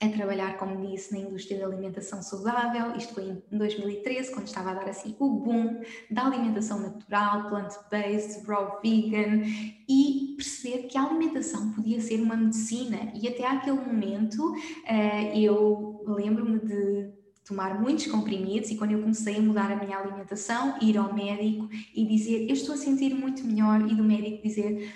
a 0.00 0.08
trabalhar, 0.08 0.56
como 0.56 0.86
disse, 0.86 1.12
na 1.12 1.20
indústria 1.20 1.58
da 1.60 1.66
alimentação 1.66 2.22
saudável. 2.22 2.96
Isto 2.96 3.14
foi 3.14 3.24
em 3.50 3.58
2013, 3.58 4.32
quando 4.32 4.46
estava 4.46 4.70
a 4.70 4.74
dar 4.74 4.88
assim 4.88 5.14
o 5.18 5.30
boom 5.30 5.80
da 6.10 6.26
alimentação 6.26 6.78
natural, 6.80 7.48
plant-based, 7.48 8.44
raw 8.46 8.80
vegan 8.82 9.42
e 9.88 10.34
perceber 10.36 10.88
que 10.88 10.98
a 10.98 11.04
alimentação 11.04 11.72
podia 11.72 12.00
ser 12.00 12.20
uma 12.20 12.36
medicina. 12.36 13.12
E 13.14 13.28
até 13.28 13.46
aquele 13.46 13.78
momento 13.78 14.52
uh, 14.52 15.38
eu 15.38 16.04
lembro-me 16.06 16.60
de 16.60 17.24
tomar 17.46 17.78
muitos 17.80 18.06
comprimidos 18.06 18.70
e 18.70 18.76
quando 18.76 18.92
eu 18.92 19.00
comecei 19.00 19.36
a 19.36 19.40
mudar 19.40 19.70
a 19.70 19.76
minha 19.76 19.98
alimentação, 19.98 20.78
ir 20.80 20.96
ao 20.96 21.12
médico 21.12 21.68
e 21.94 22.06
dizer 22.06 22.48
eu 22.48 22.54
estou 22.54 22.74
a 22.74 22.78
sentir 22.78 23.14
muito 23.14 23.44
melhor 23.44 23.82
e 23.82 23.94
do 23.94 24.02
médico 24.02 24.42
dizer 24.42 24.92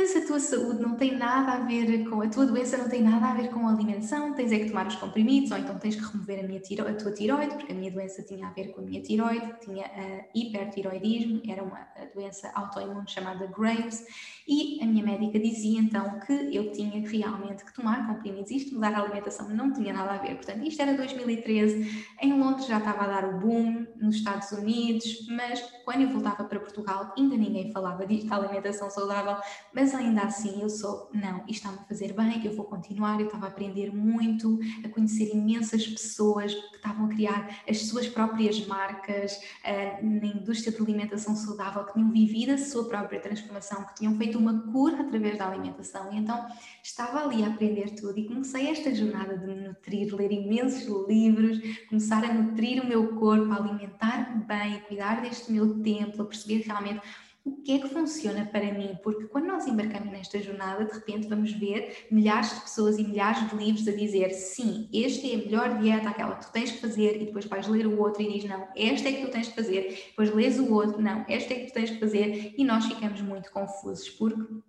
mas 0.00 0.16
a 0.16 0.26
tua 0.26 0.40
saúde 0.40 0.80
não 0.80 0.94
tem 0.94 1.14
nada 1.14 1.52
a 1.52 1.58
ver 1.58 2.08
com 2.08 2.22
a 2.22 2.28
tua 2.28 2.46
doença, 2.46 2.78
não 2.78 2.88
tem 2.88 3.02
nada 3.02 3.26
a 3.26 3.34
ver 3.34 3.50
com 3.50 3.68
a 3.68 3.70
alimentação, 3.70 4.32
tens 4.32 4.50
é 4.50 4.58
que 4.58 4.68
tomar 4.68 4.86
os 4.86 4.96
comprimidos, 4.96 5.50
ou 5.50 5.58
então 5.58 5.78
tens 5.78 5.94
que 5.94 6.02
remover 6.02 6.42
a, 6.42 6.48
minha 6.48 6.58
tiro, 6.58 6.88
a 6.88 6.94
tua 6.94 7.12
tiroide, 7.12 7.54
porque 7.54 7.72
a 7.72 7.74
minha 7.74 7.90
doença 7.90 8.22
tinha 8.22 8.46
a 8.46 8.50
ver 8.50 8.68
com 8.68 8.80
a 8.80 8.84
minha 8.84 9.02
tiroide, 9.02 9.54
tinha 9.60 9.84
uh, 9.84 10.24
hipertiroidismo, 10.34 11.42
era 11.46 11.62
uma 11.62 11.86
doença 12.14 12.50
autoimune 12.54 13.06
chamada 13.10 13.46
Graves, 13.46 14.06
e 14.48 14.82
a 14.82 14.86
minha 14.86 15.04
médica 15.04 15.38
dizia 15.38 15.78
então 15.78 16.18
que 16.20 16.32
eu 16.32 16.72
tinha 16.72 17.06
realmente 17.06 17.62
que 17.62 17.74
tomar 17.74 18.06
comprimidos, 18.06 18.50
isto 18.50 18.74
mudar 18.74 18.94
a 18.94 19.02
alimentação 19.02 19.50
não 19.50 19.70
tinha 19.70 19.92
nada 19.92 20.12
a 20.12 20.16
ver, 20.16 20.36
portanto 20.36 20.66
isto 20.66 20.80
era 20.80 20.94
2013, 20.94 22.06
em 22.22 22.32
Londres 22.40 22.66
já 22.66 22.78
estava 22.78 23.04
a 23.04 23.06
dar 23.06 23.28
o 23.28 23.38
boom, 23.38 23.86
nos 23.96 24.16
Estados 24.16 24.50
Unidos, 24.52 25.26
mas 25.28 25.60
quando 25.84 26.02
eu 26.02 26.08
voltava 26.08 26.44
para 26.44 26.58
Portugal 26.58 27.12
ainda 27.18 27.36
ninguém 27.36 27.70
falava 27.70 28.06
disto, 28.06 28.32
alimentação 28.32 28.88
saudável, 28.88 29.36
mas 29.74 29.89
mas 29.90 29.94
ainda 29.94 30.22
assim 30.22 30.62
eu 30.62 30.68
sou, 30.68 31.10
não, 31.12 31.38
isto 31.48 31.66
está-me 31.66 31.78
a 31.78 31.82
fazer 31.82 32.12
bem, 32.12 32.44
eu 32.44 32.54
vou 32.54 32.64
continuar. 32.64 33.18
Eu 33.18 33.26
estava 33.26 33.46
a 33.46 33.48
aprender 33.48 33.92
muito, 33.92 34.60
a 34.84 34.88
conhecer 34.88 35.34
imensas 35.34 35.84
pessoas 35.84 36.54
que 36.54 36.76
estavam 36.76 37.06
a 37.06 37.08
criar 37.08 37.62
as 37.68 37.82
suas 37.82 38.06
próprias 38.06 38.64
marcas 38.66 39.40
uh, 39.64 40.06
na 40.06 40.26
indústria 40.26 40.72
de 40.72 40.80
alimentação 40.80 41.34
saudável, 41.34 41.84
que 41.84 41.94
tinham 41.94 42.10
vivido 42.10 42.52
a 42.52 42.58
sua 42.58 42.88
própria 42.88 43.20
transformação, 43.20 43.84
que 43.84 43.96
tinham 43.96 44.16
feito 44.16 44.38
uma 44.38 44.60
cura 44.70 45.00
através 45.00 45.36
da 45.36 45.48
alimentação. 45.48 46.12
E 46.12 46.18
então 46.18 46.46
estava 46.82 47.24
ali 47.24 47.42
a 47.42 47.48
aprender 47.48 47.90
tudo 47.96 48.16
e 48.16 48.28
comecei 48.28 48.68
esta 48.68 48.94
jornada 48.94 49.36
de 49.36 49.46
me 49.46 49.54
nutrir, 49.56 50.14
ler 50.14 50.30
imensos 50.30 51.08
livros, 51.08 51.58
começar 51.88 52.24
a 52.24 52.32
nutrir 52.32 52.82
o 52.82 52.86
meu 52.86 53.16
corpo, 53.16 53.50
a 53.52 53.56
alimentar-me 53.56 54.44
bem, 54.44 54.80
cuidar 54.86 55.20
deste 55.20 55.50
meu 55.50 55.82
templo, 55.82 56.22
a 56.22 56.26
perceber 56.26 56.62
realmente 56.64 57.00
o 57.44 57.62
que 57.62 57.72
é 57.72 57.78
que 57.78 57.88
funciona 57.88 58.44
para 58.46 58.72
mim? 58.72 58.98
Porque 59.02 59.24
quando 59.24 59.46
nós 59.46 59.66
embarcamos 59.66 60.12
nesta 60.12 60.40
jornada, 60.40 60.84
de 60.84 60.92
repente 60.92 61.26
vamos 61.26 61.52
ver 61.52 62.06
milhares 62.10 62.54
de 62.54 62.60
pessoas 62.60 62.98
e 62.98 63.04
milhares 63.04 63.48
de 63.48 63.56
livros 63.56 63.88
a 63.88 63.92
dizer 63.92 64.30
sim, 64.30 64.88
esta 64.94 65.26
é 65.26 65.34
a 65.34 65.38
melhor 65.38 65.78
dieta, 65.78 66.10
aquela 66.10 66.36
que 66.36 66.46
tu 66.46 66.52
tens 66.52 66.70
que 66.72 66.80
fazer, 66.80 67.20
e 67.20 67.26
depois 67.26 67.46
vais 67.46 67.66
ler 67.66 67.86
o 67.86 67.98
outro 67.98 68.22
e 68.22 68.32
diz 68.32 68.44
não, 68.44 68.68
esta 68.76 69.08
é 69.08 69.12
que 69.12 69.26
tu 69.26 69.30
tens 69.30 69.48
que 69.48 69.54
fazer, 69.54 70.04
depois 70.10 70.34
lês 70.34 70.58
o 70.58 70.72
outro, 70.72 71.00
não, 71.00 71.24
esta 71.28 71.54
é 71.54 71.60
que 71.60 71.66
tu 71.66 71.74
tens 71.74 71.90
que 71.90 71.98
fazer, 71.98 72.54
e 72.56 72.64
nós 72.64 72.84
ficamos 72.86 73.20
muito 73.22 73.50
confusos 73.50 74.08
porque 74.10 74.60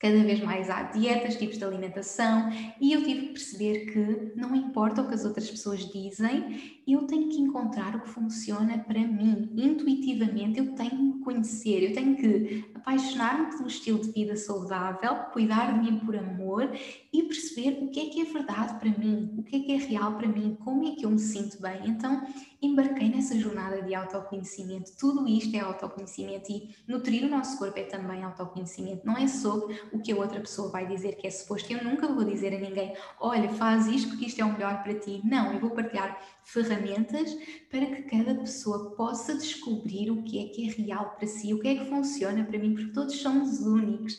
Cada 0.00 0.22
vez 0.22 0.40
mais 0.40 0.70
há 0.70 0.84
dietas, 0.84 1.36
tipos 1.36 1.58
de 1.58 1.64
alimentação, 1.64 2.50
e 2.80 2.92
eu 2.92 3.02
tive 3.02 3.28
que 3.28 3.32
perceber 3.32 3.86
que 3.86 4.32
não 4.38 4.54
importa 4.54 5.02
o 5.02 5.08
que 5.08 5.14
as 5.14 5.24
outras 5.24 5.50
pessoas 5.50 5.80
dizem, 5.90 6.80
eu 6.86 7.04
tenho 7.06 7.28
que 7.28 7.40
encontrar 7.40 7.96
o 7.96 8.02
que 8.02 8.08
funciona 8.08 8.78
para 8.78 9.00
mim. 9.00 9.50
Intuitivamente, 9.56 10.60
eu 10.60 10.74
tenho 10.74 11.14
que 11.14 11.18
conhecer, 11.20 11.82
eu 11.82 11.92
tenho 11.92 12.16
que 12.16 12.64
apaixonar-me 12.78 13.56
pelo 13.56 13.68
estilo 13.68 14.00
de 14.00 14.10
vida 14.12 14.36
saudável, 14.36 15.16
cuidar 15.32 15.72
de 15.72 15.80
mim 15.80 15.98
por 16.00 16.16
amor 16.16 16.70
e 17.12 17.22
perceber 17.24 17.78
o 17.82 17.90
que 17.90 18.00
é 18.00 18.06
que 18.06 18.20
é 18.22 18.24
verdade 18.24 18.78
para 18.78 18.98
mim, 18.98 19.34
o 19.36 19.42
que 19.42 19.56
é 19.56 19.60
que 19.60 19.72
é 19.72 19.76
real 19.76 20.14
para 20.14 20.28
mim, 20.28 20.56
como 20.64 20.86
é 20.86 20.94
que 20.94 21.04
eu 21.04 21.10
me 21.10 21.18
sinto 21.18 21.60
bem. 21.60 21.80
Então, 21.86 22.26
embarquei 22.60 23.08
nessa 23.08 23.38
jornada 23.38 23.82
de 23.82 23.94
autoconhecimento. 23.94 24.92
Tudo 24.98 25.26
isto 25.28 25.54
é 25.56 25.60
autoconhecimento 25.60 26.50
e 26.50 26.74
nutrir 26.86 27.24
o 27.24 27.28
nosso 27.28 27.58
corpo 27.58 27.78
é 27.78 27.84
também 27.84 28.22
autoconhecimento. 28.24 29.06
Não 29.06 29.16
é 29.16 29.28
sobre 29.28 29.80
o 29.92 30.00
que 30.00 30.12
a 30.12 30.16
outra 30.16 30.40
pessoa 30.40 30.70
vai 30.70 30.86
dizer 30.86 31.16
que 31.16 31.26
é 31.26 31.30
suposto. 31.30 31.72
Eu 31.72 31.84
nunca 31.84 32.08
vou 32.08 32.24
dizer 32.24 32.54
a 32.54 32.58
ninguém, 32.58 32.94
olha, 33.20 33.48
faz 33.50 33.86
isto 33.86 34.08
porque 34.08 34.26
isto 34.26 34.40
é 34.40 34.44
o 34.44 34.52
melhor 34.52 34.82
para 34.82 34.94
ti. 34.94 35.20
Não, 35.24 35.52
eu 35.52 35.60
vou 35.60 35.70
partilhar 35.70 36.20
ferramentas 36.42 37.36
para 37.70 37.86
que 37.86 38.02
cada 38.02 38.34
pessoa 38.34 38.90
possa 38.96 39.34
descobrir 39.34 40.10
o 40.10 40.22
que 40.22 40.44
é 40.44 40.48
que 40.48 40.68
é 40.68 40.72
real 40.72 41.10
para 41.10 41.28
si, 41.28 41.52
o 41.52 41.60
que 41.60 41.68
é 41.68 41.74
que 41.76 41.84
funciona 41.84 42.44
para 42.44 42.58
mim, 42.58 42.67
porque 42.74 42.92
todos 42.92 43.16
somos 43.16 43.60
únicos. 43.60 44.18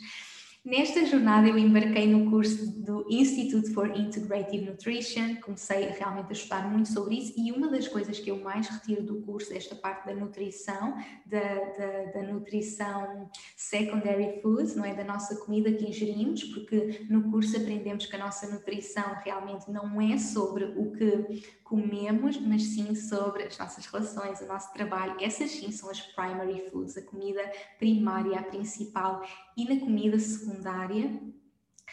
Nesta 0.63 1.05
jornada 1.05 1.47
eu 1.47 1.57
embarquei 1.57 2.05
no 2.05 2.29
curso 2.29 2.69
do 2.81 3.05
Institute 3.09 3.73
for 3.73 3.95
Integrative 3.95 4.65
Nutrition, 4.65 5.37
comecei 5.37 5.85
realmente 5.87 6.27
a 6.27 6.33
estudar 6.33 6.69
muito 6.69 6.89
sobre 6.89 7.15
isso 7.15 7.33
e 7.37 7.49
uma 7.53 7.69
das 7.69 7.87
coisas 7.87 8.19
que 8.19 8.29
eu 8.29 8.41
mais 8.41 8.67
retiro 8.67 9.01
do 9.01 9.21
curso, 9.21 9.53
esta 9.53 9.73
parte 9.73 10.07
da 10.07 10.13
nutrição, 10.13 10.97
da, 11.25 11.39
da, 11.39 12.11
da 12.11 12.23
nutrição 12.23 13.29
secondary 13.55 14.41
foods, 14.41 14.75
não 14.75 14.83
é? 14.83 14.93
Da 14.93 15.05
nossa 15.05 15.37
comida 15.37 15.71
que 15.71 15.87
ingerimos, 15.87 16.43
porque 16.43 17.05
no 17.09 17.31
curso 17.31 17.55
aprendemos 17.55 18.05
que 18.05 18.15
a 18.17 18.19
nossa 18.19 18.45
nutrição 18.45 19.15
realmente 19.23 19.71
não 19.71 20.01
é 20.01 20.17
sobre 20.17 20.65
o 20.65 20.91
que 20.91 21.41
comemos, 21.69 22.35
mas 22.41 22.63
sim 22.63 22.95
sobre 22.95 23.43
as 23.43 23.57
nossas 23.57 23.85
relações, 23.85 24.41
o 24.41 24.47
nosso 24.47 24.73
trabalho. 24.73 25.15
Essas 25.21 25.51
sim 25.51 25.71
são 25.71 25.89
as 25.89 26.01
primary 26.01 26.67
foods, 26.69 26.97
a 26.97 27.01
comida 27.03 27.41
primária, 27.77 28.39
a 28.39 28.43
principal. 28.43 29.21
E 29.59 29.65
na 29.67 29.77
comida 29.77 30.17
secundária, 30.17 31.19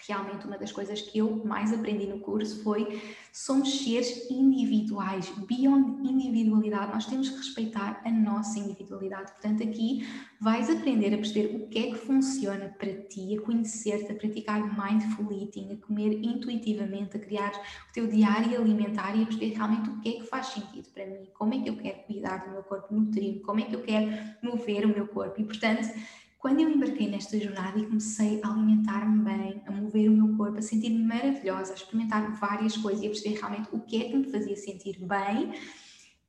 realmente 0.07 0.47
uma 0.47 0.57
das 0.57 0.71
coisas 0.71 1.01
que 1.01 1.19
eu 1.19 1.45
mais 1.45 1.73
aprendi 1.73 2.07
no 2.07 2.21
curso 2.21 2.63
foi 2.63 3.03
somos 3.33 3.83
seres 3.83 4.31
individuais, 4.31 5.29
beyond 5.49 6.09
individualidade, 6.09 6.93
nós 6.93 7.07
temos 7.07 7.29
que 7.29 7.39
respeitar 7.39 8.01
a 8.05 8.11
nossa 8.13 8.61
individualidade. 8.61 9.33
Portanto, 9.33 9.65
aqui 9.65 10.07
vais 10.41 10.71
aprender 10.71 11.13
a 11.13 11.17
perceber 11.17 11.57
o 11.57 11.67
que 11.67 11.79
é 11.79 11.83
que 11.91 11.97
funciona 11.97 12.69
para 12.79 12.95
ti, 13.09 13.37
a 13.37 13.43
conhecer-te, 13.43 14.13
a 14.13 14.15
praticar 14.15 14.63
mindful 14.63 15.27
eating, 15.33 15.73
a 15.73 15.87
comer 15.87 16.21
intuitivamente, 16.23 17.17
a 17.17 17.21
criar 17.21 17.51
o 17.91 17.93
teu 17.93 18.07
diário 18.07 18.61
alimentar 18.61 19.17
e 19.17 19.25
a 19.25 19.27
perceber 19.27 19.55
realmente 19.55 19.91
o 19.91 20.01
que 20.01 20.09
é 20.09 20.13
que 20.21 20.27
faz 20.29 20.47
sentido 20.47 20.89
para 20.95 21.05
mim, 21.05 21.27
como 21.35 21.53
é 21.53 21.61
que 21.61 21.69
eu 21.69 21.77
quero 21.77 21.99
cuidar 22.05 22.45
do 22.45 22.53
meu 22.53 22.63
corpo, 22.63 22.95
nutrir-me, 22.95 23.41
como 23.41 23.59
é 23.59 23.65
que 23.65 23.75
eu 23.75 23.83
quero 23.83 24.07
mover 24.41 24.87
o 24.87 24.89
meu 24.89 25.09
corpo. 25.09 25.41
E, 25.41 25.45
portanto, 25.45 25.89
quando 26.47 26.61
eu 26.61 26.71
embarquei 26.71 27.09
nesta 27.09 27.37
jornada 27.41 27.77
e 27.77 27.87
comecei 27.87 28.41
a 28.41 28.49
alimentar-me 28.49 29.25
bem, 29.25 29.61
a 29.67 29.73
mover 29.73 30.09
o 30.09 30.13
meu 30.13 30.37
corpo, 30.37 30.59
a 30.59 30.63
sentir-me 30.63 31.03
maravilhosa, 31.03 31.73
a 31.73 31.75
experimentar 31.75 32.39
várias 32.39 32.77
coisas 32.77 33.03
e 33.03 33.07
a 33.07 33.11
perceber 33.11 33.41
realmente 33.41 33.69
o 33.73 33.81
que 33.81 34.01
é 34.01 34.09
que 34.09 34.17
me 34.17 34.31
fazia 34.31 34.55
sentir 34.55 34.97
bem, 35.05 35.55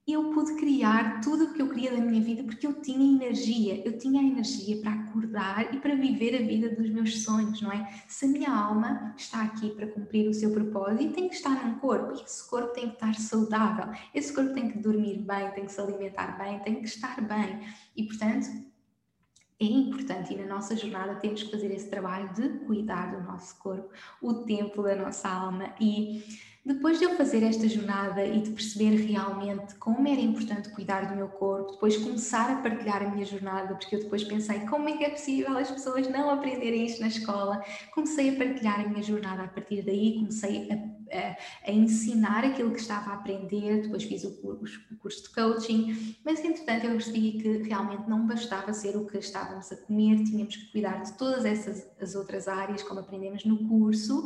eu 0.07 0.31
pude 0.31 0.55
criar 0.55 1.21
tudo 1.21 1.43
o 1.43 1.53
que 1.53 1.61
eu 1.61 1.69
queria 1.69 1.91
da 1.91 1.97
minha 1.97 2.19
vida 2.19 2.41
porque 2.41 2.65
eu 2.65 2.81
tinha 2.81 3.15
energia, 3.15 3.83
eu 3.85 3.95
tinha 3.99 4.19
a 4.19 4.23
energia 4.23 4.81
para 4.81 4.91
acordar 4.91 5.71
e 5.71 5.77
para 5.77 5.93
viver 5.93 6.35
a 6.35 6.43
vida 6.43 6.75
dos 6.75 6.89
meus 6.89 7.21
sonhos, 7.21 7.61
não 7.61 7.71
é? 7.71 7.87
Se 8.07 8.25
a 8.25 8.27
minha 8.27 8.49
alma 8.49 9.13
está 9.15 9.43
aqui 9.43 9.69
para 9.69 9.85
cumprir 9.85 10.27
o 10.27 10.33
seu 10.33 10.49
propósito, 10.49 11.13
tem 11.13 11.29
que 11.29 11.35
estar 11.35 11.63
num 11.63 11.77
corpo 11.77 12.17
e 12.17 12.23
esse 12.23 12.49
corpo 12.49 12.73
tem 12.73 12.87
que 12.87 12.95
estar 12.95 13.13
saudável, 13.13 13.93
esse 14.15 14.33
corpo 14.33 14.51
tem 14.55 14.67
que 14.67 14.79
dormir 14.79 15.19
bem, 15.19 15.51
tem 15.51 15.65
que 15.65 15.71
se 15.71 15.79
alimentar 15.79 16.39
bem, 16.39 16.57
tem 16.61 16.81
que 16.81 16.87
estar 16.87 17.21
bem. 17.21 17.59
E, 17.95 18.03
portanto, 18.07 18.47
é 19.59 19.65
importante 19.65 20.33
e 20.33 20.37
na 20.37 20.45
nossa 20.45 20.75
jornada 20.75 21.15
temos 21.15 21.43
que 21.43 21.51
fazer 21.51 21.71
esse 21.71 21.89
trabalho 21.89 22.31
de 22.33 22.47
cuidar 22.65 23.15
do 23.15 23.23
nosso 23.23 23.57
corpo, 23.57 23.89
o 24.21 24.45
templo 24.45 24.83
da 24.83 24.95
nossa 24.95 25.27
alma 25.27 25.73
e 25.79 26.23
depois 26.67 26.99
de 26.99 27.05
eu 27.05 27.15
fazer 27.15 27.43
esta 27.43 27.65
jornada 27.69 28.25
e 28.25 28.41
de 28.41 28.51
perceber 28.51 28.95
realmente 29.07 29.75
como 29.75 30.05
era 30.05 30.19
importante 30.19 30.69
cuidar 30.69 31.07
do 31.07 31.15
meu 31.15 31.29
corpo, 31.29 31.71
depois 31.71 31.95
começar 31.95 32.51
a 32.51 32.61
partilhar 32.61 33.01
a 33.01 33.09
minha 33.09 33.25
jornada, 33.25 33.73
porque 33.73 33.95
eu 33.95 34.01
depois 34.01 34.21
pensei 34.25 34.59
como 34.61 34.89
é 34.89 34.97
que 34.97 35.05
é 35.05 35.09
possível 35.09 35.57
as 35.57 35.71
pessoas 35.71 36.09
não 36.09 36.29
aprenderem 36.29 36.85
isto 36.85 36.99
na 36.99 37.07
escola, 37.07 37.63
comecei 37.93 38.35
a 38.35 38.37
partilhar 38.37 38.81
a 38.81 38.89
minha 38.89 39.01
jornada 39.01 39.43
a 39.43 39.47
partir 39.47 39.81
daí, 39.81 40.15
comecei 40.15 40.67
a, 40.69 40.75
a, 41.17 41.37
a 41.67 41.71
ensinar 41.71 42.43
aquilo 42.43 42.71
que 42.71 42.81
estava 42.81 43.11
a 43.11 43.13
aprender, 43.13 43.83
depois 43.83 44.03
fiz 44.03 44.25
o 44.25 44.35
curso, 44.41 44.81
o 44.91 44.97
curso 44.97 45.23
de 45.23 45.29
coaching, 45.29 46.17
mas 46.25 46.43
entretanto 46.43 46.85
eu 46.85 46.91
percebi 46.91 47.31
que 47.41 47.63
realmente 47.63 48.09
não 48.09 48.27
bastava 48.27 48.73
ser 48.73 48.97
o 48.97 49.05
que 49.05 49.17
estávamos 49.17 49.71
a 49.71 49.77
comer, 49.77 50.21
tínhamos 50.25 50.57
que 50.57 50.69
cuidar 50.73 51.01
de 51.01 51.17
todas 51.17 51.45
essas 51.45 51.87
as 52.01 52.13
outras 52.13 52.49
áreas, 52.49 52.83
como 52.83 52.99
aprendemos 52.99 53.45
no 53.45 53.69
curso, 53.69 54.25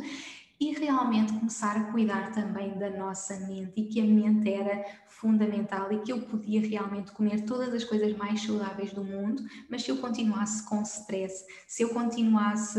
e 0.62 0.74
realmente 0.74 1.32
começar 1.32 1.76
a 1.76 1.90
cuidar 1.90 2.30
também 2.30 2.78
da 2.78 2.88
nossa 2.88 3.34
mente 3.48 3.72
e 3.76 3.88
que 3.88 4.00
a 4.00 4.04
mente 4.04 4.48
era 4.48 4.84
fundamental 5.08 5.92
e 5.92 5.98
que 6.02 6.12
eu 6.12 6.20
podia 6.20 6.60
realmente 6.60 7.10
comer 7.10 7.44
todas 7.44 7.74
as 7.74 7.82
coisas 7.82 8.16
mais 8.16 8.40
saudáveis 8.42 8.92
do 8.92 9.02
mundo, 9.02 9.42
mas 9.68 9.82
se 9.82 9.90
eu 9.90 9.96
continuasse 9.96 10.64
com 10.68 10.80
stress, 10.82 11.44
se 11.66 11.82
eu 11.82 11.88
continuasse 11.88 12.78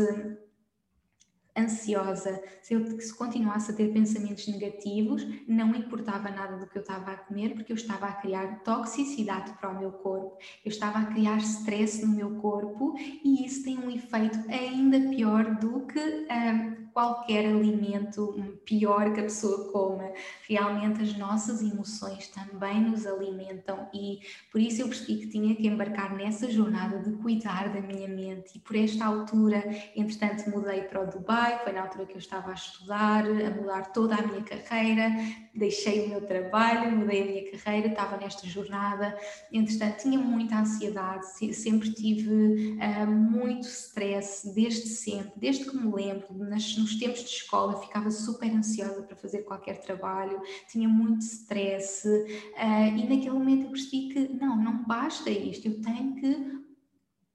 ansiosa, 1.54 2.42
se 2.62 2.72
eu 2.72 2.82
continuasse 3.18 3.70
a 3.70 3.74
ter 3.74 3.92
pensamentos 3.92 4.48
negativos, 4.48 5.22
não 5.46 5.74
importava 5.74 6.30
nada 6.30 6.56
do 6.56 6.66
que 6.66 6.78
eu 6.78 6.82
estava 6.82 7.12
a 7.12 7.16
comer, 7.18 7.50
porque 7.50 7.70
eu 7.70 7.76
estava 7.76 8.06
a 8.06 8.12
criar 8.14 8.60
toxicidade 8.64 9.52
para 9.58 9.68
o 9.68 9.78
meu 9.78 9.92
corpo, 9.92 10.38
eu 10.64 10.70
estava 10.70 11.00
a 11.00 11.04
criar 11.04 11.36
stress 11.36 12.04
no 12.04 12.16
meu 12.16 12.36
corpo 12.36 12.94
e 12.98 13.44
isso 13.44 13.62
tem 13.62 13.78
um 13.78 13.90
efeito 13.90 14.38
ainda 14.50 14.98
pior 15.10 15.54
do 15.56 15.86
que 15.86 16.00
um, 16.00 16.83
qualquer 16.94 17.44
alimento 17.44 18.56
pior 18.64 19.12
que 19.12 19.20
a 19.20 19.24
pessoa 19.24 19.72
coma. 19.72 20.12
Realmente 20.48 21.02
as 21.02 21.18
nossas 21.18 21.60
emoções 21.60 22.28
também 22.28 22.80
nos 22.80 23.04
alimentam 23.04 23.88
e 23.92 24.20
por 24.52 24.60
isso 24.60 24.80
eu 24.80 24.88
percebi 24.88 25.18
que 25.18 25.26
tinha 25.26 25.54
que 25.56 25.66
embarcar 25.66 26.14
nessa 26.14 26.48
jornada 26.48 27.00
de 27.00 27.10
cuidar 27.16 27.68
da 27.72 27.80
minha 27.80 28.08
mente. 28.08 28.52
E 28.56 28.60
por 28.60 28.76
esta 28.76 29.04
altura, 29.04 29.64
entretanto, 29.96 30.48
mudei 30.48 30.82
para 30.82 31.02
o 31.02 31.10
Dubai, 31.10 31.58
foi 31.64 31.72
na 31.72 31.82
altura 31.82 32.06
que 32.06 32.14
eu 32.14 32.18
estava 32.18 32.52
a 32.52 32.54
estudar, 32.54 33.24
a 33.26 33.50
mudar 33.50 33.92
toda 33.92 34.14
a 34.14 34.22
minha 34.22 34.42
carreira, 34.42 35.10
deixei 35.52 36.06
o 36.06 36.08
meu 36.10 36.20
trabalho, 36.20 36.92
mudei 36.92 37.22
a 37.22 37.26
minha 37.26 37.50
carreira, 37.50 37.88
estava 37.88 38.16
nesta 38.16 38.46
jornada, 38.46 39.18
entretanto 39.52 40.02
tinha 40.02 40.18
muita 40.18 40.58
ansiedade, 40.58 41.26
sempre 41.54 41.92
tive 41.92 42.78
uh, 42.78 43.10
muito 43.10 43.66
stress, 43.66 44.54
desde 44.54 44.86
sempre, 44.88 45.32
desde 45.36 45.64
que 45.64 45.76
me 45.76 45.92
lembro, 45.92 46.26
nas, 46.34 46.76
nos 46.84 46.96
tempos 46.96 47.20
de 47.20 47.30
escola 47.30 47.80
ficava 47.80 48.10
super 48.10 48.50
ansiosa 48.50 49.02
para 49.02 49.16
fazer 49.16 49.42
qualquer 49.42 49.80
trabalho, 49.80 50.40
tinha 50.70 50.86
muito 50.86 51.22
stress 51.22 52.06
uh, 52.06 52.96
e 52.96 53.08
naquele 53.08 53.30
momento 53.30 53.64
eu 53.64 53.70
percebi 53.70 54.08
que 54.10 54.28
não, 54.34 54.56
não 54.56 54.84
basta 54.84 55.30
isto, 55.30 55.66
eu 55.66 55.80
tenho 55.80 56.14
que 56.14 56.64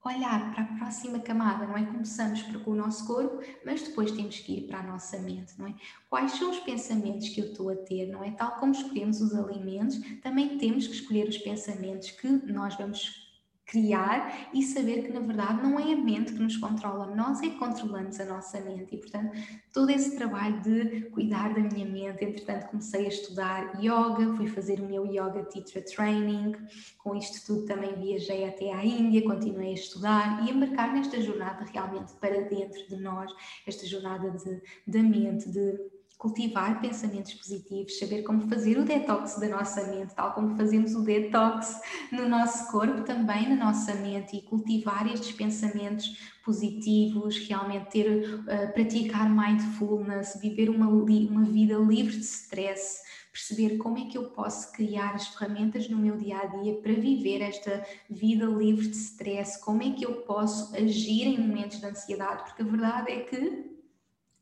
olhar 0.06 0.54
para 0.54 0.64
a 0.64 0.78
próxima 0.78 1.20
camada, 1.20 1.66
não 1.68 1.76
é? 1.76 1.86
Começamos 1.86 2.42
com 2.42 2.72
o 2.72 2.76
nosso 2.76 3.06
corpo, 3.06 3.44
mas 3.66 3.82
depois 3.82 4.12
temos 4.12 4.40
que 4.40 4.54
ir 4.54 4.68
para 4.68 4.80
a 4.80 4.84
nossa 4.84 5.20
mente, 5.20 5.54
não 5.58 5.68
é? 5.68 5.76
Quais 6.10 6.34
são 6.34 6.52
os 6.52 6.60
pensamentos 6.60 7.30
que 7.30 7.42
eu 7.42 7.46
estou 7.48 7.70
a 7.70 7.76
ter, 7.76 8.08
não 8.08 8.24
é? 8.24 8.32
Tal 8.32 8.52
como 8.60 8.72
escolhemos 8.72 9.20
os 9.20 9.34
alimentos, 9.36 10.00
também 10.22 10.58
temos 10.58 10.88
que 10.88 10.94
escolher 10.94 11.28
os 11.28 11.38
pensamentos 11.38 12.12
que 12.12 12.28
nós 12.28 12.76
vamos 12.76 13.29
criar 13.70 14.50
e 14.54 14.64
saber 14.64 15.04
que 15.04 15.14
na 15.14 15.20
verdade 15.20 15.62
não 15.62 15.80
é 15.80 15.94
a 15.94 15.96
mente 15.96 16.34
que 16.34 16.40
nos 16.40 16.58
controla, 16.58 17.16
nós 17.16 17.40
é 17.42 17.50
que 17.50 17.58
controlamos 17.58 18.20
a 18.20 18.26
nossa 18.26 18.60
mente 18.62 18.96
e 18.96 18.98
portanto 18.98 19.32
todo 19.72 19.92
esse 19.92 20.18
trabalho 20.18 20.60
de 20.62 21.02
cuidar 21.12 21.54
da 21.54 21.62
minha 21.62 21.86
mente, 21.86 22.26
entretanto 22.26 22.68
comecei 22.68 23.06
a 23.06 23.10
estudar 23.10 23.80
yoga, 23.80 24.36
fui 24.36 24.48
fazer 24.48 24.80
o 24.80 24.86
meu 24.86 25.06
yoga 25.06 25.44
teacher 25.46 25.86
training, 25.86 26.56
com 26.98 27.16
isto 27.16 27.46
tudo 27.46 27.66
também 27.66 27.96
viajei 27.96 28.48
até 28.48 28.74
à 28.74 28.84
Índia, 28.84 29.24
continuei 29.24 29.70
a 29.70 29.74
estudar 29.74 30.44
e 30.46 30.52
embarcar 30.52 30.92
nesta 30.94 31.22
jornada 31.22 31.64
realmente 31.72 32.14
para 32.14 32.42
dentro 32.42 32.88
de 32.88 32.96
nós, 32.98 33.32
esta 33.68 33.86
jornada 33.86 34.32
de, 34.32 34.62
da 34.88 35.04
mente, 35.04 35.50
de 35.50 35.99
cultivar 36.20 36.82
pensamentos 36.82 37.34
positivos, 37.34 37.98
saber 37.98 38.24
como 38.24 38.42
fazer 38.50 38.78
o 38.78 38.84
detox 38.84 39.40
da 39.40 39.48
nossa 39.48 39.88
mente, 39.88 40.14
tal 40.14 40.34
como 40.34 40.54
fazemos 40.58 40.94
o 40.94 41.02
detox 41.02 41.80
no 42.12 42.28
nosso 42.28 42.70
corpo, 42.70 43.04
também 43.04 43.48
na 43.48 43.56
nossa 43.56 43.96
mente, 43.96 44.36
e 44.36 44.42
cultivar 44.42 45.08
estes 45.08 45.32
pensamentos 45.32 46.18
positivos, 46.44 47.38
realmente 47.48 47.90
ter, 47.90 48.42
uh, 48.42 48.74
praticar 48.74 49.30
mindfulness, 49.30 50.38
viver 50.42 50.70
uma, 50.70 50.90
uma 50.90 51.46
vida 51.46 51.78
livre 51.78 52.18
de 52.18 52.26
stress, 52.26 53.00
perceber 53.32 53.78
como 53.78 53.98
é 53.98 54.06
que 54.06 54.18
eu 54.18 54.26
posso 54.32 54.74
criar 54.74 55.16
as 55.16 55.30
ferramentas 55.30 55.88
no 55.88 55.98
meu 55.98 56.18
dia 56.18 56.40
a 56.40 56.46
dia 56.48 56.82
para 56.82 56.92
viver 56.92 57.42
esta 57.42 57.82
vida 58.10 58.46
livre 58.46 58.90
de 58.90 58.98
stress, 58.98 59.58
como 59.64 59.84
é 59.84 59.92
que 59.92 60.06
eu 60.06 60.16
posso 60.24 60.76
agir 60.76 61.28
em 61.28 61.40
momentos 61.40 61.80
de 61.80 61.86
ansiedade, 61.86 62.44
porque 62.44 62.62
a 62.62 62.66
verdade 62.66 63.10
é 63.10 63.20
que 63.22 63.69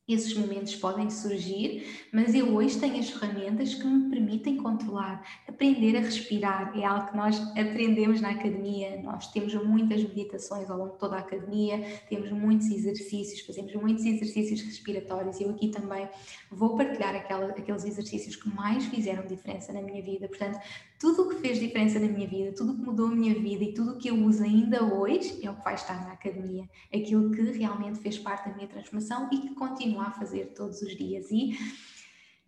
esses 0.08 0.34
momentos 0.34 0.74
podem 0.76 1.10
surgir, 1.10 2.08
mas 2.13 2.34
eu 2.34 2.56
hoje 2.56 2.80
tenho 2.80 2.98
as 2.98 3.10
ferramentas 3.10 3.74
que 3.74 3.86
me 3.86 4.10
permitem 4.10 4.56
controlar, 4.56 5.22
aprender 5.46 5.98
a 5.98 6.00
respirar. 6.00 6.72
É 6.80 6.86
algo 6.86 7.10
que 7.12 7.17
nós 7.17 7.39
aprendemos 7.58 8.22
na 8.22 8.30
academia. 8.30 9.02
Nós 9.02 9.30
temos 9.32 9.54
muitas 9.56 10.02
meditações 10.04 10.70
ao 10.70 10.78
longo 10.78 10.93
de 10.93 11.00
toda 11.00 11.17
a 11.17 11.20
academia, 11.20 11.84
temos 12.10 12.32
muitos 12.32 12.70
exercícios, 12.70 13.41
fazemos 13.41 13.74
muitos 13.76 14.06
exercícios 14.06 14.62
respiratórios. 14.62 15.41
Eu 15.41 15.50
aqui 15.50 15.67
também 15.67 16.08
vou 16.50 16.78
partilhar 16.78 17.13
aquela, 17.13 17.48
aqueles 17.48 17.84
exercícios 17.84 18.38
que 18.38 18.48
mais 18.50 18.86
fizeram 18.86 19.28
diferença 19.28 19.74
na 19.74 19.82
minha 19.82 20.02
vida. 20.02 20.30
Portanto, 20.30 20.58
tudo 21.00 21.24
o 21.24 21.30
que 21.30 21.36
fez 21.36 21.60
diferença 21.60 22.00
na 22.00 22.08
minha 22.08 22.28
vida, 22.28 22.54
tudo 22.54 22.74
o 22.74 22.76
que 22.76 22.82
mudou 22.82 23.08
a 23.08 23.16
minha 23.16 23.34
vida 23.34 23.64
e 23.64 23.74
tudo 23.74 23.92
o 23.92 23.98
que 23.98 24.10
eu 24.10 24.16
uso 24.26 24.44
ainda 24.44 24.84
hoje 24.84 25.40
é 25.46 25.50
o 25.50 25.56
que 25.56 25.64
vai 25.64 25.76
estar 25.76 26.06
na 26.06 26.14
academia. 26.14 26.68
Aquilo 26.94 27.32
que 27.32 27.42
realmente 27.42 28.00
fez 28.00 28.18
parte 28.18 28.50
da 28.50 28.56
minha 28.56 28.68
transformação 28.68 29.30
e 29.32 29.38
que 29.38 29.56
continua 29.56 30.06
a 30.06 30.12
fazer 30.12 30.54
todos 30.56 30.82
os 30.82 30.96
dias. 30.98 31.30
E 31.30 31.58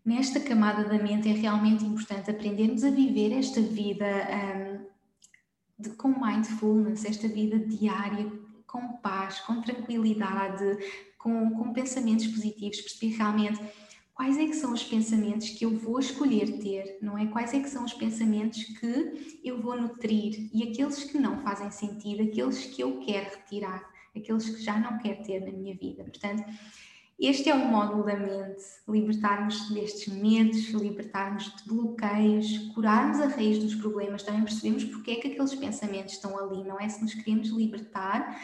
nesta 0.03 0.39
camada 0.39 0.83
da 0.83 0.97
mente 0.97 1.29
é 1.29 1.33
realmente 1.33 1.85
importante 1.85 2.31
aprendermos 2.31 2.83
a 2.83 2.89
viver 2.89 3.33
esta 3.33 3.61
vida 3.61 4.05
um, 4.05 4.85
de, 5.77 5.89
com 5.91 6.09
mindfulness, 6.09 7.05
esta 7.05 7.27
vida 7.27 7.59
diária 7.59 8.31
com 8.65 8.97
paz, 8.97 9.39
com 9.41 9.61
tranquilidade, 9.61 10.77
com, 11.17 11.51
com 11.51 11.73
pensamentos 11.73 12.27
positivos, 12.27 12.81
perceber 12.81 13.17
realmente 13.17 13.59
quais 14.19 14.37
é 14.37 14.47
que 14.47 14.53
são 14.53 14.73
os 14.73 14.83
pensamentos 14.83 15.51
que 15.51 15.63
eu 15.63 15.77
vou 15.77 15.97
escolher 15.97 16.59
ter, 16.59 16.97
não 17.01 17.17
é? 17.17 17.27
Quais 17.27 17.53
é 17.53 17.61
que 17.61 17.69
são 17.69 17.85
os 17.85 17.93
pensamentos 17.93 18.61
que 18.65 19.39
eu 19.41 19.61
vou 19.61 19.79
nutrir 19.79 20.49
e 20.53 20.61
aqueles 20.63 21.05
que 21.05 21.17
não 21.17 21.41
fazem 21.41 21.71
sentido, 21.71 22.23
aqueles 22.23 22.65
que 22.65 22.81
eu 22.81 22.99
quero 22.99 23.29
retirar, 23.29 23.89
aqueles 24.13 24.49
que 24.49 24.61
já 24.61 24.77
não 24.77 24.97
quero 24.97 25.23
ter 25.23 25.39
na 25.39 25.57
minha 25.57 25.73
vida. 25.73 26.03
Portanto, 26.03 26.43
este 27.17 27.49
é 27.49 27.55
o 27.55 27.65
módulo 27.65 28.03
da 28.03 28.17
mente, 28.17 28.61
libertarmos 28.89 29.69
destes 29.69 30.13
medos, 30.13 30.67
libertarmos 30.71 31.55
de 31.55 31.63
bloqueios, 31.69 32.57
curarmos 32.75 33.21
a 33.21 33.27
raiz 33.27 33.59
dos 33.59 33.75
problemas, 33.75 34.23
também 34.23 34.43
percebemos 34.43 34.83
porque 34.83 35.11
é 35.11 35.15
que 35.15 35.27
aqueles 35.29 35.55
pensamentos 35.55 36.15
estão 36.15 36.37
ali, 36.37 36.61
não 36.65 36.77
é? 36.77 36.89
Se 36.89 37.01
nos 37.01 37.13
queremos 37.13 37.47
libertar, 37.51 38.37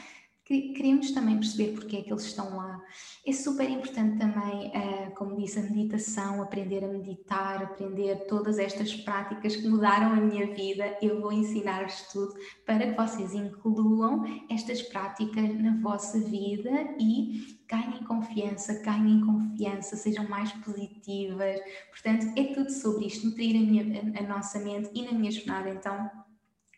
queremos 0.45 1.09
também 1.11 1.37
perceber 1.37 1.73
porque 1.73 1.97
é 1.97 2.01
que 2.03 2.11
eles 2.11 2.25
estão 2.25 2.55
lá. 2.55 2.79
É 3.25 3.31
super 3.31 3.67
importante 3.67 4.19
também, 4.19 4.67
uh, 4.67 5.15
como 5.15 5.35
disse, 5.35 5.57
a 5.57 5.63
meditação, 5.63 6.41
aprender 6.41 6.83
a 6.83 6.87
meditar, 6.87 7.63
aprender 7.63 8.27
todas 8.27 8.59
estas 8.59 8.93
práticas 8.95 9.55
que 9.55 9.67
mudaram 9.67 10.13
a 10.13 10.17
minha 10.17 10.53
vida. 10.53 10.97
Eu 11.01 11.19
vou 11.19 11.31
ensinar-vos 11.31 12.01
tudo 12.13 12.35
para 12.63 12.91
que 12.91 12.95
vocês 12.95 13.33
incluam 13.33 14.23
estas 14.47 14.83
práticas 14.83 15.55
na 15.55 15.77
vossa 15.81 16.19
vida 16.19 16.69
e 16.99 17.57
ganhem 17.67 18.03
confiança, 18.03 18.79
ganhem 18.83 19.25
confiança, 19.25 19.95
sejam 19.95 20.29
mais 20.29 20.51
positivas. 20.51 21.59
Portanto, 21.89 22.27
é 22.37 22.43
tudo 22.53 22.71
sobre 22.71 23.07
isto, 23.07 23.25
nutrir 23.25 23.55
a, 23.55 23.65
minha, 23.65 24.19
a 24.19 24.23
nossa 24.23 24.59
mente 24.59 24.91
e 24.93 25.01
na 25.01 25.11
minha 25.11 25.31
jornada, 25.31 25.69
então 25.69 26.24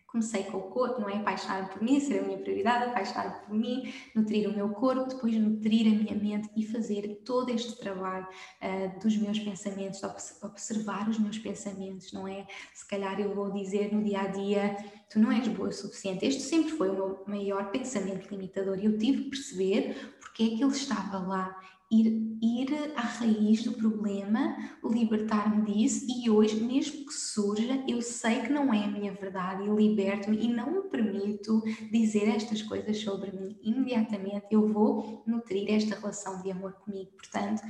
comecei 0.07 0.43
com 0.43 0.57
o 0.57 0.61
corpo, 0.63 1.01
não 1.01 1.09
é? 1.09 1.17
Apaixonar 1.17 1.69
por 1.69 1.81
mim, 1.81 1.99
ser 1.99 2.19
a 2.19 2.21
minha 2.23 2.37
prioridade, 2.37 2.85
apaixonar 2.85 3.45
por 3.45 3.53
mim, 3.53 3.93
nutrir 4.15 4.49
o 4.49 4.53
meu 4.53 4.69
corpo, 4.69 5.09
depois 5.09 5.35
nutrir 5.35 5.85
a 5.87 5.95
minha 5.95 6.15
mente 6.15 6.49
e 6.55 6.65
fazer 6.65 7.21
todo 7.25 7.49
este 7.49 7.77
trabalho 7.77 8.25
uh, 8.25 8.99
dos 8.99 9.17
meus 9.17 9.37
pensamentos, 9.37 10.01
observar 10.41 11.09
os 11.09 11.19
meus 11.19 11.37
pensamentos, 11.37 12.11
não 12.13 12.27
é? 12.27 12.47
Se 12.73 12.87
calhar 12.87 13.19
eu 13.19 13.35
vou 13.35 13.51
dizer 13.51 13.93
no 13.93 14.01
dia 14.01 14.21
a 14.21 14.27
dia, 14.27 14.77
tu 15.09 15.19
não 15.19 15.31
és 15.31 15.47
boa 15.49 15.69
o 15.69 15.71
suficiente. 15.73 16.25
Este 16.25 16.41
sempre 16.41 16.71
foi 16.71 16.89
o 16.89 16.93
meu 16.93 17.23
maior 17.27 17.69
pensamento 17.69 18.29
limitador 18.31 18.79
e 18.79 18.85
eu 18.85 18.97
tive 18.97 19.23
que 19.23 19.29
perceber 19.31 20.15
porque 20.19 20.43
é 20.43 20.47
que 20.49 20.63
ele 20.63 20.71
estava 20.71 21.19
lá 21.19 21.56
ir, 21.91 22.37
ir 22.41 22.93
à 22.95 23.01
raiz 23.01 23.63
do 23.63 23.73
problema, 23.73 24.57
libertar-me 24.83 25.71
disso 25.71 26.05
e 26.09 26.29
hoje, 26.29 26.55
mesmo 26.63 27.05
que 27.05 27.13
surja, 27.13 27.83
eu 27.87 28.01
sei 28.01 28.41
que 28.41 28.51
não 28.51 28.73
é 28.73 28.83
a 28.83 28.87
minha 28.87 29.13
verdade 29.13 29.63
e 29.63 29.69
liberto-me 29.69 30.37
e 30.37 30.47
não 30.47 30.71
me 30.71 30.81
permito 30.89 31.63
dizer 31.91 32.27
estas 32.29 32.61
coisas 32.61 32.97
sobre 32.97 33.31
mim. 33.31 33.57
Imediatamente 33.61 34.47
eu 34.51 34.67
vou 34.67 35.23
nutrir 35.25 35.71
esta 35.71 35.95
relação 35.95 36.41
de 36.41 36.51
amor 36.51 36.73
comigo. 36.73 37.11
Portanto, 37.15 37.61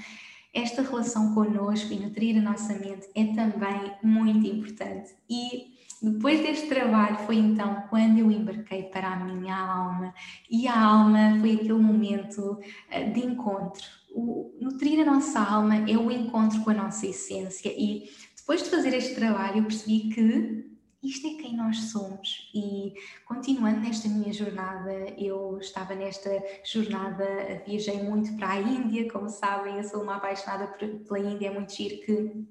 esta 0.53 0.81
relação 0.81 1.35
connosco 1.35 1.93
e 1.93 1.99
nutrir 1.99 2.37
a 2.37 2.41
nossa 2.41 2.73
mente 2.73 3.07
é 3.13 3.25
também 3.25 3.91
muito 4.01 4.47
importante. 4.47 5.15
E 5.29 5.77
depois 6.01 6.39
deste 6.41 6.67
trabalho 6.67 7.17
foi 7.19 7.37
então 7.37 7.83
quando 7.89 8.19
eu 8.19 8.31
embarquei 8.31 8.83
para 8.83 9.13
a 9.13 9.23
minha 9.23 9.55
alma 9.55 10.13
e 10.49 10.67
a 10.67 10.79
alma 10.79 11.37
foi 11.39 11.53
aquele 11.53 11.73
momento 11.73 12.59
eh, 12.89 13.09
de 13.09 13.19
encontro 13.19 13.85
o 14.17 14.57
nutrir 14.59 14.99
a 14.99 15.05
nossa 15.05 15.39
alma 15.39 15.89
é 15.89 15.95
o 15.95 16.09
encontro 16.09 16.63
com 16.63 16.71
a 16.71 16.73
nossa 16.73 17.05
essência. 17.05 17.69
E 17.69 18.09
depois 18.35 18.63
de 18.63 18.69
fazer 18.69 18.93
este 18.93 19.13
trabalho 19.13 19.59
eu 19.59 19.63
percebi 19.63 20.09
que 20.09 20.67
isto 21.03 21.27
é 21.27 21.35
quem 21.35 21.55
nós 21.55 21.91
somos. 21.91 22.49
E 22.53 22.95
continuando 23.25 23.81
nesta 23.81 24.09
minha 24.09 24.33
jornada, 24.33 24.91
eu 25.17 25.59
estava 25.59 25.93
nesta 25.93 26.31
jornada, 26.65 27.61
viajei 27.65 28.01
muito 28.01 28.35
para 28.35 28.53
a 28.53 28.59
Índia, 28.59 29.09
como 29.11 29.29
sabem, 29.29 29.77
eu 29.77 29.83
sou 29.83 30.01
uma 30.01 30.15
apaixonada 30.15 30.67
pela 30.67 31.19
Índia, 31.19 31.49
é 31.49 31.53
muito 31.53 31.73
giro 31.73 32.01
que 32.03 32.47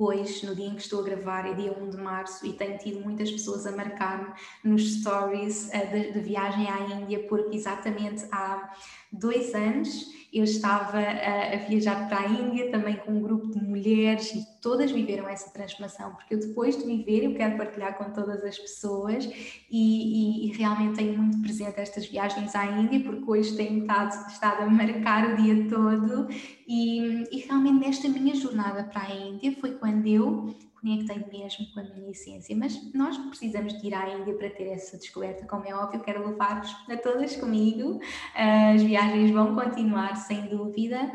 hoje, 0.00 0.46
no 0.46 0.54
dia 0.54 0.66
em 0.66 0.74
que 0.74 0.80
estou 0.80 1.00
a 1.00 1.04
gravar, 1.04 1.46
é 1.46 1.52
dia 1.52 1.76
1 1.78 1.90
de 1.90 1.96
março 1.98 2.46
e 2.46 2.54
tenho 2.54 2.78
tido 2.78 3.00
muitas 3.00 3.30
pessoas 3.30 3.66
a 3.66 3.72
marcar-me 3.72 4.32
nos 4.64 4.98
stories 4.98 5.70
de, 5.70 6.12
de, 6.12 6.20
viagem 6.20 6.68
à 6.70 6.80
Índia, 6.80 7.26
porque 7.28 7.54
exatamente 7.54 8.24
há 8.32 8.72
dois 9.12 9.54
anos 9.54 10.20
eu 10.32 10.44
estava 10.44 10.98
a, 10.98 11.54
a, 11.54 11.56
viajar 11.56 12.08
para 12.08 12.20
a 12.20 12.28
Índia 12.28 12.70
também 12.70 12.96
com 12.96 13.10
um 13.10 13.20
grupo 13.20 13.50
de 13.50 13.60
mulheres 13.60 14.32
e 14.32 14.46
todas 14.62 14.92
viveram 14.92 15.28
essa 15.28 15.50
transformação, 15.52 16.14
porque 16.14 16.34
eu 16.34 16.38
depois 16.38 16.76
de 16.76 16.84
viver 16.84 17.24
eu 17.24 17.34
quero 17.34 17.56
partilhar 17.56 17.98
com 17.98 18.04
todas 18.12 18.44
as 18.44 18.56
pessoas 18.56 19.24
e, 19.24 19.32
e, 19.70 20.46
e 20.46 20.56
realmente 20.56 20.96
tenho 20.96 21.20
muito 21.20 21.40
presente 21.40 21.80
estas 21.80 22.06
viagens 22.06 22.54
à 22.54 22.64
Índia, 22.64 23.00
porque 23.00 23.28
hoje 23.28 23.56
tenho 23.56 23.80
estado, 23.80 24.30
estado 24.30 24.62
a 24.62 24.70
marcar 24.70 25.32
o 25.32 25.36
dia 25.42 25.68
todo 25.68 26.28
e, 26.68 27.24
e 27.32 27.40
realmente 27.40 27.86
nesta 27.86 28.08
minha 28.08 28.34
jornada 28.34 28.84
para 28.84 29.02
a 29.02 29.16
Índia 29.16 29.56
foi 29.60 29.72
quando 29.72 30.06
eu 30.06 30.54
conectei 30.80 31.24
mesmo 31.30 31.66
com 31.72 31.80
a 31.80 31.82
minha 31.82 32.10
essência. 32.10 32.56
Mas 32.56 32.92
nós 32.92 33.16
precisamos 33.18 33.80
de 33.80 33.86
ir 33.86 33.94
à 33.94 34.08
Índia 34.08 34.34
para 34.34 34.50
ter 34.50 34.68
essa 34.68 34.96
descoberta, 34.96 35.46
como 35.46 35.66
é 35.66 35.74
óbvio, 35.74 36.00
quero 36.00 36.26
levar-vos 36.26 36.74
a 36.88 36.96
todas 36.96 37.36
comigo. 37.36 38.00
As 38.34 38.82
viagens 38.82 39.30
vão 39.30 39.54
continuar, 39.54 40.16
sem 40.16 40.48
dúvida, 40.48 41.12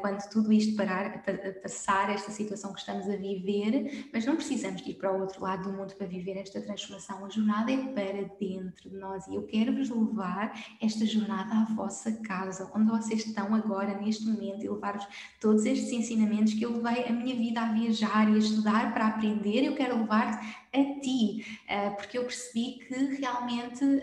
quando 0.00 0.28
tudo 0.30 0.52
isto 0.52 0.76
parar, 0.76 1.22
passar, 1.62 2.10
esta 2.10 2.30
situação 2.30 2.72
que 2.72 2.80
estamos 2.80 3.08
a 3.08 3.16
viver, 3.16 4.08
mas 4.12 4.24
não 4.26 4.36
precisamos 4.36 4.82
de 4.82 4.90
ir 4.90 4.94
para 4.94 5.12
o 5.12 5.20
outro 5.20 5.42
lado 5.42 5.70
do 5.70 5.76
mundo 5.76 5.94
para 5.94 6.06
viver 6.06 6.36
esta 6.36 6.60
transformação. 6.60 7.24
A 7.24 7.28
jornada 7.28 7.72
é 7.72 7.76
para 7.88 8.30
dentro 8.38 8.90
de 8.90 8.96
nós 8.96 9.26
e 9.26 9.34
eu 9.34 9.42
quero 9.42 9.74
vos 9.74 9.88
levar 9.90 10.52
esta 10.80 11.06
jornada 11.06 11.54
à 11.54 11.64
vossa 11.74 12.12
casa, 12.22 12.70
onde 12.74 12.90
vocês 12.90 13.24
estão 13.26 13.54
agora, 13.54 13.98
neste 13.98 14.26
momento, 14.26 14.64
e 14.64 14.68
levar-vos 14.68 15.06
todos 15.40 15.64
estes 15.64 15.90
ensinamentos 15.92 16.54
que 16.54 16.64
eu 16.64 16.80
levei 16.80 17.04
a 17.04 17.12
minha 17.12 17.34
vida 17.34 17.60
a 17.60 17.72
viajar 17.72 18.28
e 18.30 18.34
a 18.34 18.38
estudar 18.38 18.94
para 18.98 19.06
aprender, 19.06 19.62
eu 19.62 19.76
quero 19.76 19.96
levar-te 19.96 20.44
a 20.72 21.00
ti, 21.00 21.46
uh, 21.70 21.94
porque 21.94 22.18
eu 22.18 22.24
percebi 22.24 22.80
que 22.80 22.94
realmente 23.20 23.84
uh, 23.84 24.02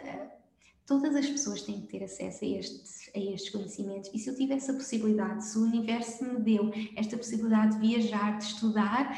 todas 0.87 1.13
as 1.13 1.27
pessoas 1.27 1.63
têm 1.63 1.81
que 1.81 1.87
ter 1.87 2.05
acesso 2.05 2.45
a 2.45 2.47
estes, 2.47 3.11
a 3.13 3.19
estes 3.19 3.49
conhecimentos. 3.49 4.09
E 4.13 4.19
se 4.19 4.29
eu 4.29 4.35
tivesse 4.37 4.71
a 4.71 4.73
possibilidade, 4.73 5.43
se 5.43 5.57
o 5.57 5.63
universo 5.63 6.23
me 6.23 6.39
deu 6.39 6.71
esta 6.95 7.17
possibilidade 7.17 7.77
de 7.77 7.85
viajar, 7.85 8.37
de 8.37 8.45
estudar, 8.45 9.13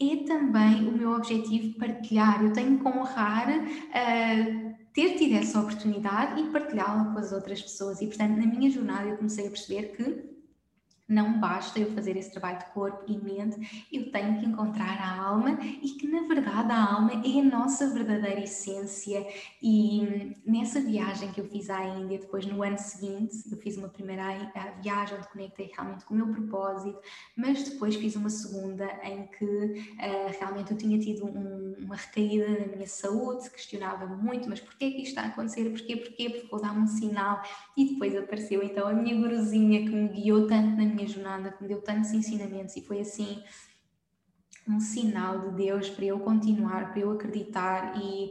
é 0.00 0.16
também 0.24 0.86
o 0.86 0.92
meu 0.92 1.10
objetivo 1.10 1.76
partilhar. 1.76 2.44
Eu 2.44 2.52
tenho 2.52 2.78
que 2.78 2.86
honrar. 2.86 3.48
Uh, 3.48 4.78
ter 4.92 5.16
tido 5.16 5.34
essa 5.36 5.60
oportunidade 5.60 6.40
e 6.40 6.50
partilhá-la 6.50 7.12
com 7.12 7.18
as 7.18 7.32
outras 7.32 7.62
pessoas. 7.62 8.00
E, 8.00 8.06
portanto, 8.06 8.36
na 8.36 8.46
minha 8.46 8.70
jornada 8.70 9.08
eu 9.08 9.16
comecei 9.16 9.46
a 9.46 9.50
perceber 9.50 9.94
que 9.96 10.37
não 11.08 11.40
basta 11.40 11.80
eu 11.80 11.90
fazer 11.92 12.16
esse 12.16 12.30
trabalho 12.30 12.58
de 12.58 12.66
corpo 12.66 13.04
e 13.08 13.16
mente, 13.16 13.86
eu 13.90 14.12
tenho 14.12 14.38
que 14.38 14.44
encontrar 14.44 15.00
a 15.00 15.22
alma 15.22 15.58
e 15.82 15.88
que 15.90 16.06
na 16.06 16.28
verdade 16.28 16.70
a 16.70 16.94
alma 16.94 17.12
é 17.24 17.40
a 17.40 17.44
nossa 17.44 17.88
verdadeira 17.88 18.40
essência. 18.40 19.26
E 19.62 20.36
nessa 20.44 20.80
viagem 20.80 21.32
que 21.32 21.40
eu 21.40 21.46
fiz 21.46 21.70
à 21.70 21.82
Índia, 21.82 22.18
depois 22.18 22.44
no 22.44 22.62
ano 22.62 22.78
seguinte, 22.78 23.36
eu 23.50 23.56
fiz 23.56 23.78
uma 23.78 23.88
primeira 23.88 24.52
viagem 24.82 25.16
onde 25.16 25.28
conectei 25.28 25.70
realmente 25.74 26.04
com 26.04 26.12
o 26.12 26.16
meu 26.16 26.28
propósito, 26.28 27.00
mas 27.34 27.62
depois 27.62 27.96
fiz 27.96 28.14
uma 28.14 28.28
segunda 28.28 28.84
em 29.02 29.26
que 29.28 29.44
uh, 29.44 30.38
realmente 30.38 30.72
eu 30.72 30.76
tinha 30.76 30.98
tido 30.98 31.24
um, 31.24 31.74
uma 31.78 31.96
recaída 31.96 32.48
na 32.66 32.66
minha 32.66 32.86
saúde, 32.86 33.48
questionava 33.50 34.06
muito, 34.06 34.48
mas 34.48 34.60
porquê 34.60 34.86
é 34.86 34.90
que 34.90 35.02
isto 35.02 35.08
está 35.08 35.22
a 35.22 35.26
acontecer? 35.26 35.70
Porquê? 35.70 35.96
Porquê? 35.96 36.30
Porque 36.30 36.48
vou 36.50 36.60
dar 36.60 36.72
um 36.72 36.86
sinal. 36.86 37.42
E 37.76 37.92
depois 37.92 38.14
apareceu 38.14 38.62
então 38.62 38.86
a 38.86 38.92
minha 38.92 39.16
guruzinha 39.16 39.80
que 39.80 39.90
me 39.90 40.08
guiou 40.08 40.46
tanto 40.46 40.76
na 40.76 40.84
minha 40.84 40.97
minha 40.98 41.08
jornada, 41.08 41.52
que 41.52 41.62
me 41.62 41.68
deu 41.68 41.80
tantos 41.80 42.12
ensinamentos 42.12 42.76
e 42.76 42.82
foi 42.82 43.00
assim 43.00 43.42
um 44.68 44.80
sinal 44.80 45.40
de 45.40 45.56
Deus 45.56 45.88
para 45.88 46.04
eu 46.04 46.18
continuar, 46.20 46.90
para 46.90 47.00
eu 47.00 47.12
acreditar 47.12 47.96
e 47.96 48.30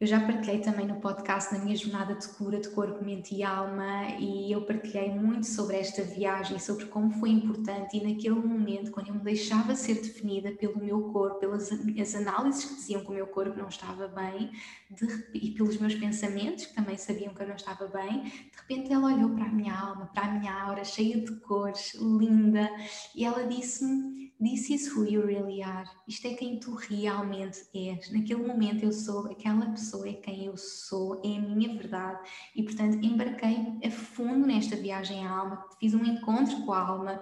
eu 0.00 0.06
já 0.06 0.20
partilhei 0.20 0.60
também 0.60 0.86
no 0.86 1.00
podcast 1.00 1.52
na 1.52 1.58
minha 1.58 1.76
jornada 1.76 2.14
de 2.14 2.28
cura 2.28 2.60
de 2.60 2.68
corpo, 2.68 3.04
mente 3.04 3.34
e 3.34 3.42
alma 3.42 4.06
e 4.20 4.52
eu 4.52 4.64
partilhei 4.64 5.10
muito 5.10 5.44
sobre 5.44 5.76
esta 5.76 6.02
viagem, 6.02 6.56
sobre 6.60 6.86
como 6.86 7.10
foi 7.10 7.30
importante 7.30 7.96
e 7.96 8.04
naquele 8.04 8.36
momento, 8.36 8.92
quando 8.92 9.08
eu 9.08 9.14
me 9.14 9.22
deixava 9.22 9.74
ser 9.74 9.94
definida 9.94 10.52
pelo 10.52 10.78
meu 10.78 11.10
corpo, 11.10 11.40
pelas 11.40 11.72
as 11.72 12.14
análises 12.14 12.64
que 12.64 12.74
diziam 12.76 13.00
que 13.00 13.10
o 13.10 13.14
meu 13.14 13.26
corpo 13.26 13.58
não 13.58 13.68
estava 13.68 14.06
bem 14.06 14.52
de, 14.88 15.06
e 15.34 15.50
pelos 15.50 15.76
meus 15.78 15.96
pensamentos, 15.96 16.66
que 16.66 16.74
também 16.76 16.96
sabiam 16.96 17.34
que 17.34 17.42
eu 17.42 17.48
não 17.48 17.56
estava 17.56 17.88
bem, 17.88 18.22
de 18.22 18.56
repente 18.56 18.92
ela 18.92 19.12
olhou 19.12 19.30
para 19.30 19.46
a 19.46 19.52
minha 19.52 19.74
alma, 19.74 20.06
para 20.14 20.26
a 20.26 20.30
minha 20.30 20.62
aura, 20.62 20.84
cheia 20.84 21.20
de 21.20 21.34
cores, 21.40 21.94
linda, 21.94 22.70
e 23.16 23.24
ela 23.24 23.48
disse-me 23.48 24.27
This 24.40 24.70
is 24.70 24.94
who 24.94 25.04
you 25.04 25.26
really 25.26 25.62
are. 25.62 25.88
Isto 26.06 26.28
é 26.28 26.34
quem 26.34 26.60
tu 26.60 26.74
realmente 26.74 27.66
és. 27.74 28.12
Naquele 28.12 28.46
momento 28.46 28.84
eu 28.84 28.92
sou 28.92 29.26
aquela 29.26 29.66
pessoa, 29.70 30.08
é 30.08 30.12
quem 30.12 30.44
eu 30.44 30.56
sou, 30.56 31.20
é 31.24 31.36
a 31.36 31.40
minha 31.40 31.74
verdade. 31.74 32.20
E 32.54 32.62
portanto 32.62 33.04
embarquei 33.04 33.56
a 33.84 33.90
fundo 33.90 34.46
nesta 34.46 34.76
viagem 34.76 35.26
à 35.26 35.30
alma, 35.30 35.66
fiz 35.80 35.92
um 35.92 36.04
encontro 36.04 36.64
com 36.64 36.72
a 36.72 36.78
alma, 36.78 37.20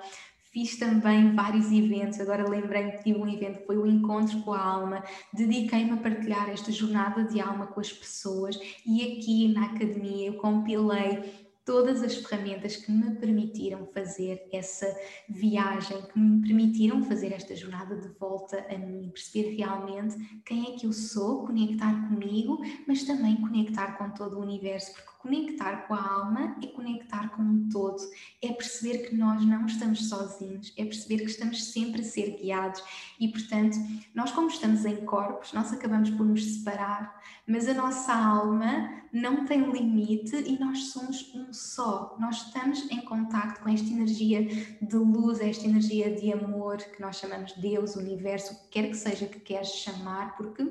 fiz 0.56 0.78
também 0.78 1.34
vários 1.34 1.70
eventos. 1.70 2.18
Agora 2.18 2.48
lembrei-me 2.48 2.92
que 2.92 3.04
tive 3.04 3.18
um 3.18 3.28
evento 3.28 3.60
que 3.60 3.66
foi 3.66 3.76
o 3.76 3.86
Encontro 3.86 4.40
com 4.40 4.54
a 4.54 4.62
Alma. 4.62 5.04
Dediquei-me 5.30 5.92
a 5.92 5.96
partilhar 5.98 6.48
esta 6.48 6.72
jornada 6.72 7.24
de 7.24 7.38
alma 7.38 7.66
com 7.66 7.78
as 7.78 7.92
pessoas 7.92 8.58
e 8.86 9.02
aqui 9.02 9.48
na 9.52 9.66
academia 9.66 10.28
eu 10.28 10.34
compilei 10.34 11.45
todas 11.66 12.00
as 12.00 12.14
ferramentas 12.14 12.76
que 12.76 12.92
me 12.92 13.16
permitiram 13.16 13.86
fazer 13.92 14.48
essa 14.52 14.86
viagem, 15.28 16.00
que 16.02 16.18
me 16.18 16.40
permitiram 16.40 17.02
fazer 17.02 17.32
esta 17.32 17.56
jornada 17.56 17.96
de 17.96 18.08
volta 18.20 18.64
a 18.70 18.78
mim, 18.78 19.10
perceber 19.12 19.56
realmente 19.56 20.16
quem 20.44 20.72
é 20.72 20.78
que 20.78 20.86
eu 20.86 20.92
sou, 20.92 21.44
conectar 21.44 22.08
comigo, 22.08 22.60
mas 22.86 23.02
também 23.02 23.36
conectar 23.40 23.98
com 23.98 24.08
todo 24.10 24.38
o 24.38 24.42
universo, 24.42 24.94
porque 24.94 25.15
conectar 25.26 25.88
com 25.88 25.94
a 25.94 26.00
alma 26.00 26.56
é 26.62 26.68
conectar 26.68 27.30
com 27.30 27.42
um 27.42 27.68
todo, 27.68 28.00
é 28.40 28.52
perceber 28.52 29.08
que 29.08 29.16
nós 29.16 29.44
não 29.44 29.66
estamos 29.66 30.08
sozinhos, 30.08 30.72
é 30.76 30.84
perceber 30.84 31.18
que 31.18 31.30
estamos 31.30 31.64
sempre 31.72 32.00
a 32.00 32.04
ser 32.04 32.36
guiados 32.40 32.82
e, 33.18 33.28
portanto, 33.28 33.76
nós, 34.14 34.30
como 34.30 34.48
estamos 34.48 34.84
em 34.84 35.04
corpos, 35.04 35.52
nós 35.52 35.72
acabamos 35.72 36.10
por 36.10 36.24
nos 36.24 36.44
separar, 36.44 37.20
mas 37.46 37.68
a 37.68 37.74
nossa 37.74 38.14
alma 38.14 39.02
não 39.12 39.44
tem 39.44 39.68
limite 39.70 40.36
e 40.36 40.58
nós 40.60 40.90
somos 40.90 41.34
um 41.34 41.52
só. 41.52 42.16
Nós 42.20 42.46
estamos 42.46 42.88
em 42.90 43.00
contacto 43.00 43.60
com 43.62 43.68
esta 43.68 43.88
energia 43.88 44.46
de 44.80 44.96
luz, 44.96 45.40
esta 45.40 45.66
energia 45.66 46.14
de 46.14 46.32
amor 46.32 46.76
que 46.76 47.00
nós 47.00 47.16
chamamos 47.16 47.52
Deus, 47.54 47.96
universo, 47.96 48.54
o 48.54 48.56
que 48.56 48.68
quer 48.70 48.88
que 48.88 48.96
seja 48.96 49.26
que 49.26 49.40
queres 49.40 49.70
chamar, 49.70 50.36
porque 50.36 50.62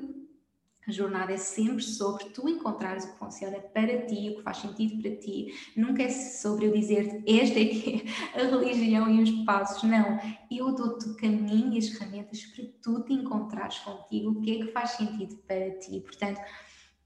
a 0.86 0.92
jornada 0.92 1.32
é 1.32 1.36
sempre 1.36 1.82
sobre 1.82 2.26
tu 2.26 2.48
encontrares 2.48 3.04
o 3.04 3.12
que 3.12 3.18
funciona 3.18 3.58
para 3.58 4.06
ti, 4.06 4.30
o 4.30 4.36
que 4.36 4.42
faz 4.42 4.58
sentido 4.58 5.02
para 5.02 5.16
ti. 5.16 5.52
Nunca 5.76 6.02
é 6.02 6.08
sobre 6.08 6.66
eu 6.66 6.72
dizer 6.72 7.22
esta 7.26 7.58
é 7.58 7.64
que 7.64 8.04
é 8.34 8.40
a 8.40 8.44
religião 8.44 9.10
e 9.10 9.22
os 9.22 9.30
passos. 9.44 9.82
Não. 9.82 10.18
Eu 10.50 10.74
dou-te 10.74 11.08
o 11.08 11.16
caminho 11.16 11.74
e 11.74 11.78
as 11.78 11.88
ferramentas 11.88 12.44
para 12.46 12.64
tu 12.82 13.02
te 13.02 13.12
encontrares 13.12 13.78
contigo, 13.80 14.30
o 14.30 14.40
que 14.40 14.62
é 14.62 14.66
que 14.66 14.72
faz 14.72 14.90
sentido 14.90 15.36
para 15.46 15.70
ti. 15.78 16.00
Portanto, 16.00 16.40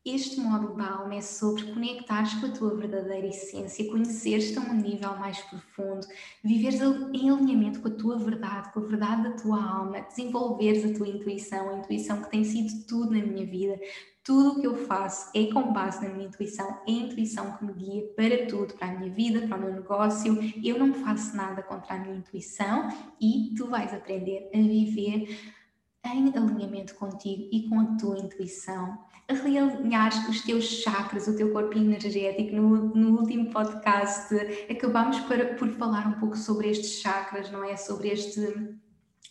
este 0.05 0.41
da 0.41 0.91
alma 0.91 1.15
é 1.15 1.21
sobre 1.21 1.73
conectares 1.75 2.33
com 2.35 2.47
a 2.47 2.51
tua 2.51 2.75
verdadeira 2.75 3.27
essência, 3.27 3.91
conheceres-te 3.91 4.59
a 4.59 4.63
um 4.63 4.75
nível 4.75 5.15
mais 5.17 5.39
profundo, 5.43 6.07
viveres 6.43 6.81
em 6.81 7.31
alinhamento 7.31 7.81
com 7.81 7.89
a 7.89 7.91
tua 7.91 8.19
verdade, 8.19 8.73
com 8.73 8.81
a 8.81 8.85
verdade 8.85 9.25
da 9.25 9.33
tua 9.33 9.63
alma, 9.63 10.01
desenvolveres 10.01 10.85
a 10.85 10.97
tua 10.97 11.07
intuição, 11.07 11.69
a 11.69 11.79
intuição 11.79 12.23
que 12.23 12.31
tem 12.31 12.45
sido 12.45 12.87
tudo 12.87 13.13
na 13.13 13.25
minha 13.25 13.45
vida. 13.45 13.79
Tudo 14.23 14.53
o 14.53 14.61
que 14.61 14.67
eu 14.67 14.87
faço 14.87 15.31
é 15.35 15.47
com 15.47 15.73
base 15.73 16.03
na 16.07 16.13
minha 16.15 16.29
intuição, 16.29 16.67
é 16.87 16.91
a 16.91 16.93
intuição 16.93 17.57
que 17.57 17.65
me 17.65 17.73
guia 17.73 18.07
para 18.17 18.47
tudo, 18.47 18.75
para 18.75 18.89
a 18.89 18.99
minha 18.99 19.13
vida, 19.13 19.47
para 19.47 19.57
o 19.57 19.61
meu 19.61 19.73
negócio. 19.73 20.39
Eu 20.63 20.79
não 20.79 20.95
faço 20.95 21.37
nada 21.37 21.63
contra 21.63 21.95
a 21.95 21.99
minha 21.99 22.17
intuição 22.17 22.89
e 23.21 23.53
tu 23.57 23.67
vais 23.67 23.93
aprender 23.93 24.51
a 24.55 24.59
viver 24.59 25.29
em 26.05 26.33
alinhamento 26.35 26.95
contigo 26.95 27.49
e 27.53 27.69
com 27.69 27.81
a 27.81 27.97
tua 27.97 28.19
intuição 28.19 28.99
realinhar 29.35 30.11
os 30.29 30.41
teus 30.43 30.65
chakras, 30.65 31.27
o 31.27 31.37
teu 31.37 31.53
corpo 31.53 31.77
energético. 31.77 32.55
No, 32.57 32.95
no 32.95 33.21
último 33.21 33.51
podcast 33.51 34.35
acabámos 34.71 35.19
por, 35.21 35.69
falar 35.71 36.07
um 36.09 36.21
pouco 36.21 36.37
sobre 36.37 36.71
estes 36.71 37.01
chakras, 37.01 37.51
não 37.51 37.65
é? 37.65 37.77
Sobre 37.77 38.09
este 38.09 38.41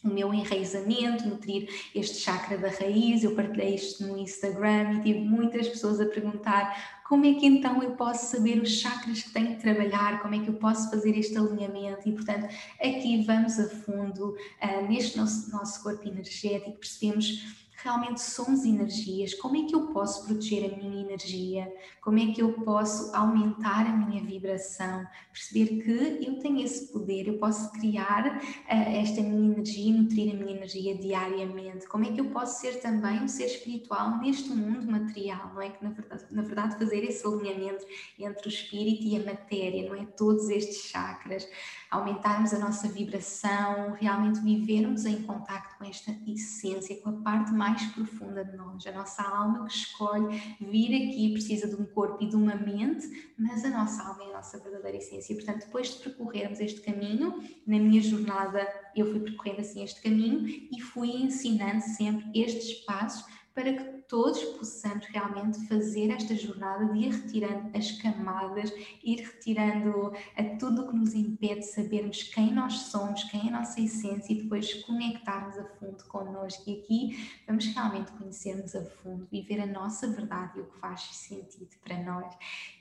o 0.03 0.07
meu 0.07 0.33
enraizamento, 0.33 1.27
nutrir 1.27 1.69
este 1.93 2.19
chakra 2.19 2.57
da 2.57 2.69
raiz. 2.69 3.23
Eu 3.23 3.35
partilhei 3.35 3.75
isto 3.75 4.03
no 4.05 4.17
Instagram 4.17 4.93
e 4.93 5.01
tive 5.01 5.19
muitas 5.19 5.67
pessoas 5.67 5.99
a 5.99 6.05
perguntar 6.05 6.99
como 7.09 7.25
é 7.25 7.33
que 7.33 7.45
então 7.45 7.81
eu 7.81 7.91
posso 7.91 8.27
saber 8.27 8.61
os 8.61 8.69
chakras 8.69 9.23
que 9.23 9.31
tenho 9.31 9.55
que 9.55 9.61
trabalhar, 9.61 10.21
como 10.21 10.35
é 10.35 10.39
que 10.39 10.47
eu 10.47 10.53
posso 10.53 10.91
fazer 10.91 11.17
este 11.17 11.37
alinhamento 11.37 12.07
e, 12.07 12.11
portanto, 12.11 12.47
aqui 12.79 13.23
vamos 13.25 13.59
a 13.59 13.67
fundo 13.67 14.35
uh, 14.61 14.87
neste 14.87 15.17
nosso, 15.17 15.51
nosso 15.51 15.81
corpo 15.81 16.07
energético, 16.07 16.77
percebemos 16.77 17.67
realmente 17.83 18.21
somos 18.21 18.65
energias, 18.65 19.33
como 19.33 19.55
é 19.57 19.65
que 19.65 19.75
eu 19.75 19.87
posso 19.87 20.25
proteger 20.25 20.73
a 20.73 20.77
minha 20.77 21.01
energia, 21.01 21.71
como 22.01 22.19
é 22.19 22.33
que 22.33 22.41
eu 22.41 22.53
posso 22.63 23.15
aumentar 23.15 23.85
a 23.85 23.95
minha 23.95 24.23
vibração, 24.23 25.05
perceber 25.31 25.81
que 25.83 26.25
eu 26.25 26.39
tenho 26.39 26.61
esse 26.61 26.91
poder, 26.91 27.27
eu 27.27 27.37
posso 27.37 27.71
criar 27.73 28.37
uh, 28.37 28.41
esta 28.67 29.21
minha 29.21 29.53
energia, 29.53 29.93
nutrir 29.93 30.33
a 30.33 30.37
minha 30.37 30.57
energia 30.57 30.95
diariamente, 30.95 31.87
como 31.87 32.05
é 32.05 32.11
que 32.11 32.19
eu 32.19 32.25
posso 32.31 32.59
ser 32.59 32.79
também 32.81 33.21
um 33.21 33.27
ser 33.27 33.45
espiritual 33.45 34.19
neste 34.19 34.49
mundo 34.49 34.89
material, 34.91 35.51
não 35.53 35.61
é? 35.61 35.69
Que 35.69 35.83
na 35.83 35.91
verdade, 35.91 36.25
na 36.31 36.41
verdade 36.41 36.77
fazer 36.77 37.03
esse 37.03 37.25
alinhamento 37.25 37.85
entre 38.17 38.47
o 38.47 38.49
espírito 38.49 39.03
e 39.03 39.15
a 39.15 39.25
matéria, 39.25 39.89
não 39.89 39.95
é? 39.95 40.05
Todos 40.05 40.49
estes 40.49 40.89
chakras 40.89 41.47
aumentarmos 41.89 42.53
a 42.53 42.59
nossa 42.59 42.87
vibração, 42.87 43.93
realmente 43.99 44.39
vivermos 44.41 45.05
em 45.05 45.23
contacto 45.23 45.77
com 45.77 45.85
esta 45.85 46.11
essência, 46.27 46.95
com 47.01 47.09
a 47.09 47.13
parte 47.13 47.51
mais 47.51 47.83
profunda 47.93 48.45
de 48.45 48.55
nós, 48.55 48.85
a 48.85 48.91
nossa 48.91 49.23
alma 49.23 49.65
que 49.65 49.73
escolhe 49.73 50.39
vir 50.59 50.95
aqui, 50.95 51.31
precisa 51.33 51.67
de 51.67 51.75
um 51.75 51.85
corpo 51.85 52.23
e 52.23 52.29
de 52.29 52.35
uma 52.35 52.55
mente, 52.55 53.33
mas 53.37 53.65
a 53.65 53.69
nossa 53.69 54.03
alma 54.03 54.23
é 54.23 54.29
a 54.29 54.37
nossa 54.37 54.59
verdadeira 54.59 54.97
essência. 54.97 55.35
Portanto, 55.35 55.65
depois 55.65 55.95
de 55.95 56.03
percorrermos 56.03 56.59
este 56.59 56.81
caminho, 56.81 57.43
na 57.65 57.79
minha 57.79 58.01
jornada 58.01 58.67
eu 58.95 59.11
fui 59.11 59.19
percorrendo 59.19 59.61
assim 59.61 59.83
este 59.83 60.01
caminho 60.01 60.47
e 60.47 60.79
fui 60.81 61.09
ensinando 61.09 61.81
sempre 61.81 62.29
estes 62.33 62.85
passos 62.85 63.25
para 63.53 63.73
que 63.73 63.98
todos 64.09 64.43
possamos 64.43 65.05
realmente 65.05 65.67
fazer 65.67 66.09
esta 66.09 66.35
jornada 66.35 66.83
de 66.91 66.97
ir 66.97 67.11
retirando 67.11 67.69
as 67.77 67.91
camadas, 67.91 68.73
ir 69.03 69.19
retirando 69.19 70.11
tudo 70.59 70.81
o 70.81 70.87
que 70.89 70.95
nos 70.95 71.13
impede 71.13 71.59
de 71.59 71.67
sabermos 71.67 72.23
quem 72.23 72.51
nós 72.51 72.73
somos, 72.73 73.23
quem 73.25 73.45
é 73.45 73.53
a 73.53 73.59
nossa 73.59 73.79
essência 73.79 74.33
e 74.33 74.41
depois 74.41 74.73
conectarmos 74.85 75.59
a 75.59 75.63
fundo 75.63 76.03
connosco. 76.05 76.63
E 76.67 76.79
aqui 76.79 77.29
vamos 77.47 77.67
realmente 77.67 78.11
conhecermos 78.13 78.75
a 78.75 78.83
fundo, 78.83 79.27
viver 79.31 79.61
a 79.61 79.67
nossa 79.67 80.07
verdade 80.07 80.57
e 80.57 80.61
o 80.61 80.65
que 80.65 80.79
faz 80.79 81.01
sentido 81.01 81.69
para 81.83 82.01
nós. 82.01 82.33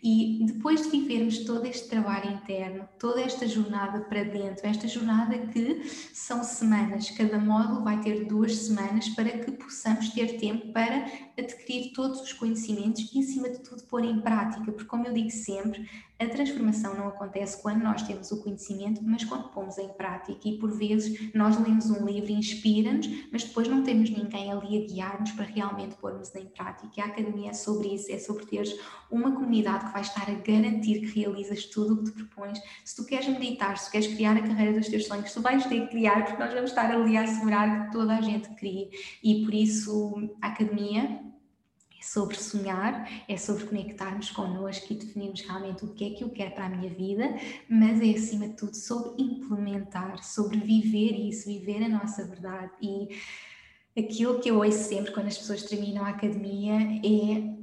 E 0.02 0.46
depois 0.46 0.82
de 0.82 0.88
vivermos 0.88 1.44
todo 1.44 1.66
este 1.66 1.90
trabalho 1.90 2.30
interno, 2.32 2.88
toda 2.98 3.20
esta 3.20 3.46
jornada 3.46 4.00
para 4.00 4.24
dentro, 4.24 4.66
esta 4.66 4.88
jornada 4.88 5.36
que 5.48 5.84
são 6.14 6.42
semanas, 6.42 7.10
cada 7.10 7.38
módulo 7.38 7.84
vai 7.84 8.00
ter 8.00 8.24
duas 8.24 8.56
semanas 8.56 9.10
para 9.10 9.28
que 9.28 9.52
possamos 9.52 10.08
ter 10.08 10.38
tempo 10.38 10.72
para 10.72 11.17
adquirir 11.36 11.92
todos 11.92 12.20
os 12.20 12.32
conhecimentos 12.32 13.10
e, 13.14 13.20
acima 13.20 13.48
de 13.48 13.60
tudo, 13.60 13.82
pôr 13.84 14.04
em 14.04 14.20
prática, 14.20 14.64
porque, 14.64 14.84
como 14.84 15.06
eu 15.06 15.12
digo 15.12 15.30
sempre, 15.30 15.88
a 16.20 16.26
transformação 16.26 16.94
não 16.94 17.08
acontece 17.08 17.62
quando 17.62 17.82
nós 17.82 18.02
temos 18.02 18.32
o 18.32 18.42
conhecimento, 18.42 19.00
mas 19.04 19.24
quando 19.24 19.50
pomos 19.50 19.78
em 19.78 19.88
prática. 19.88 20.48
E 20.48 20.58
por 20.58 20.70
vezes 20.76 21.32
nós 21.32 21.56
lemos 21.58 21.90
um 21.90 22.04
livro 22.04 22.30
e 22.30 22.34
inspira-nos, 22.34 23.08
mas 23.30 23.44
depois 23.44 23.68
não 23.68 23.84
temos 23.84 24.10
ninguém 24.10 24.50
ali 24.50 24.82
a 24.82 24.86
guiar-nos 24.86 25.30
para 25.32 25.44
realmente 25.44 25.94
pormos 25.96 26.34
em 26.34 26.46
prática. 26.46 26.88
E 26.96 27.00
a 27.00 27.04
academia 27.04 27.50
é 27.50 27.52
sobre 27.52 27.94
isso, 27.94 28.10
é 28.10 28.18
sobre 28.18 28.46
teres 28.46 28.74
uma 29.10 29.30
comunidade 29.30 29.86
que 29.86 29.92
vai 29.92 30.02
estar 30.02 30.28
a 30.28 30.34
garantir 30.34 31.00
que 31.00 31.20
realizas 31.20 31.66
tudo 31.66 31.94
o 31.94 31.98
que 31.98 32.10
te 32.10 32.24
propões. 32.24 32.58
Se 32.84 32.96
tu 32.96 33.04
queres 33.06 33.28
meditar, 33.28 33.78
se 33.78 33.86
tu 33.86 33.92
queres 33.92 34.08
criar 34.08 34.36
a 34.36 34.42
carreira 34.42 34.72
dos 34.72 34.88
teus 34.88 35.06
sonhos, 35.06 35.32
tu 35.32 35.40
vais 35.40 35.64
ter 35.66 35.82
que 35.82 35.88
criar, 35.88 36.24
porque 36.24 36.42
nós 36.42 36.52
vamos 36.52 36.70
estar 36.70 36.90
ali 36.90 37.16
a 37.16 37.22
assegurar 37.22 37.86
que 37.86 37.92
toda 37.92 38.16
a 38.16 38.20
gente 38.20 38.48
crie. 38.56 38.90
E 39.22 39.44
por 39.44 39.54
isso 39.54 40.36
a 40.42 40.48
academia 40.48 41.28
sobre 42.12 42.36
sonhar, 42.36 43.08
é 43.28 43.36
sobre 43.36 43.64
conectarmos 43.64 44.30
connosco 44.30 44.92
e 44.92 44.96
definirmos 44.96 45.42
realmente 45.42 45.84
o 45.84 45.94
que 45.94 46.04
é 46.06 46.10
que 46.10 46.24
eu 46.24 46.30
quero 46.30 46.52
para 46.52 46.66
a 46.66 46.68
minha 46.68 46.92
vida, 46.92 47.24
mas 47.68 48.00
é 48.00 48.10
acima 48.10 48.48
de 48.48 48.54
tudo 48.54 48.74
sobre 48.74 49.22
implementar, 49.22 50.24
sobre 50.24 50.58
viver 50.58 51.12
isso, 51.28 51.46
viver 51.46 51.82
a 51.84 51.88
nossa 51.88 52.24
verdade. 52.24 52.72
E 52.80 53.08
aquilo 53.98 54.40
que 54.40 54.50
eu 54.50 54.58
ouço 54.58 54.88
sempre 54.88 55.12
quando 55.12 55.26
as 55.26 55.36
pessoas 55.36 55.62
terminam 55.64 56.04
a 56.04 56.10
academia 56.10 56.74
é 57.04 57.58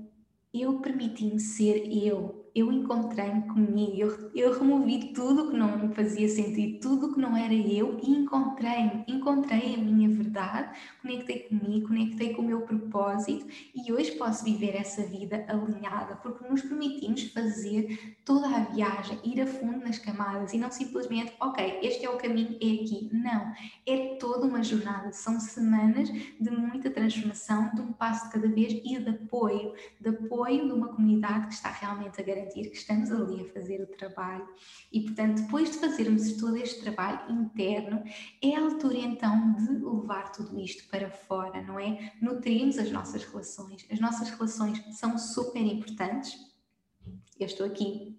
eu 0.53 0.79
permiti-me 0.79 1.39
ser 1.39 1.85
eu, 1.91 2.44
eu 2.55 2.71
encontrei-me 2.71 3.41
comigo, 3.41 3.97
eu, 3.97 4.31
eu 4.33 4.57
removi 4.57 5.11
tudo 5.13 5.51
que 5.51 5.57
não 5.57 5.77
me 5.77 5.93
fazia 5.93 6.29
sentido, 6.29 6.79
tudo 6.79 7.13
que 7.13 7.19
não 7.19 7.35
era 7.35 7.53
eu 7.53 7.99
e 8.01 8.09
encontrei-me, 8.09 9.03
encontrei 9.09 9.75
a 9.75 9.77
minha 9.77 10.07
verdade, 10.07 10.69
conectei 11.01 11.39
comigo, 11.39 11.89
conectei 11.89 12.33
com 12.33 12.41
o 12.41 12.45
meu 12.45 12.61
propósito 12.61 13.45
e 13.75 13.91
hoje 13.91 14.11
posso 14.13 14.45
viver 14.45 14.73
essa 14.73 15.03
vida 15.03 15.45
alinhada 15.49 16.15
porque 16.15 16.47
nos 16.47 16.61
permitimos 16.61 17.23
fazer 17.33 18.15
toda 18.23 18.47
a 18.47 18.59
viagem, 18.61 19.19
ir 19.25 19.41
a 19.41 19.47
fundo 19.47 19.79
nas 19.79 19.99
camadas 19.99 20.53
e 20.53 20.57
não 20.57 20.71
simplesmente, 20.71 21.33
ok, 21.41 21.79
este 21.83 22.05
é 22.05 22.09
o 22.09 22.15
caminho, 22.17 22.57
é 22.61 22.83
aqui. 22.83 23.09
Não, 23.11 23.53
é 23.85 24.15
toda 24.15 24.47
uma 24.47 24.63
jornada, 24.63 25.11
são 25.11 25.41
semanas 25.41 26.07
de 26.09 26.49
muita 26.49 26.89
transformação, 26.89 27.69
de 27.75 27.81
um 27.81 27.91
passo 27.91 28.27
de 28.27 28.31
cada 28.31 28.47
vez 28.47 28.71
e 28.71 28.97
de 28.97 29.09
apoio, 29.09 29.73
de 29.99 30.09
apoio 30.09 30.67
de 30.67 30.71
uma 30.71 30.87
comunidade 30.87 31.47
que 31.47 31.53
está 31.53 31.69
realmente 31.69 32.21
a 32.21 32.23
garantir 32.23 32.44
garantir 32.45 32.69
que 32.69 32.77
estamos 32.77 33.11
ali 33.11 33.41
a 33.41 33.53
fazer 33.53 33.81
o 33.81 33.87
trabalho. 33.87 34.47
E, 34.91 35.01
portanto, 35.01 35.41
depois 35.41 35.71
de 35.71 35.77
fazermos 35.79 36.33
todo 36.33 36.55
este 36.57 36.81
trabalho 36.81 37.31
interno, 37.31 38.03
é 38.41 38.55
a 38.55 38.61
altura 38.61 38.97
então 38.97 39.53
de 39.53 39.83
levar 39.83 40.31
tudo 40.31 40.59
isto 40.59 40.87
para 40.89 41.09
fora, 41.09 41.61
não 41.63 41.79
é? 41.79 42.13
Nutrimos 42.21 42.77
as 42.77 42.91
nossas 42.91 43.23
relações. 43.23 43.85
As 43.91 43.99
nossas 43.99 44.29
relações 44.29 44.81
são 44.97 45.17
super 45.17 45.61
importantes. 45.61 46.37
Eu 47.39 47.47
estou 47.47 47.65
aqui 47.65 48.17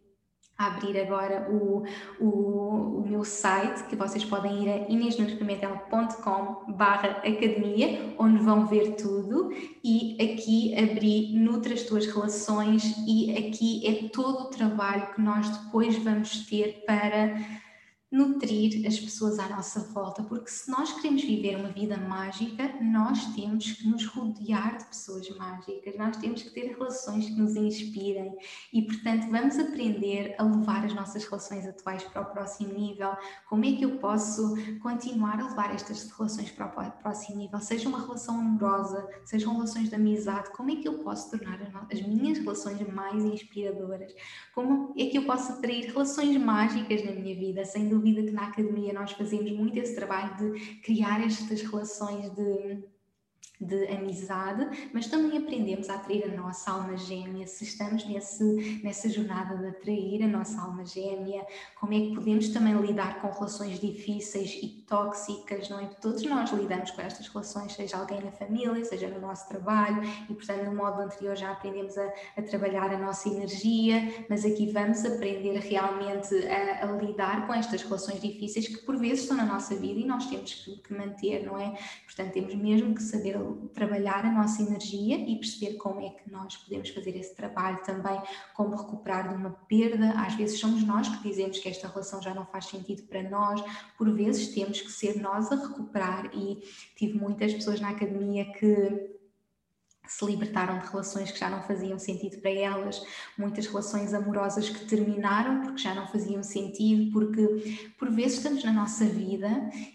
abrir 0.59 0.99
agora 0.99 1.49
o, 1.51 1.85
o, 2.19 3.01
o 3.01 3.05
meu 3.07 3.25
site, 3.25 3.85
que 3.85 3.97
vocês 3.97 4.25
podem 4.25 4.63
ir 4.63 4.69
a 4.69 4.91
inesnunespimentel.com 4.91 6.73
barra 6.73 7.09
academia, 7.19 8.15
onde 8.19 8.39
vão 8.39 8.67
ver 8.67 8.97
tudo, 8.97 9.51
e 9.85 10.15
aqui 10.15 10.75
abri 10.79 11.33
Nutra 11.37 11.75
as 11.75 11.83
tuas 11.83 12.07
relações 12.07 12.95
e 13.07 13.33
aqui 13.37 13.87
é 13.87 14.09
todo 14.09 14.45
o 14.45 14.51
trabalho 14.51 15.13
que 15.15 15.21
nós 15.21 15.49
depois 15.49 15.97
vamos 16.03 16.47
ter 16.47 16.85
para 16.87 17.37
nutrir 18.11 18.87
as 18.87 18.99
pessoas 19.01 19.39
à 19.39 19.49
nossa 19.49 19.81
volta, 19.81 20.23
porque 20.23 20.49
se 20.49 20.71
nós 20.71 20.93
queremos 20.93 21.23
viver 21.23 21.57
uma 21.57 21.71
vida 21.71 21.97
mágica, 21.97 22.73
nós 22.81 23.35
temos 23.35 23.73
que 23.73 23.89
nos 23.89 24.07
rodear 24.07 24.79
de 24.79 24.85
pessoas 24.85 25.29
mágicas, 25.37 25.97
nós 25.97 26.17
temos 26.17 26.43
que 26.43 26.51
ter 26.51 26.77
relações 26.77 27.27
que 27.27 27.35
nos 27.35 27.57
inspirem 27.57 28.33
e, 28.73 28.83
portanto, 28.83 29.29
vamos 29.29 29.59
aprender 29.59 30.37
a 30.39 30.45
levar 30.45 30.85
as 30.85 30.95
nossas 30.95 31.25
relações 31.25 31.67
atuais 31.67 32.05
para 32.05 32.23
o 32.23 32.27
próximo 32.27 32.73
nível. 32.73 33.11
Como 33.49 33.65
é 33.65 33.73
que 33.73 33.85
eu 33.85 33.99
posso 33.99 34.55
continuar 34.81 35.41
a 35.41 35.49
levar 35.49 35.75
estas 35.75 36.09
relações 36.11 36.51
para 36.51 36.67
o 36.67 37.03
próximo 37.03 37.39
nível? 37.39 37.59
Seja 37.59 37.89
uma 37.89 38.01
relação 38.01 38.39
amorosa, 38.39 39.09
sejam 39.25 39.53
relações 39.53 39.89
de 39.89 39.95
amizade, 39.97 40.51
como 40.51 40.71
é 40.71 40.77
que 40.77 40.87
eu 40.87 40.99
posso 40.99 41.31
tornar 41.31 41.59
as 41.91 42.01
minhas 42.03 42.39
relações 42.39 42.81
mais 42.89 43.25
inspiradoras? 43.25 44.15
Como 44.55 44.95
é 44.97 45.07
que 45.07 45.19
eu 45.19 45.25
posso 45.25 45.53
atrair 45.53 45.87
relações 45.87 46.37
mágicas 46.37 47.05
na 47.05 47.11
minha 47.11 47.35
vida, 47.35 47.65
sem 47.65 47.96
dúvida 47.97 48.23
que 48.23 48.31
na 48.31 48.49
academia 48.49 48.93
nós 48.93 49.13
fazemos 49.13 49.51
muito 49.53 49.79
esse 49.79 49.95
trabalho 49.95 50.37
de 50.37 50.77
criar 50.77 51.25
estas 51.25 51.63
relações 51.63 52.31
de 52.35 52.85
de 53.61 53.87
amizade, 53.87 54.91
mas 54.93 55.07
também 55.07 55.39
aprendemos 55.39 55.89
a 55.89 55.95
atrair 55.95 56.25
a 56.25 56.37
nossa 56.37 56.71
alma 56.71 56.97
gêmea. 56.97 57.47
Se 57.47 57.65
estamos 57.65 58.05
nesse, 58.07 58.81
nessa 58.83 59.09
jornada 59.09 59.57
de 59.57 59.69
atrair 59.69 60.23
a 60.23 60.27
nossa 60.27 60.61
alma 60.61 60.85
gêmea, 60.85 61.47
como 61.81 61.95
é 61.95 62.01
que 62.01 62.15
podemos 62.15 62.49
também 62.51 62.75
lidar 62.75 63.21
com 63.21 63.31
relações 63.31 63.81
difíceis 63.81 64.59
e 64.63 64.85
tóxicas, 64.87 65.69
não 65.71 65.81
é? 65.81 65.87
Todos 65.87 66.23
nós 66.25 66.51
lidamos 66.53 66.91
com 66.91 67.01
estas 67.01 67.29
relações, 67.29 67.73
seja 67.73 67.97
alguém 67.97 68.23
na 68.23 68.31
família, 68.31 68.85
seja 68.85 69.09
no 69.09 69.21
nosso 69.21 69.49
trabalho, 69.49 70.03
e 70.29 70.35
portanto, 70.35 70.65
no 70.65 70.75
modo 70.75 71.01
anterior 71.01 71.35
já 71.35 71.53
aprendemos 71.53 71.97
a, 71.97 72.13
a 72.37 72.43
trabalhar 72.43 72.93
a 72.93 72.99
nossa 72.99 73.29
energia, 73.29 74.27
mas 74.29 74.45
aqui 74.45 74.71
vamos 74.71 75.05
aprender 75.05 75.59
realmente 75.59 76.35
a, 76.47 76.85
a, 76.85 76.93
lidar 76.93 77.47
com 77.47 77.55
estas 77.55 77.83
relações 77.83 78.21
difíceis 78.21 78.69
que 78.69 78.79
por 78.79 78.97
vezes 78.97 79.23
estão 79.23 79.37
na 79.37 79.47
nossa 79.47 79.75
vida 79.75 79.99
e 79.99 80.05
nós 80.05 80.27
temos 80.27 80.55
que, 80.55 80.77
que 80.77 80.95
manter, 80.95 81.45
não 81.45 81.59
é? 81.59 81.77
Portanto, 82.05 82.33
temos 82.33 82.55
mesmo 82.55 82.95
que 82.95 83.03
saber 83.03 83.37
trabalhar 83.75 84.25
a 84.25 84.31
nossa 84.31 84.63
energia 84.63 85.17
e 85.17 85.37
perceber 85.37 85.75
como 85.75 86.01
é 86.01 86.11
que 86.11 86.31
nós 86.31 86.57
podemos 86.57 86.91
fazer 86.91 87.17
esse 87.17 87.35
trabalho 87.35 87.83
também, 87.85 88.21
como 88.55 88.77
recuperar 88.77 89.29
de 89.29 89.35
uma 89.35 89.51
perda. 89.51 90.11
Às 90.13 90.35
vezes 90.35 90.59
somos 90.59 90.83
nós 90.85 91.09
que 91.09 91.29
dizemos 91.29 91.59
que 91.59 91.69
esta 91.69 91.89
relação 91.89 92.23
já 92.23 92.35
não 92.35 92.47
faz 92.47 92.67
sentido 92.67 93.03
para 93.05 93.23
nós, 93.23 93.63
por 93.97 94.11
vezes 94.13 94.55
temos 94.55 94.81
que 94.81 94.91
ser 94.91 95.21
nós 95.21 95.51
a 95.51 95.57
recuperar. 95.57 96.31
E 96.35 96.63
tive 96.97 97.19
muitas 97.19 97.53
pessoas 97.53 97.81
na 97.81 97.91
academia 97.91 98.53
que 98.53 99.17
se 100.07 100.25
libertaram 100.25 100.79
de 100.79 100.87
relações 100.87 101.31
que 101.31 101.39
já 101.39 101.51
não 101.51 101.63
faziam 101.63 101.99
sentido 101.99 102.41
para 102.41 102.51
elas, 102.51 103.03
muitas 103.37 103.67
relações 103.67 104.15
amorosas 104.15 104.69
que 104.69 104.85
terminaram 104.85 105.63
porque 105.63 105.83
já 105.83 105.95
não 105.95 106.07
faziam 106.07 106.43
sentido, 106.43 107.13
porque 107.13 107.89
por 107.99 108.11
vezes 108.11 108.39
estamos 108.39 108.65
na 108.65 108.73
nossa 108.73 109.05
vida 109.05 109.49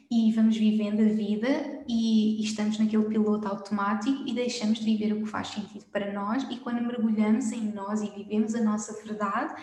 e 0.09 0.32
vamos 0.34 0.57
vivendo 0.57 1.01
a 1.01 1.14
vida 1.14 1.84
e, 1.88 2.41
e 2.41 2.43
estamos 2.43 2.78
naquele 2.78 3.05
piloto 3.05 3.47
automático 3.47 4.24
e 4.26 4.34
deixamos 4.34 4.80
de 4.80 4.86
viver 4.86 5.14
o 5.14 5.24
que 5.24 5.30
faz 5.30 5.49
sentido 5.49 5.86
para 5.91 6.12
nós 6.12 6.45
e 6.49 6.57
quando 6.57 6.82
mergulhamos 6.82 7.51
em 7.51 7.72
nós 7.72 8.01
e 8.01 8.09
vivemos 8.09 8.55
a 8.55 8.62
nossa 8.62 8.93
verdade, 9.03 9.55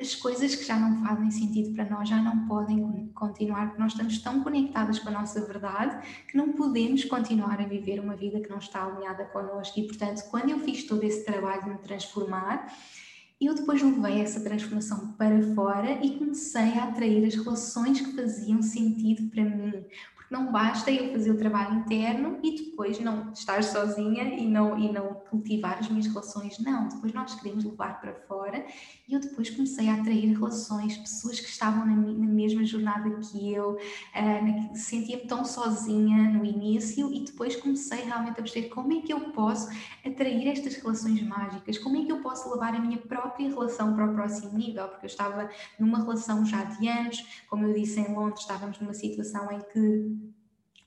as 0.00 0.14
coisas 0.14 0.54
que 0.54 0.64
já 0.64 0.76
não 0.76 1.04
fazem 1.04 1.30
sentido 1.30 1.74
para 1.74 1.88
nós 1.88 2.08
já 2.08 2.20
não 2.20 2.46
podem 2.46 3.08
continuar, 3.14 3.68
porque 3.68 3.80
nós 3.80 3.92
estamos 3.92 4.18
tão 4.18 4.42
conectadas 4.42 4.98
com 4.98 5.08
a 5.08 5.12
nossa 5.12 5.44
verdade 5.44 6.06
que 6.28 6.36
não 6.36 6.52
podemos 6.52 7.04
continuar 7.04 7.60
a 7.60 7.66
viver 7.66 8.00
uma 8.00 8.16
vida 8.16 8.40
que 8.40 8.50
não 8.50 8.58
está 8.58 8.84
alinhada 8.84 9.24
connosco. 9.26 9.78
E, 9.78 9.86
portanto, 9.86 10.22
quando 10.30 10.50
eu 10.50 10.58
fiz 10.58 10.84
todo 10.84 11.02
esse 11.04 11.24
trabalho 11.24 11.64
de 11.64 11.70
me 11.70 11.78
transformar, 11.78 12.66
eu 13.40 13.54
depois 13.54 13.82
levei 13.82 14.20
essa 14.20 14.40
transformação 14.40 15.12
para 15.12 15.42
fora 15.54 16.04
e 16.04 16.16
comecei 16.16 16.78
a 16.78 16.84
atrair 16.84 17.24
as 17.26 17.34
relações 17.34 18.00
que 18.00 18.14
faziam 18.14 18.62
sentido 18.62 19.28
para 19.28 19.44
mim, 19.44 19.84
não 20.34 20.50
basta 20.50 20.90
eu 20.90 21.12
fazer 21.12 21.30
o 21.30 21.38
trabalho 21.38 21.76
interno 21.76 22.40
e 22.42 22.56
depois 22.56 22.98
não 22.98 23.30
estar 23.32 23.62
sozinha 23.62 24.24
e 24.34 24.44
não, 24.48 24.76
e 24.76 24.90
não 24.90 25.14
cultivar 25.30 25.78
as 25.78 25.88
minhas 25.88 26.08
relações. 26.08 26.58
Não, 26.58 26.88
depois 26.88 27.12
nós 27.12 27.36
queremos 27.36 27.62
levar 27.64 28.00
para 28.00 28.12
fora 28.26 28.66
e 29.08 29.14
eu 29.14 29.20
depois 29.20 29.48
comecei 29.50 29.88
a 29.88 29.94
atrair 29.94 30.32
relações, 30.32 30.96
pessoas 30.96 31.38
que 31.38 31.48
estavam 31.48 31.86
na, 31.86 31.94
na 31.94 32.26
mesma 32.26 32.64
jornada 32.64 33.08
que 33.20 33.52
eu, 33.52 33.74
uh, 33.74 34.76
sentia-me 34.76 35.22
tão 35.28 35.44
sozinha 35.44 36.30
no 36.30 36.44
início 36.44 37.14
e 37.14 37.20
depois 37.20 37.54
comecei 37.54 38.02
realmente 38.02 38.32
a 38.32 38.42
perceber 38.42 38.70
como 38.70 38.92
é 38.92 39.00
que 39.02 39.12
eu 39.12 39.20
posso 39.30 39.68
atrair 40.04 40.48
estas 40.48 40.74
relações 40.74 41.22
mágicas, 41.22 41.78
como 41.78 41.96
é 41.96 42.04
que 42.04 42.10
eu 42.10 42.20
posso 42.22 42.50
levar 42.50 42.74
a 42.74 42.80
minha 42.80 42.98
própria 42.98 43.48
relação 43.48 43.94
para 43.94 44.10
o 44.10 44.14
próximo 44.14 44.58
nível, 44.58 44.88
porque 44.88 45.06
eu 45.06 45.10
estava 45.10 45.48
numa 45.78 45.98
relação 45.98 46.44
já 46.44 46.64
de 46.64 46.88
anos, 46.88 47.44
como 47.48 47.66
eu 47.66 47.72
disse 47.72 48.00
em 48.00 48.12
Londres, 48.12 48.40
estávamos 48.40 48.80
numa 48.80 48.94
situação 48.94 49.48
em 49.52 49.60
que 49.60 50.23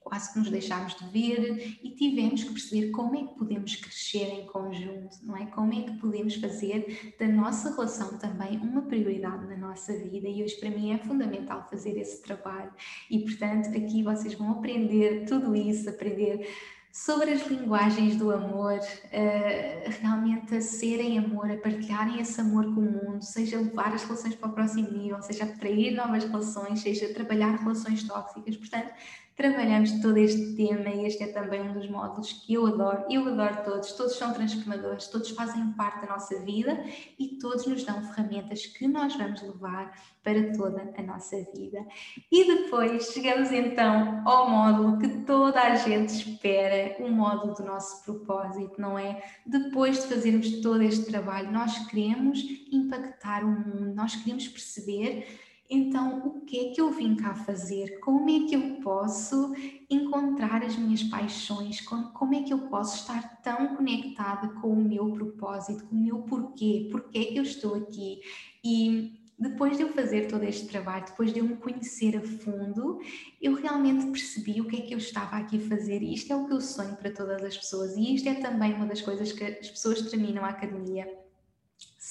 quase 0.08 0.32
que 0.32 0.40
nos 0.40 0.50
deixámos 0.50 0.96
de 0.96 1.06
ver 1.10 1.78
e 1.84 1.92
tivemos 1.92 2.44
que 2.44 2.54
perceber 2.54 2.92
como 2.92 3.16
é 3.16 3.28
que 3.28 3.38
podemos 3.38 3.76
crescer 3.76 4.26
em 4.28 4.46
conjunto, 4.48 5.18
não 5.24 5.36
é? 5.36 5.46
Como 5.48 5.74
é 5.74 5.84
que 5.84 5.98
podemos 5.98 6.36
fazer 6.36 7.16
da 7.20 7.28
nossa 7.28 7.72
relação 7.72 8.18
também 8.18 8.58
uma 8.58 8.84
prioridade 8.84 9.46
na 9.48 9.58
nossa 9.58 9.94
vida 9.94 10.30
e 10.30 10.44
hoje 10.44 10.56
para 10.56 10.70
mim 10.70 10.94
é 10.94 10.98
fundamental 10.98 11.68
fazer 11.70 11.98
esse 11.98 12.22
trabalho 12.22 12.72
e 13.12 13.20
portanto 13.20 13.70
aqui 13.78 14.02
vocês 14.02 14.34
vão 14.34 14.52
aprender 14.52 15.26
tudo 15.26 15.54
isso, 15.54 15.90
aprender 15.90 16.48
sobre 16.92 17.32
as 17.32 17.46
linguagens 17.46 18.16
do 18.16 18.32
amor, 18.32 18.80
uh, 18.80 20.02
realmente 20.02 20.56
a 20.56 20.62
serem 20.62 21.20
amor, 21.20 21.52
a 21.52 21.58
partilharem 21.58 22.20
esse 22.20 22.42
amor 22.42 22.64
com 22.74 22.82
o 22.82 22.92
mundo, 22.92 23.22
seja 23.22 23.58
levar 23.58 23.94
as 23.94 24.04
relações 24.04 24.36
para 24.36 24.50
o 24.50 24.54
próximo 24.54 24.90
nível, 24.90 25.22
seja 25.22 25.44
atrair 25.44 25.92
novas 25.96 26.24
relações, 26.24 26.80
seja 26.80 27.14
trabalhar 27.14 27.56
relações 27.58 28.04
tóxicas. 28.04 28.58
Portanto, 28.58 28.92
trabalhamos 29.38 29.92
todo 30.02 30.18
este 30.18 30.56
tema 30.56 30.90
e 30.90 31.06
este 31.06 31.24
é 31.24 31.28
também 31.28 31.62
um 31.62 31.74
dos 31.74 31.88
módulos 31.88 32.34
que 32.34 32.56
eu 32.56 32.66
adoro. 32.66 33.06
Eu 33.08 33.28
adoro 33.28 33.64
todos, 33.64 33.92
todos 33.94 34.16
são 34.16 34.34
transformadores, 34.34 35.08
todos 35.08 35.30
fazem 35.30 35.74
parte 35.74 36.02
da 36.02 36.14
nossa 36.14 36.40
vida 36.40 36.84
e 37.20 37.38
todos 37.38 37.68
nos 37.68 37.84
dão 37.84 38.02
ferramentas 38.02 38.66
que 38.66 38.88
nós 38.88 39.16
vamos 39.16 39.40
levar 39.44 39.96
para 40.24 40.52
toda 40.54 40.92
a 40.98 41.02
nossa 41.04 41.38
vida. 41.56 41.86
E 42.32 42.46
depois 42.46 43.12
chegamos 43.14 43.52
então 43.52 44.24
ao 44.28 44.50
módulo 44.50 44.98
que 44.98 45.08
toda 45.24 45.62
a 45.62 45.76
gente 45.76 46.10
espera, 46.10 46.96
o 47.00 47.12
módulo 47.12 47.54
do 47.54 47.64
nosso 47.64 48.04
propósito, 48.04 48.82
não 48.82 48.98
é? 48.98 49.22
Depois 49.46 50.02
de 50.02 50.16
fazermos 50.16 50.62
todo 50.62 50.82
este 50.82 51.06
trabalho, 51.06 51.52
nós 51.52 51.78
queremos 51.88 52.44
impactar 52.72 53.44
o 53.44 53.48
mundo, 53.48 53.94
nós 53.94 54.16
queremos 54.16 54.48
perceber 54.48 55.28
então, 55.70 56.20
o 56.26 56.42
que 56.42 56.60
é 56.60 56.70
que 56.72 56.80
eu 56.80 56.90
vim 56.92 57.16
cá 57.16 57.36
fazer? 57.36 58.00
Como 58.00 58.30
é 58.30 58.48
que 58.48 58.56
eu 58.56 58.80
posso 58.82 59.54
encontrar 59.90 60.64
as 60.64 60.78
minhas 60.78 61.04
paixões? 61.04 61.82
Como, 61.82 62.34
é 62.34 62.42
que 62.44 62.54
eu 62.54 62.70
posso 62.70 62.96
estar 62.96 63.42
tão 63.42 63.76
conectada 63.76 64.48
com 64.62 64.72
o 64.72 64.82
meu 64.84 65.12
propósito, 65.12 65.86
com 65.86 65.96
o 65.96 66.00
meu 66.00 66.20
porquê? 66.20 66.88
Porquê 66.90 67.20
é 67.20 67.26
que 67.26 67.38
eu 67.38 67.44
estou 67.44 67.76
aqui? 67.76 68.22
E 68.64 69.20
depois 69.38 69.76
de 69.76 69.84
eu 69.84 69.90
fazer 69.90 70.28
todo 70.28 70.44
este 70.44 70.68
trabalho, 70.68 71.06
depois 71.06 71.34
de 71.34 71.40
eu 71.40 71.46
me 71.46 71.58
conhecer 71.58 72.16
a 72.16 72.22
fundo, 72.22 73.02
eu 73.42 73.54
realmente 73.54 74.06
percebi 74.06 74.62
o 74.62 74.68
que 74.70 74.78
é 74.78 74.82
que 74.82 74.94
eu 74.94 74.98
estava 74.98 75.36
aqui 75.36 75.58
a 75.58 75.68
fazer. 75.68 76.02
E 76.02 76.14
isto 76.14 76.32
é 76.32 76.36
o 76.38 76.48
que 76.48 76.54
eu 76.54 76.62
sonho 76.62 76.96
para 76.96 77.12
todas 77.12 77.44
as 77.44 77.58
pessoas. 77.58 77.98
E 77.98 78.16
isto 78.16 78.30
é 78.30 78.36
também 78.36 78.74
uma 78.74 78.86
das 78.86 79.02
coisas 79.02 79.34
que 79.34 79.44
as 79.44 79.70
pessoas 79.70 80.02
terminam 80.04 80.46
a 80.46 80.50
academia 80.50 81.27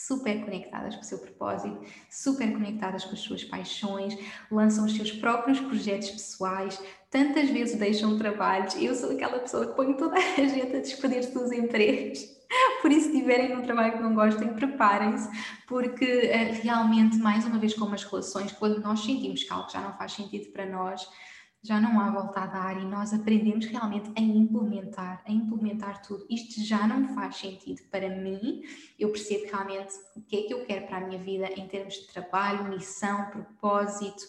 super 0.07 0.45
conectadas 0.45 0.95
com 0.95 1.03
o 1.03 1.05
seu 1.05 1.19
propósito, 1.19 1.81
super 2.09 2.53
conectadas 2.53 3.05
com 3.05 3.13
as 3.13 3.21
suas 3.21 3.43
paixões, 3.43 4.17
lançam 4.51 4.85
os 4.85 4.95
seus 4.95 5.11
próprios 5.11 5.59
projetos 5.59 6.11
pessoais, 6.11 6.81
tantas 7.11 7.51
vezes 7.51 7.79
deixam 7.79 8.17
trabalhos. 8.17 8.75
Eu 8.77 8.95
sou 8.95 9.11
aquela 9.11 9.39
pessoa 9.41 9.67
que 9.67 9.75
põe 9.75 9.95
toda 9.95 10.17
a 10.17 10.21
gente 10.21 10.77
a 10.77 10.81
despedir-se 10.81 11.35
dos 11.35 11.51
empregos. 11.51 12.37
Por 12.81 12.93
isso, 12.93 13.11
se 13.11 13.19
tiverem 13.19 13.57
um 13.57 13.63
trabalho 13.63 13.95
que 13.95 14.03
não 14.03 14.15
gostem, 14.15 14.55
preparem-se, 14.55 15.29
porque 15.67 16.05
uh, 16.05 16.63
realmente, 16.63 17.17
mais 17.17 17.45
uma 17.45 17.59
vez, 17.59 17.75
como 17.75 17.95
as 17.95 18.05
relações, 18.05 18.53
quando 18.53 18.81
nós 18.81 19.01
sentimos 19.01 19.43
que 19.43 19.53
algo 19.53 19.69
já 19.69 19.81
não 19.81 19.93
faz 19.95 20.13
sentido 20.13 20.53
para 20.53 20.65
nós, 20.67 21.09
já 21.67 21.81
não 21.81 22.01
há 22.01 22.11
volta 22.11 22.41
a 22.41 22.47
dar 22.47 22.81
e 22.81 22.85
nós 22.85 23.13
aprendemos 23.13 23.67
realmente 23.67 24.11
a 24.17 24.21
implementar, 24.21 25.23
a 25.27 25.33
implementar 25.33 26.01
tudo. 26.01 26.25
Isto 26.31 26.63
já 26.63 26.87
não 26.87 27.15
faz 27.15 27.37
sentido 27.37 27.83
para 27.91 28.09
mim, 28.09 28.63
eu 28.99 29.11
percebo 29.11 29.47
realmente 29.47 29.95
o 30.15 30.21
que 30.21 30.37
é 30.37 30.43
que 30.43 30.55
eu 30.55 30.65
quero 30.65 30.87
para 30.87 30.99
a 30.99 31.01
minha 31.01 31.19
vida 31.19 31.51
em 31.57 31.67
termos 31.67 31.95
de 31.95 32.07
trabalho, 32.07 32.69
missão, 32.69 33.31
propósito 33.31 34.23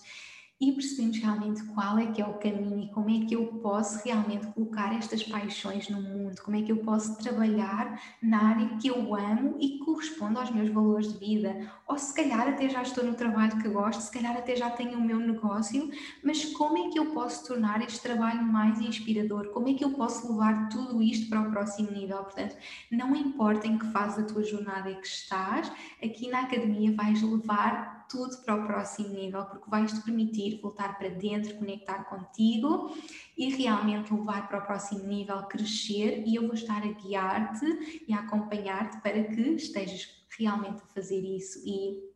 e 0.59 0.71
percebemos 0.71 1.17
realmente 1.19 1.63
qual 1.65 1.99
é 1.99 2.07
que 2.07 2.21
é 2.21 2.25
o 2.25 2.33
caminho 2.33 2.79
e 2.79 2.89
como 2.89 3.09
é 3.09 3.25
que 3.25 3.35
eu 3.35 3.45
posso 3.61 4.03
realmente 4.03 4.47
colocar 4.47 4.95
estas 4.95 5.21
paixões 5.23 5.87
no 5.87 6.01
mundo, 6.01 6.41
como 6.41 6.57
é 6.57 6.63
que 6.63 6.71
eu 6.71 6.77
posso 6.77 7.15
trabalhar 7.17 8.01
na 8.21 8.49
área 8.49 8.77
que 8.77 8.87
eu 8.87 9.15
amo 9.15 9.55
e 9.59 9.69
que 9.69 9.85
corresponde 9.85 10.37
aos 10.37 10.49
meus 10.49 10.69
valores 10.69 11.13
de 11.13 11.19
vida. 11.19 11.71
Ou 11.87 11.97
se 11.97 12.13
calhar 12.13 12.47
até 12.47 12.67
já 12.67 12.81
estou 12.81 13.03
no 13.03 13.13
trabalho 13.13 13.57
que 13.61 13.69
gosto, 13.69 14.01
se 14.01 14.11
calhar 14.11 14.35
até 14.35 14.55
já 14.55 14.69
tenho 14.71 14.97
o 14.97 15.01
meu 15.01 15.19
negócio, 15.19 15.91
mas 16.23 16.43
como 16.45 16.77
é 16.77 16.89
que 16.89 16.97
eu 16.97 17.07
posso 17.07 17.45
tornar 17.47 17.81
este 17.83 18.01
trabalho 18.01 18.41
mais 18.41 18.81
inspirador? 18.81 19.49
Como 19.49 19.69
é 19.69 19.73
que 19.73 19.85
eu 19.85 19.91
posso 19.91 20.31
levar 20.31 20.69
tudo 20.69 21.01
isto 21.03 21.29
para 21.29 21.41
o 21.41 21.51
próximo 21.51 21.91
nível? 21.91 22.17
Portanto, 22.17 22.55
não 22.91 23.15
importa 23.15 23.67
em 23.67 23.77
que 23.77 23.85
fase 23.91 24.21
da 24.21 24.27
tua 24.27 24.43
jornada 24.43 24.89
é 24.89 24.95
que 24.95 25.07
estás, 25.07 25.71
aqui 26.03 26.29
na 26.29 26.41
academia 26.41 26.95
vais 26.95 27.21
levar 27.21 27.96
tudo 28.09 28.37
para 28.43 28.55
o 28.55 28.65
próximo 28.65 29.09
nível, 29.09 29.45
porque 29.45 29.69
vais-te 29.69 30.01
permitir 30.01 30.59
voltar 30.61 30.97
para 30.97 31.09
dentro, 31.09 31.55
conectar 31.55 32.03
contigo 32.05 32.95
e 33.37 33.49
realmente 33.49 34.13
levar 34.13 34.47
para 34.47 34.59
o 34.59 34.65
próximo 34.65 35.03
nível, 35.03 35.43
crescer. 35.43 36.23
E 36.25 36.35
eu 36.35 36.43
vou 36.43 36.53
estar 36.53 36.83
a 36.83 36.91
guiar-te 36.91 38.03
e 38.07 38.13
a 38.13 38.19
acompanhar-te 38.19 38.97
para 39.01 39.23
que 39.23 39.41
estejas 39.41 40.25
realmente 40.37 40.81
a 40.83 40.93
fazer 40.93 41.21
isso 41.21 41.59
e 41.65 42.07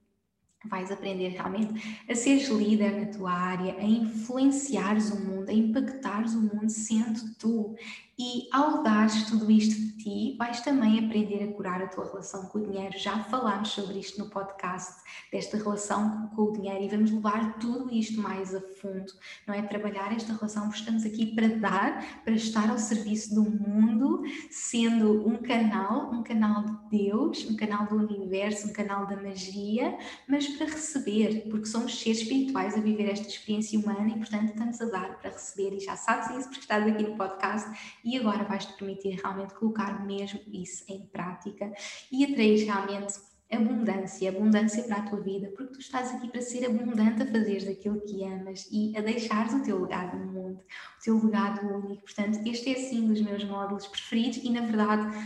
vais 0.66 0.92
aprender 0.92 1.30
realmente 1.30 2.04
a 2.08 2.16
seres 2.16 2.48
líder 2.50 2.92
na 2.92 3.06
tua 3.08 3.32
área, 3.32 3.76
a 3.78 3.84
influenciares 3.84 5.10
o 5.10 5.20
mundo, 5.20 5.50
a 5.50 5.54
impactares 5.54 6.34
o 6.34 6.42
mundo 6.42 6.70
sendo 6.70 7.34
tu. 7.40 7.76
E 8.24 8.48
ao 8.52 8.84
dares 8.84 9.24
tudo 9.24 9.50
isto 9.50 9.74
de 9.74 9.92
ti, 10.04 10.36
vais 10.38 10.62
também 10.62 11.04
aprender 11.04 11.44
a 11.44 11.52
curar 11.54 11.82
a 11.82 11.88
tua 11.88 12.06
relação 12.06 12.46
com 12.46 12.60
o 12.60 12.62
dinheiro. 12.68 12.96
Já 12.96 13.24
falámos 13.24 13.70
sobre 13.70 13.98
isto 13.98 14.20
no 14.20 14.30
podcast, 14.30 15.02
desta 15.32 15.58
relação 15.58 16.30
com 16.36 16.44
o 16.44 16.54
dinheiro, 16.54 16.84
e 16.84 16.88
vamos 16.88 17.10
levar 17.10 17.58
tudo 17.58 17.92
isto 17.92 18.22
mais 18.22 18.54
a 18.54 18.62
fundo, 18.62 19.12
não 19.48 19.56
é? 19.56 19.64
Trabalhar 19.64 20.16
esta 20.16 20.34
relação, 20.34 20.66
porque 20.66 20.82
estamos 20.82 21.04
aqui 21.04 21.34
para 21.34 21.48
dar, 21.48 22.22
para 22.24 22.36
estar 22.36 22.70
ao 22.70 22.78
serviço 22.78 23.34
do 23.34 23.42
mundo, 23.42 24.22
sendo 24.52 25.28
um 25.28 25.38
canal, 25.38 26.12
um 26.14 26.22
canal 26.22 26.64
de 26.64 27.00
Deus, 27.06 27.50
um 27.50 27.56
canal 27.56 27.88
do 27.88 27.96
universo, 27.96 28.68
um 28.68 28.74
canal 28.74 29.08
da 29.08 29.16
magia, 29.16 29.98
mas 30.30 30.48
para 30.48 30.68
receber, 30.68 31.50
porque 31.50 31.66
somos 31.66 32.00
seres 32.00 32.22
espirituais 32.22 32.76
a 32.76 32.82
viver 32.82 33.10
esta 33.10 33.28
experiência 33.28 33.80
humana 33.80 34.10
e, 34.10 34.20
portanto, 34.20 34.50
estamos 34.50 34.80
a 34.80 34.86
dar 34.86 35.20
para 35.20 35.32
receber. 35.32 35.76
E 35.76 35.80
já 35.80 35.96
sabes 35.96 36.30
isso 36.38 36.50
porque 36.50 36.62
estás 36.62 36.86
aqui 36.86 37.02
no 37.02 37.18
podcast 37.18 37.68
e 38.12 38.18
agora 38.18 38.44
vais-te 38.44 38.74
permitir 38.74 39.20
realmente 39.22 39.54
colocar 39.54 40.06
mesmo 40.06 40.42
isso 40.52 40.84
em 40.90 41.06
prática 41.06 41.72
e 42.12 42.26
atrair 42.26 42.66
realmente 42.66 43.14
abundância, 43.50 44.30
abundância 44.30 44.84
para 44.84 44.98
a 44.98 45.02
tua 45.04 45.22
vida, 45.22 45.50
porque 45.56 45.74
tu 45.74 45.80
estás 45.80 46.14
aqui 46.14 46.30
para 46.30 46.42
ser 46.42 46.66
abundante 46.66 47.24
a 47.24 47.26
fazeres 47.26 47.68
aquilo 47.68 48.02
que 48.02 48.24
amas 48.24 48.68
e 48.72 48.98
a 48.98 49.02
deixares 49.02 49.54
o 49.54 49.64
teu 49.64 49.82
legado 49.82 50.18
no 50.18 50.32
mundo, 50.32 50.60
o 50.60 51.04
teu 51.04 51.24
legado 51.24 51.68
único. 51.68 52.04
Portanto, 52.04 52.40
este 52.46 52.72
é 52.72 52.76
sim 52.76 53.08
dos 53.08 53.22
meus 53.22 53.44
módulos 53.44 53.88
preferidos 53.88 54.38
e, 54.38 54.50
na 54.50 54.62
verdade, 54.62 55.18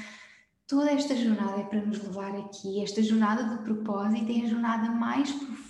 toda 0.68 0.92
esta 0.92 1.16
jornada 1.16 1.62
é 1.62 1.64
para 1.64 1.86
nos 1.86 2.02
levar 2.02 2.36
aqui. 2.36 2.84
Esta 2.84 3.02
jornada 3.04 3.44
do 3.44 3.64
propósito 3.64 4.32
é 4.32 4.46
a 4.46 4.48
jornada 4.48 4.92
mais 4.92 5.32
profunda 5.32 5.65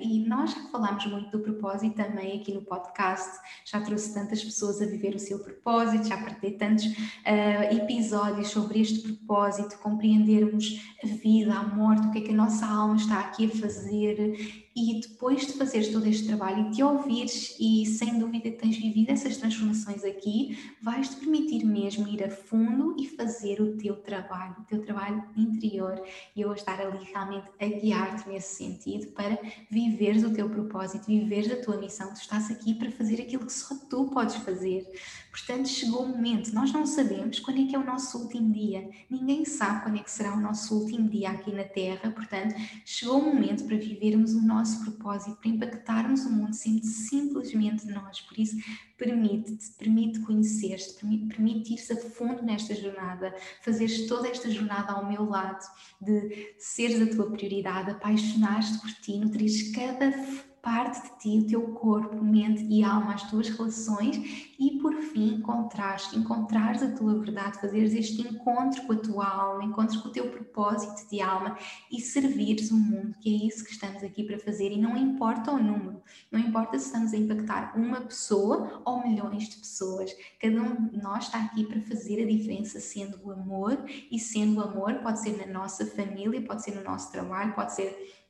e 0.00 0.26
nós 0.26 0.52
já 0.52 0.60
falámos 0.68 1.06
muito 1.06 1.30
do 1.30 1.42
propósito 1.42 1.96
também 1.96 2.40
aqui 2.40 2.52
no 2.52 2.62
podcast. 2.62 3.38
Já 3.64 3.80
trouxe 3.80 4.14
tantas 4.14 4.42
pessoas 4.42 4.80
a 4.80 4.86
viver 4.86 5.14
o 5.14 5.18
seu 5.18 5.38
propósito, 5.38 6.08
já 6.08 6.16
partilhei 6.16 6.56
tantos 6.56 6.86
uh, 6.86 7.76
episódios 7.76 8.48
sobre 8.48 8.80
este 8.80 9.00
propósito, 9.00 9.78
compreendermos 9.78 10.80
a 11.02 11.06
vida, 11.06 11.52
a 11.54 11.62
morte, 11.62 12.06
o 12.06 12.10
que 12.10 12.18
é 12.18 12.20
que 12.22 12.32
a 12.32 12.36
nossa 12.36 12.66
alma 12.66 12.96
está 12.96 13.20
aqui 13.20 13.46
a 13.46 13.50
fazer. 13.50 14.64
E 14.76 15.00
depois 15.00 15.46
de 15.46 15.52
fazeres 15.52 15.92
todo 15.92 16.04
este 16.06 16.26
trabalho 16.26 16.66
e 16.66 16.70
te 16.72 16.82
ouvires 16.82 17.56
e 17.60 17.86
sem 17.86 18.18
dúvida 18.18 18.50
tens 18.50 18.76
vivido 18.76 19.10
essas 19.10 19.36
transformações 19.36 20.02
aqui, 20.02 20.58
vais-te 20.82 21.14
permitir 21.16 21.64
mesmo 21.64 22.08
ir 22.08 22.24
a 22.24 22.30
fundo 22.30 22.96
e 22.98 23.06
fazer 23.06 23.60
o 23.60 23.76
teu 23.76 23.94
trabalho, 23.94 24.56
o 24.58 24.64
teu 24.64 24.82
trabalho 24.84 25.22
interior. 25.36 26.02
E 26.34 26.40
eu 26.40 26.52
estar 26.52 26.80
ali 26.80 27.04
realmente 27.04 27.48
a 27.60 27.66
guiar-te 27.66 28.28
nesse 28.28 28.56
sentido 28.56 29.12
para 29.12 29.33
viveres 29.70 30.24
o 30.24 30.32
teu 30.32 30.48
propósito, 30.48 31.06
viveres 31.06 31.50
a 31.52 31.62
tua 31.62 31.76
missão. 31.76 32.12
Tu 32.12 32.20
estás 32.20 32.50
aqui 32.50 32.74
para 32.74 32.90
fazer 32.90 33.20
aquilo 33.20 33.46
que 33.46 33.52
só 33.52 33.74
tu 33.88 34.06
podes 34.06 34.36
fazer. 34.36 34.86
Portanto, 35.34 35.68
chegou 35.68 36.04
o 36.04 36.08
momento, 36.08 36.54
nós 36.54 36.72
não 36.72 36.86
sabemos 36.86 37.40
quando 37.40 37.60
é 37.60 37.66
que 37.66 37.74
é 37.74 37.78
o 37.78 37.84
nosso 37.84 38.18
último 38.18 38.52
dia, 38.52 38.88
ninguém 39.10 39.44
sabe 39.44 39.82
quando 39.82 39.98
é 39.98 40.02
que 40.04 40.10
será 40.10 40.32
o 40.32 40.40
nosso 40.40 40.78
último 40.78 41.08
dia 41.08 41.30
aqui 41.30 41.52
na 41.52 41.64
Terra, 41.64 42.12
portanto, 42.12 42.54
chegou 42.84 43.18
o 43.18 43.34
momento 43.34 43.64
para 43.64 43.76
vivermos 43.76 44.32
o 44.32 44.40
nosso 44.40 44.84
propósito, 44.84 45.36
para 45.38 45.50
impactarmos 45.50 46.24
o 46.24 46.30
mundo 46.30 46.54
sendo 46.54 46.86
simplesmente 46.86 47.84
nós. 47.88 48.20
Por 48.20 48.38
isso, 48.38 48.56
permite-te, 48.96 49.72
permite 49.72 50.20
conhecer-te, 50.20 51.04
permite, 51.26 51.74
ir-se 51.74 51.94
a 51.94 51.96
fundo 51.96 52.40
nesta 52.44 52.72
jornada, 52.72 53.34
fazeres 53.60 54.06
toda 54.06 54.28
esta 54.28 54.48
jornada 54.48 54.92
ao 54.92 55.08
meu 55.08 55.24
lado, 55.24 55.66
de 56.00 56.54
seres 56.58 57.02
a 57.02 57.12
tua 57.12 57.28
prioridade, 57.32 57.90
apaixonares-te 57.90 58.78
por 58.78 58.92
ti, 58.92 59.18
nutrires 59.18 59.72
cada 59.72 60.12
parte 60.64 61.02
de 61.02 61.18
ti, 61.18 61.38
o 61.38 61.46
teu 61.46 61.62
corpo, 61.74 62.24
mente 62.24 62.64
e 62.64 62.82
alma, 62.82 63.12
as 63.12 63.28
tuas 63.28 63.50
relações 63.50 64.16
e 64.58 64.78
por 64.80 64.94
fim 64.94 65.34
encontrares, 65.34 66.10
encontrares 66.14 66.82
a 66.82 66.90
tua 66.92 67.18
verdade, 67.18 67.60
fazeres 67.60 67.92
este 67.92 68.22
encontro 68.22 68.82
com 68.86 68.94
a 68.94 68.96
tua 68.96 69.28
alma, 69.28 69.62
encontros 69.62 69.98
com 69.98 70.08
o 70.08 70.12
teu 70.12 70.30
propósito 70.30 71.08
de 71.10 71.20
alma 71.20 71.58
e 71.92 72.00
servires 72.00 72.70
o 72.70 72.76
mundo, 72.76 73.14
que 73.20 73.28
é 73.28 73.46
isso 73.46 73.62
que 73.62 73.72
estamos 73.72 74.02
aqui 74.02 74.24
para 74.24 74.38
fazer. 74.38 74.72
E 74.72 74.80
não 74.80 74.96
importa 74.96 75.52
o 75.52 75.62
número, 75.62 76.02
não 76.32 76.40
importa 76.40 76.78
se 76.78 76.86
estamos 76.86 77.12
a 77.12 77.16
impactar 77.18 77.76
uma 77.76 78.00
pessoa 78.00 78.82
ou 78.86 79.06
milhões 79.06 79.50
de 79.50 79.56
pessoas, 79.58 80.16
cada 80.40 80.62
um 80.62 80.88
de 80.88 80.96
nós 80.96 81.24
está 81.24 81.40
aqui 81.40 81.64
para 81.64 81.80
fazer 81.82 82.22
a 82.22 82.26
diferença 82.26 82.80
sendo 82.80 83.20
o 83.22 83.30
amor 83.30 83.84
e 84.10 84.18
sendo 84.18 84.60
o 84.60 84.64
amor 84.64 84.94
pode 85.02 85.20
ser 85.20 85.36
na 85.36 85.52
nossa 85.52 85.84
família, 85.84 86.40
pode 86.40 86.64
ser 86.64 86.74
no 86.74 86.82
nosso 86.82 87.12
trabalho, 87.12 87.54
pode 87.54 87.74
ser 87.74 88.23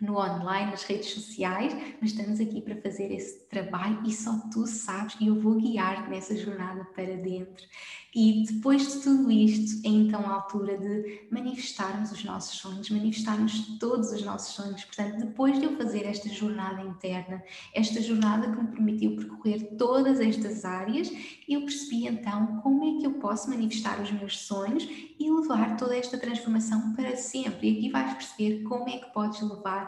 no 0.00 0.18
online, 0.18 0.70
nas 0.70 0.84
redes 0.84 1.10
sociais, 1.10 1.74
mas 2.00 2.10
estamos 2.10 2.40
aqui 2.40 2.60
para 2.60 2.76
fazer 2.80 3.12
esse 3.12 3.46
trabalho 3.48 4.02
e 4.06 4.12
só 4.12 4.32
tu 4.52 4.66
sabes 4.66 5.16
e 5.20 5.26
eu 5.26 5.40
vou 5.40 5.56
guiar-te 5.56 6.08
nessa 6.08 6.36
jornada 6.36 6.84
para 6.94 7.16
dentro. 7.16 7.66
E 8.14 8.42
depois 8.44 8.94
de 8.94 9.02
tudo 9.02 9.30
isto, 9.30 9.86
é 9.86 9.90
então 9.90 10.20
a 10.20 10.34
altura 10.34 10.78
de 10.78 11.28
manifestarmos 11.30 12.10
os 12.10 12.24
nossos 12.24 12.58
sonhos, 12.58 12.88
manifestarmos 12.88 13.78
todos 13.78 14.10
os 14.12 14.22
nossos 14.24 14.54
sonhos. 14.54 14.82
Portanto, 14.84 15.18
depois 15.18 15.58
de 15.58 15.66
eu 15.66 15.76
fazer 15.76 16.06
esta 16.06 16.28
jornada 16.28 16.80
interna, 16.82 17.42
esta 17.74 18.00
jornada 18.00 18.50
que 18.50 18.62
me 18.62 18.68
permitiu 18.68 19.14
percorrer 19.14 19.76
todas 19.76 20.20
estas 20.20 20.64
áreas, 20.64 21.12
eu 21.46 21.60
percebi 21.60 22.06
então 22.06 22.60
como 22.62 22.82
é 22.82 22.98
que 22.98 23.06
eu 23.06 23.12
posso 23.14 23.50
manifestar 23.50 24.00
os 24.00 24.10
meus 24.10 24.38
sonhos 24.38 24.88
e 25.20 25.30
levar 25.30 25.76
toda 25.76 25.96
esta 25.96 26.16
transformação 26.16 26.94
para 26.94 27.14
sempre. 27.14 27.68
E 27.68 27.78
aqui 27.78 27.90
vais 27.90 28.14
perceber 28.14 28.62
como 28.62 28.88
é 28.88 28.98
que 28.98 29.12
podes 29.12 29.40
levar 29.42 29.87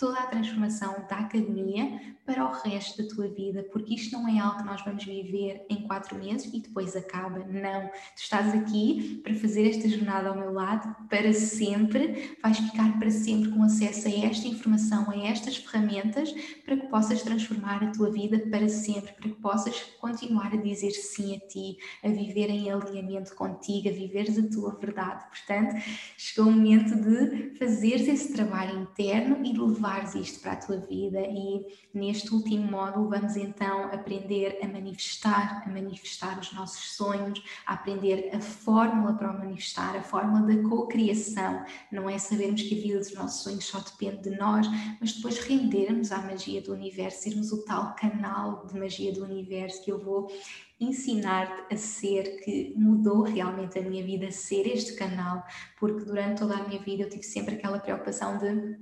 toda 0.00 0.18
a 0.18 0.26
transformação 0.26 1.04
da 1.10 1.16
academia 1.16 2.00
para 2.24 2.44
o 2.44 2.52
resto 2.52 3.02
da 3.02 3.08
tua 3.08 3.28
vida, 3.28 3.66
porque 3.72 3.94
isto 3.94 4.12
não 4.16 4.28
é 4.28 4.38
algo 4.38 4.58
que 4.58 4.64
nós 4.64 4.82
vamos 4.84 5.04
viver 5.04 5.66
em 5.68 5.82
quatro 5.82 6.16
meses 6.16 6.48
e 6.54 6.60
depois 6.60 6.94
acaba. 6.94 7.40
Não. 7.40 7.88
Tu 7.88 8.22
estás 8.22 8.54
aqui 8.54 9.20
para 9.22 9.34
fazer 9.34 9.68
esta 9.68 9.88
jornada 9.88 10.28
ao 10.28 10.36
meu 10.36 10.52
lado 10.52 10.94
para 11.08 11.32
sempre, 11.32 12.36
vais 12.40 12.58
ficar 12.58 12.98
para 12.98 13.10
sempre 13.10 13.50
com 13.50 13.62
acesso 13.64 14.06
a 14.06 14.26
esta 14.26 14.46
informação, 14.46 15.10
a 15.10 15.16
estas 15.16 15.56
ferramentas, 15.56 16.32
para 16.64 16.76
que 16.76 16.86
possas 16.86 17.22
transformar 17.22 17.82
a 17.82 17.90
tua 17.90 18.10
vida 18.10 18.38
para 18.48 18.68
sempre, 18.68 19.12
para 19.12 19.28
que 19.28 19.40
possas 19.40 19.80
continuar 20.00 20.52
a 20.54 20.56
dizer 20.56 20.92
sim 20.92 21.36
a 21.36 21.40
ti, 21.40 21.78
a 22.04 22.08
viver 22.08 22.48
em 22.48 22.70
alinhamento 22.70 23.34
contigo, 23.34 23.88
a 23.88 23.92
viveres 23.92 24.38
a 24.38 24.48
tua 24.48 24.78
verdade. 24.78 25.24
Portanto, 25.28 25.74
chegou 26.16 26.50
o 26.50 26.54
momento 26.54 26.94
de 26.94 27.58
fazeres 27.58 28.06
esse 28.06 28.32
trabalho 28.32 28.82
interno 28.82 29.44
e 29.44 29.52
levares 29.90 30.14
isto 30.14 30.40
para 30.40 30.52
a 30.52 30.56
tua 30.56 30.76
vida 30.76 31.20
e 31.20 31.66
neste 31.92 32.32
último 32.32 32.70
módulo 32.70 33.08
vamos 33.08 33.36
então 33.36 33.84
aprender 33.84 34.58
a 34.62 34.68
manifestar, 34.68 35.62
a 35.66 35.68
manifestar 35.68 36.38
os 36.38 36.52
nossos 36.52 36.96
sonhos, 36.96 37.42
a 37.66 37.74
aprender 37.74 38.30
a 38.32 38.40
fórmula 38.40 39.14
para 39.14 39.30
o 39.30 39.38
manifestar, 39.38 39.96
a 39.96 40.02
fórmula 40.02 40.42
da 40.42 40.68
co-criação. 40.68 41.64
Não 41.90 42.08
é 42.08 42.18
sabermos 42.18 42.62
que 42.62 42.78
a 42.78 42.82
vida 42.82 42.98
dos 42.98 43.14
nossos 43.14 43.42
sonhos 43.42 43.64
só 43.64 43.80
depende 43.80 44.30
de 44.30 44.36
nós, 44.36 44.66
mas 45.00 45.12
depois 45.12 45.38
rendermos 45.40 46.12
à 46.12 46.18
magia 46.18 46.62
do 46.62 46.72
universo, 46.72 47.22
sermos 47.22 47.52
o 47.52 47.64
tal 47.64 47.94
canal 47.96 48.66
de 48.66 48.78
magia 48.78 49.12
do 49.12 49.24
universo 49.24 49.82
que 49.84 49.90
eu 49.90 49.98
vou 49.98 50.30
ensinar-te 50.78 51.74
a 51.74 51.76
ser, 51.76 52.42
que 52.42 52.72
mudou 52.74 53.22
realmente 53.22 53.78
a 53.78 53.82
minha 53.82 54.02
vida, 54.02 54.30
ser 54.30 54.66
este 54.66 54.94
canal, 54.94 55.44
porque 55.78 56.04
durante 56.04 56.38
toda 56.38 56.56
a 56.56 56.66
minha 56.66 56.80
vida 56.80 57.02
eu 57.02 57.10
tive 57.10 57.22
sempre 57.22 57.56
aquela 57.56 57.78
preocupação 57.78 58.38
de 58.38 58.78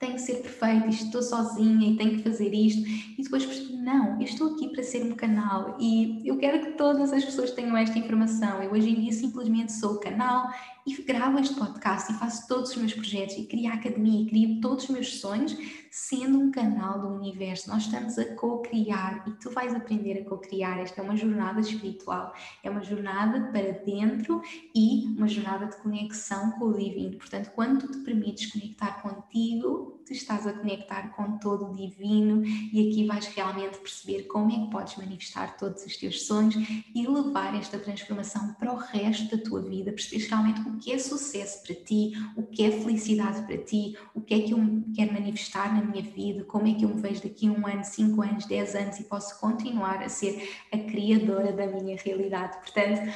tenho 0.00 0.14
que 0.14 0.22
ser 0.22 0.36
perfeita, 0.36 0.86
estou 0.86 1.22
sozinha 1.22 1.90
e 1.90 1.96
tenho 1.96 2.16
que 2.16 2.22
fazer 2.22 2.52
isto. 2.54 2.88
E 2.88 3.22
depois 3.22 3.44
percebi, 3.44 3.76
não, 3.76 4.14
eu 4.18 4.22
estou 4.22 4.54
aqui 4.54 4.68
para 4.68 4.82
ser 4.82 5.04
um 5.04 5.12
canal 5.14 5.76
e 5.78 6.26
eu 6.26 6.38
quero 6.38 6.64
que 6.64 6.72
todas 6.72 7.12
as 7.12 7.22
pessoas 7.22 7.50
tenham 7.50 7.76
esta 7.76 7.98
informação. 7.98 8.62
Eu 8.62 8.72
hoje 8.72 8.88
em 8.88 8.94
dia 8.94 9.12
simplesmente 9.12 9.72
sou 9.72 9.96
o 9.96 10.00
canal 10.00 10.50
e 10.86 11.02
gravo 11.02 11.38
este 11.38 11.54
podcast 11.54 12.12
e 12.12 12.16
faço 12.16 12.48
todos 12.48 12.70
os 12.70 12.76
meus 12.76 12.94
projetos 12.94 13.36
e 13.36 13.44
crio 13.44 13.70
a 13.70 13.74
academia 13.74 14.22
e 14.22 14.26
crio 14.26 14.60
todos 14.60 14.84
os 14.84 14.90
meus 14.90 15.20
sonhos 15.20 15.56
sendo 15.90 16.38
um 16.38 16.50
canal 16.50 17.00
do 17.00 17.08
universo. 17.08 17.68
Nós 17.68 17.84
estamos 17.84 18.18
a 18.18 18.34
co-criar 18.34 19.24
e 19.28 19.32
tu 19.32 19.50
vais 19.50 19.74
aprender 19.74 20.22
a 20.22 20.24
co-criar. 20.24 20.78
Esta 20.78 21.00
é 21.00 21.04
uma 21.04 21.16
jornada 21.16 21.60
espiritual, 21.60 22.32
é 22.62 22.70
uma 22.70 22.82
jornada 22.82 23.50
para 23.52 23.72
dentro 23.84 24.40
e 24.74 25.06
uma 25.16 25.28
jornada 25.28 25.66
de 25.66 25.76
conexão 25.78 26.52
com 26.52 26.66
o 26.66 26.78
divino. 26.78 27.18
Portanto, 27.18 27.50
quando 27.54 27.86
tu 27.86 27.92
te 27.92 27.98
permites 27.98 28.50
conectar 28.50 29.02
contigo, 29.02 29.99
estás 30.12 30.46
a 30.46 30.52
conectar 30.52 31.14
com 31.14 31.38
todo 31.38 31.70
o 31.70 31.74
divino 31.74 32.42
e 32.44 32.88
aqui 32.88 33.06
vais 33.06 33.26
realmente 33.26 33.78
perceber 33.78 34.24
como 34.24 34.50
é 34.50 34.64
que 34.64 34.70
podes 34.70 34.96
manifestar 34.96 35.56
todos 35.56 35.84
os 35.84 35.96
teus 35.96 36.26
sonhos 36.26 36.54
e 36.94 37.06
levar 37.06 37.54
esta 37.54 37.78
transformação 37.78 38.54
para 38.54 38.72
o 38.72 38.76
resto 38.76 39.36
da 39.36 39.42
tua 39.42 39.60
vida, 39.62 39.92
perceberes 39.92 40.28
realmente 40.28 40.60
o 40.60 40.78
que 40.78 40.92
é 40.92 40.98
sucesso 40.98 41.62
para 41.62 41.74
ti, 41.74 42.12
o 42.36 42.42
que 42.42 42.64
é 42.64 42.70
felicidade 42.70 43.42
para 43.42 43.58
ti, 43.58 43.96
o 44.14 44.20
que 44.20 44.34
é 44.34 44.40
que 44.40 44.52
eu 44.52 44.84
quero 44.94 45.12
manifestar 45.12 45.74
na 45.74 45.82
minha 45.82 46.02
vida, 46.02 46.44
como 46.44 46.66
é 46.66 46.74
que 46.74 46.84
eu 46.84 46.88
me 46.88 47.00
vejo 47.00 47.22
daqui 47.22 47.48
a 47.48 47.52
um 47.52 47.66
ano, 47.66 47.84
cinco 47.84 48.22
anos, 48.22 48.46
dez 48.46 48.74
anos 48.74 48.98
e 48.98 49.04
posso 49.04 49.38
continuar 49.40 50.02
a 50.02 50.08
ser 50.08 50.48
a 50.72 50.78
criadora 50.78 51.52
da 51.52 51.66
minha 51.66 51.96
realidade. 51.96 52.58
Portanto, 52.58 53.12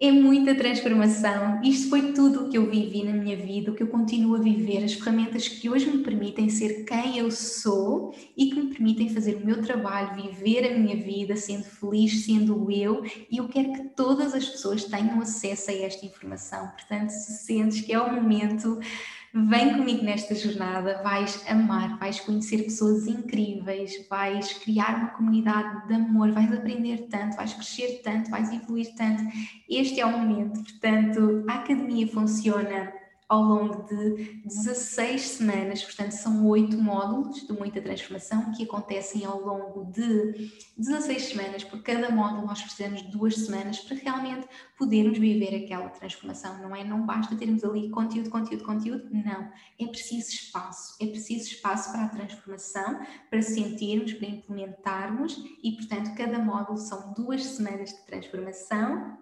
é 0.00 0.12
muita 0.12 0.54
transformação. 0.54 1.60
Isto 1.62 1.90
foi 1.90 2.12
tudo 2.12 2.44
o 2.44 2.48
que 2.48 2.56
eu 2.56 2.70
vivi 2.70 3.02
na 3.02 3.12
minha 3.12 3.36
vida, 3.36 3.72
o 3.72 3.74
que 3.74 3.82
eu 3.82 3.88
continuo 3.88 4.36
a 4.36 4.38
viver, 4.38 4.84
as 4.84 4.92
ferramentas 4.92 5.48
que 5.48 5.68
hoje 5.68 5.90
me 5.90 6.04
permitem 6.04 6.48
ser 6.48 6.84
quem 6.84 7.18
eu 7.18 7.32
sou 7.32 8.14
e 8.36 8.46
que 8.46 8.60
me 8.60 8.72
permitem 8.72 9.08
fazer 9.08 9.34
o 9.34 9.44
meu 9.44 9.60
trabalho, 9.60 10.14
viver 10.14 10.70
a 10.72 10.78
minha 10.78 10.96
vida, 10.96 11.34
sendo 11.34 11.64
feliz, 11.64 12.24
sendo 12.24 12.70
eu. 12.70 13.02
E 13.28 13.38
eu 13.38 13.48
quero 13.48 13.72
que 13.72 13.88
todas 13.96 14.34
as 14.34 14.48
pessoas 14.48 14.84
tenham 14.84 15.20
acesso 15.20 15.70
a 15.70 15.74
esta 15.74 16.06
informação. 16.06 16.68
Portanto, 16.68 17.10
se 17.10 17.44
sentes 17.44 17.80
que 17.80 17.92
é 17.92 18.00
o 18.00 18.14
momento 18.14 18.78
Vem 19.34 19.74
comigo 19.76 20.02
nesta 20.02 20.34
jornada, 20.34 21.02
vais 21.02 21.44
amar, 21.46 21.98
vais 21.98 22.18
conhecer 22.18 22.62
pessoas 22.62 23.06
incríveis, 23.06 24.08
vais 24.08 24.54
criar 24.54 24.96
uma 24.96 25.08
comunidade 25.10 25.86
de 25.86 25.94
amor, 25.94 26.32
vais 26.32 26.50
aprender 26.50 27.08
tanto, 27.10 27.36
vais 27.36 27.52
crescer 27.52 28.00
tanto, 28.02 28.30
vais 28.30 28.50
evoluir 28.50 28.94
tanto. 28.96 29.22
Este 29.68 30.00
é 30.00 30.06
o 30.06 30.12
momento, 30.12 30.62
portanto, 30.62 31.44
a 31.46 31.54
academia 31.56 32.08
funciona 32.08 32.90
ao 33.28 33.42
longo 33.42 33.82
de 33.86 34.40
16 34.46 35.20
semanas, 35.20 35.84
portanto, 35.84 36.12
são 36.12 36.46
oito 36.46 36.78
módulos 36.78 37.46
de 37.46 37.52
muita 37.52 37.78
transformação 37.82 38.52
que 38.52 38.62
acontecem 38.62 39.26
ao 39.26 39.38
longo 39.40 39.84
de 39.92 40.50
16 40.78 41.22
semanas. 41.24 41.62
Por 41.62 41.82
cada 41.82 42.10
módulo, 42.10 42.46
nós 42.46 42.62
precisamos 42.62 43.02
de 43.02 43.10
duas 43.10 43.34
semanas 43.34 43.80
para 43.80 43.98
realmente 43.98 44.48
podermos 44.78 45.18
viver 45.18 45.62
aquela 45.62 45.90
transformação. 45.90 46.58
Não 46.62 46.74
é? 46.74 46.82
Não 46.82 47.04
basta 47.04 47.36
termos 47.36 47.62
ali 47.62 47.90
conteúdo, 47.90 48.30
conteúdo, 48.30 48.64
conteúdo. 48.64 49.08
Não. 49.10 49.52
É 49.78 49.86
preciso 49.86 50.30
espaço. 50.30 50.96
É 50.98 51.06
preciso 51.06 51.50
espaço 51.50 51.92
para 51.92 52.04
a 52.04 52.08
transformação, 52.08 52.98
para 53.28 53.42
sentirmos, 53.42 54.14
para 54.14 54.26
implementarmos 54.26 55.36
e, 55.62 55.72
portanto, 55.72 56.16
cada 56.16 56.38
módulo 56.38 56.78
são 56.78 57.12
duas 57.12 57.44
semanas 57.44 57.90
de 57.90 58.06
transformação 58.06 59.18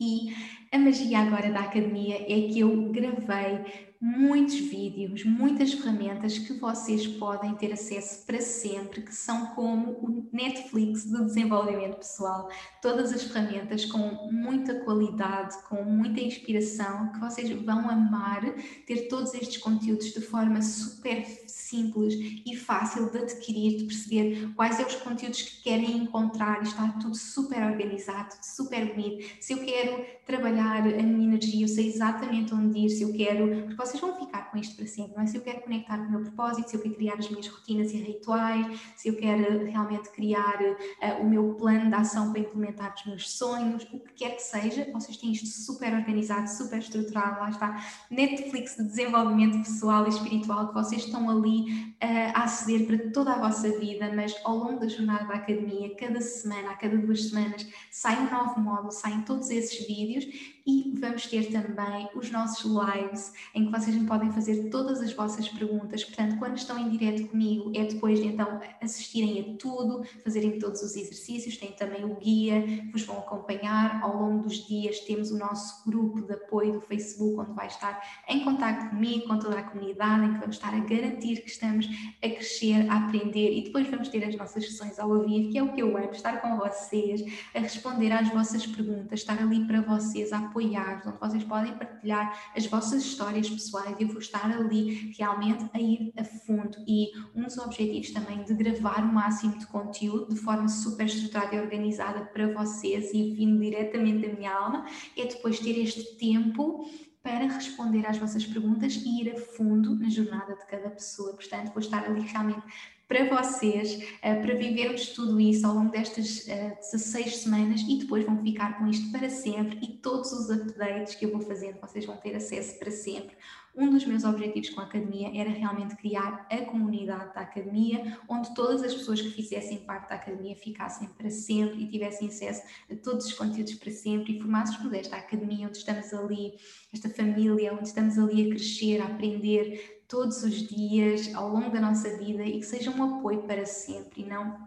e 0.00 0.28
a 0.72 0.78
magia 0.78 1.20
agora 1.20 1.50
da 1.52 1.60
academia 1.62 2.16
é 2.16 2.48
que 2.52 2.60
eu 2.60 2.90
gravei 2.92 3.87
muitos 4.00 4.54
vídeos, 4.54 5.24
muitas 5.24 5.72
ferramentas 5.72 6.38
que 6.38 6.52
vocês 6.52 7.06
podem 7.06 7.54
ter 7.56 7.72
acesso 7.72 8.24
para 8.24 8.40
sempre, 8.40 9.02
que 9.02 9.14
são 9.14 9.46
como 9.46 9.90
o 9.92 10.28
Netflix 10.32 11.04
do 11.04 11.24
desenvolvimento 11.24 11.96
pessoal. 11.96 12.48
Todas 12.80 13.12
as 13.12 13.24
ferramentas 13.24 13.84
com 13.84 13.98
muita 14.30 14.76
qualidade, 14.80 15.56
com 15.68 15.82
muita 15.82 16.20
inspiração, 16.20 17.10
que 17.12 17.18
vocês 17.18 17.50
vão 17.64 17.90
amar 17.90 18.54
ter 18.86 19.08
todos 19.08 19.34
estes 19.34 19.58
conteúdos 19.58 20.12
de 20.12 20.20
forma 20.20 20.62
super 20.62 21.24
simples 21.48 22.14
e 22.46 22.56
fácil 22.56 23.10
de 23.10 23.18
adquirir, 23.18 23.78
de 23.78 23.84
perceber 23.84 24.52
quais 24.54 24.76
são 24.76 24.86
os 24.86 24.94
conteúdos 24.96 25.42
que 25.42 25.62
querem 25.62 25.98
encontrar. 25.98 26.62
Está 26.62 26.88
tudo 27.00 27.16
super 27.16 27.62
organizado, 27.62 28.34
super 28.42 28.94
bonito. 28.94 29.26
Se 29.40 29.54
eu 29.54 29.58
quero 29.58 30.04
trabalhar 30.24 30.86
a 30.86 31.02
minha 31.02 31.28
energia, 31.28 31.64
eu 31.64 31.68
sei 31.68 31.88
exatamente 31.88 32.54
onde 32.54 32.78
ir, 32.78 32.90
se 32.90 33.02
eu 33.02 33.12
quero, 33.12 33.66
porque 33.66 33.87
vocês 33.88 34.00
vão 34.00 34.14
ficar 34.16 34.50
com 34.50 34.58
isto 34.58 34.76
para 34.76 34.86
sempre, 34.86 35.16
não 35.16 35.22
é? 35.22 35.26
Se 35.26 35.36
eu 35.36 35.42
quero 35.42 35.60
conectar 35.62 35.96
com 35.98 36.04
o 36.04 36.10
meu 36.10 36.20
propósito, 36.20 36.68
se 36.68 36.76
eu 36.76 36.80
quero 36.80 36.94
criar 36.94 37.14
as 37.14 37.28
minhas 37.28 37.48
rotinas 37.48 37.92
e 37.92 37.96
rituais, 37.96 38.80
se 38.96 39.08
eu 39.08 39.16
quero 39.16 39.64
realmente 39.64 40.10
criar 40.10 40.60
uh, 40.60 41.22
o 41.22 41.28
meu 41.28 41.54
plano 41.54 41.88
de 41.88 41.94
ação 41.94 42.30
para 42.30 42.40
implementar 42.40 42.94
os 42.94 43.06
meus 43.06 43.30
sonhos, 43.30 43.84
o 43.92 44.00
que 44.00 44.12
quer 44.14 44.36
que 44.36 44.42
seja, 44.42 44.88
vocês 44.92 45.16
têm 45.16 45.32
isto 45.32 45.46
super 45.46 45.92
organizado, 45.94 46.48
super 46.48 46.78
estruturado, 46.78 47.40
lá 47.40 47.50
está, 47.50 47.84
Netflix 48.10 48.76
de 48.76 48.84
desenvolvimento 48.84 49.58
pessoal 49.58 50.06
e 50.06 50.10
espiritual 50.10 50.68
que 50.68 50.74
vocês 50.74 51.04
estão 51.04 51.28
ali 51.30 51.94
uh, 52.02 52.32
a 52.34 52.44
aceder 52.44 52.86
para 52.86 53.10
toda 53.10 53.32
a 53.32 53.38
vossa 53.38 53.70
vida, 53.78 54.12
mas 54.14 54.34
ao 54.44 54.56
longo 54.56 54.80
da 54.80 54.88
jornada 54.88 55.24
da 55.24 55.34
academia, 55.34 55.94
cada 55.96 56.20
semana, 56.20 56.70
a 56.72 56.76
cada 56.76 56.96
duas 56.96 57.28
semanas, 57.28 57.66
sai 57.90 58.18
um 58.18 58.30
novo 58.30 58.60
módulo, 58.60 58.92
saem 58.92 59.22
todos 59.22 59.50
esses 59.50 59.86
vídeos 59.86 60.26
e 60.68 60.92
vamos 61.00 61.26
ter 61.26 61.50
também 61.50 62.10
os 62.14 62.30
nossos 62.30 62.70
lives 62.70 63.32
em 63.54 63.64
que 63.64 63.70
vocês 63.70 63.96
me 63.96 64.06
podem 64.06 64.30
fazer 64.30 64.68
todas 64.68 65.00
as 65.00 65.14
vossas 65.14 65.48
perguntas. 65.48 66.04
Portanto, 66.04 66.38
quando 66.38 66.58
estão 66.58 66.78
em 66.78 66.90
direto 66.90 67.26
comigo, 67.28 67.72
é 67.74 67.84
depois 67.84 68.20
de 68.20 68.26
então 68.26 68.60
assistirem 68.82 69.40
a 69.40 69.56
tudo, 69.56 70.04
fazerem 70.22 70.58
todos 70.58 70.82
os 70.82 70.94
exercícios, 70.94 71.56
tem 71.56 71.72
também 71.72 72.04
o 72.04 72.16
guia 72.16 72.60
que 72.60 72.92
vos 72.92 73.02
vão 73.04 73.18
acompanhar 73.18 74.02
ao 74.02 74.14
longo 74.14 74.42
dos 74.42 74.66
dias. 74.66 75.00
Temos 75.00 75.30
o 75.30 75.38
nosso 75.38 75.88
grupo 75.88 76.20
de 76.20 76.34
apoio 76.34 76.74
do 76.74 76.80
Facebook, 76.82 77.40
onde 77.40 77.52
vai 77.52 77.68
estar 77.68 78.02
em 78.28 78.44
contato 78.44 78.90
comigo, 78.90 79.26
com 79.26 79.38
toda 79.38 79.58
a 79.58 79.62
comunidade, 79.62 80.26
em 80.26 80.34
que 80.34 80.40
vamos 80.40 80.56
estar 80.56 80.74
a 80.74 80.80
garantir 80.80 81.40
que 81.40 81.48
estamos 81.48 81.88
a 82.22 82.28
crescer, 82.28 82.90
a 82.90 83.06
aprender 83.06 83.56
e 83.56 83.64
depois 83.64 83.88
vamos 83.88 84.08
ter 84.08 84.22
as 84.22 84.36
nossas 84.36 84.66
sessões 84.66 84.98
ao 84.98 85.24
vivo, 85.24 85.50
que 85.50 85.56
é 85.56 85.62
o 85.62 85.72
que 85.72 85.80
eu 85.80 85.96
amo, 85.96 86.10
estar 86.10 86.42
com 86.42 86.58
vocês, 86.58 87.24
a 87.54 87.58
responder 87.58 88.12
às 88.12 88.28
vossas 88.28 88.66
perguntas, 88.66 89.20
estar 89.20 89.38
ali 89.38 89.64
para 89.64 89.80
vocês, 89.80 90.30
a 90.30 90.38
apoiar, 90.38 90.57
onde 90.66 91.18
vocês 91.18 91.44
podem 91.44 91.76
partilhar 91.76 92.50
as 92.56 92.66
vossas 92.66 93.02
histórias 93.04 93.48
pessoais 93.48 93.96
eu 93.98 94.08
vou 94.08 94.18
estar 94.18 94.50
ali 94.50 95.12
realmente 95.16 95.68
a 95.72 95.80
ir 95.80 96.12
a 96.16 96.24
fundo. 96.24 96.76
E 96.86 97.10
um 97.34 97.42
dos 97.42 97.58
objetivos 97.58 98.10
também 98.10 98.42
de 98.44 98.54
gravar 98.54 99.02
o 99.02 99.12
máximo 99.12 99.58
de 99.58 99.66
conteúdo 99.66 100.34
de 100.34 100.40
forma 100.40 100.68
super 100.68 101.06
estruturada 101.06 101.54
e 101.54 101.60
organizada 101.60 102.24
para 102.26 102.52
vocês 102.52 103.12
e 103.12 103.34
vindo 103.34 103.60
diretamente 103.60 104.28
da 104.28 104.34
minha 104.34 104.52
alma 104.52 104.86
é 105.16 105.26
depois 105.26 105.60
ter 105.60 105.78
este 105.78 106.16
tempo 106.16 106.88
para 107.22 107.46
responder 107.46 108.06
às 108.06 108.16
vossas 108.16 108.46
perguntas 108.46 108.94
e 108.96 109.22
ir 109.22 109.32
a 109.32 109.36
fundo 109.36 109.94
na 109.96 110.08
jornada 110.08 110.54
de 110.54 110.66
cada 110.66 110.88
pessoa. 110.90 111.34
Portanto, 111.34 111.72
vou 111.72 111.80
estar 111.80 112.04
ali 112.04 112.20
realmente 112.20 112.62
para 113.08 113.24
vocês, 113.24 114.06
eh, 114.20 114.34
para 114.34 114.54
vivermos 114.54 115.08
tudo 115.08 115.40
isso 115.40 115.66
ao 115.66 115.74
longo 115.74 115.90
destas 115.90 116.44
16 116.44 117.26
eh, 117.26 117.30
semanas 117.30 117.80
e 117.88 117.96
depois 118.00 118.26
vão 118.26 118.36
ficar 118.42 118.78
com 118.78 118.86
isto 118.86 119.10
para 119.10 119.30
sempre 119.30 119.78
e 119.82 119.94
todos 119.94 120.30
os 120.30 120.50
updates 120.50 121.14
que 121.14 121.24
eu 121.24 121.32
vou 121.32 121.40
fazendo 121.40 121.80
vocês 121.80 122.04
vão 122.04 122.18
ter 122.18 122.36
acesso 122.36 122.78
para 122.78 122.90
sempre. 122.90 123.34
Um 123.74 123.90
dos 123.90 124.04
meus 124.04 124.24
objetivos 124.24 124.70
com 124.70 124.80
a 124.80 124.84
academia 124.84 125.30
era 125.40 125.50
realmente 125.50 125.96
criar 125.96 126.46
a 126.50 126.64
comunidade 126.64 127.32
da 127.32 127.42
academia, 127.42 128.18
onde 128.28 128.52
todas 128.54 128.82
as 128.82 128.92
pessoas 128.92 129.22
que 129.22 129.30
fizessem 129.30 129.78
parte 129.78 130.08
da 130.08 130.16
academia 130.16 130.56
ficassem 130.56 131.08
para 131.08 131.30
sempre 131.30 131.84
e 131.84 131.88
tivessem 131.88 132.28
acesso 132.28 132.62
a 132.90 132.96
todos 132.96 133.26
os 133.26 133.32
conteúdos 133.32 133.74
para 133.74 133.92
sempre 133.92 134.36
e 134.36 134.40
formasses 134.40 134.76
por 134.76 134.92
esta 134.94 135.16
academia 135.16 135.68
onde 135.68 135.78
estamos 135.78 136.12
ali, 136.12 136.54
esta 136.92 137.08
família, 137.08 137.72
onde 137.72 137.86
estamos 137.86 138.18
ali 138.18 138.48
a 138.48 138.50
crescer, 138.50 139.00
a 139.00 139.06
aprender, 139.06 139.97
todos 140.08 140.42
os 140.42 140.66
dias, 140.66 141.32
ao 141.34 141.48
longo 141.50 141.70
da 141.70 141.80
nossa 141.80 142.16
vida 142.16 142.42
e 142.42 142.58
que 142.58 142.66
seja 142.66 142.90
um 142.90 143.18
apoio 143.18 143.42
para 143.42 143.66
sempre 143.66 144.22
e 144.22 144.26
não 144.26 144.66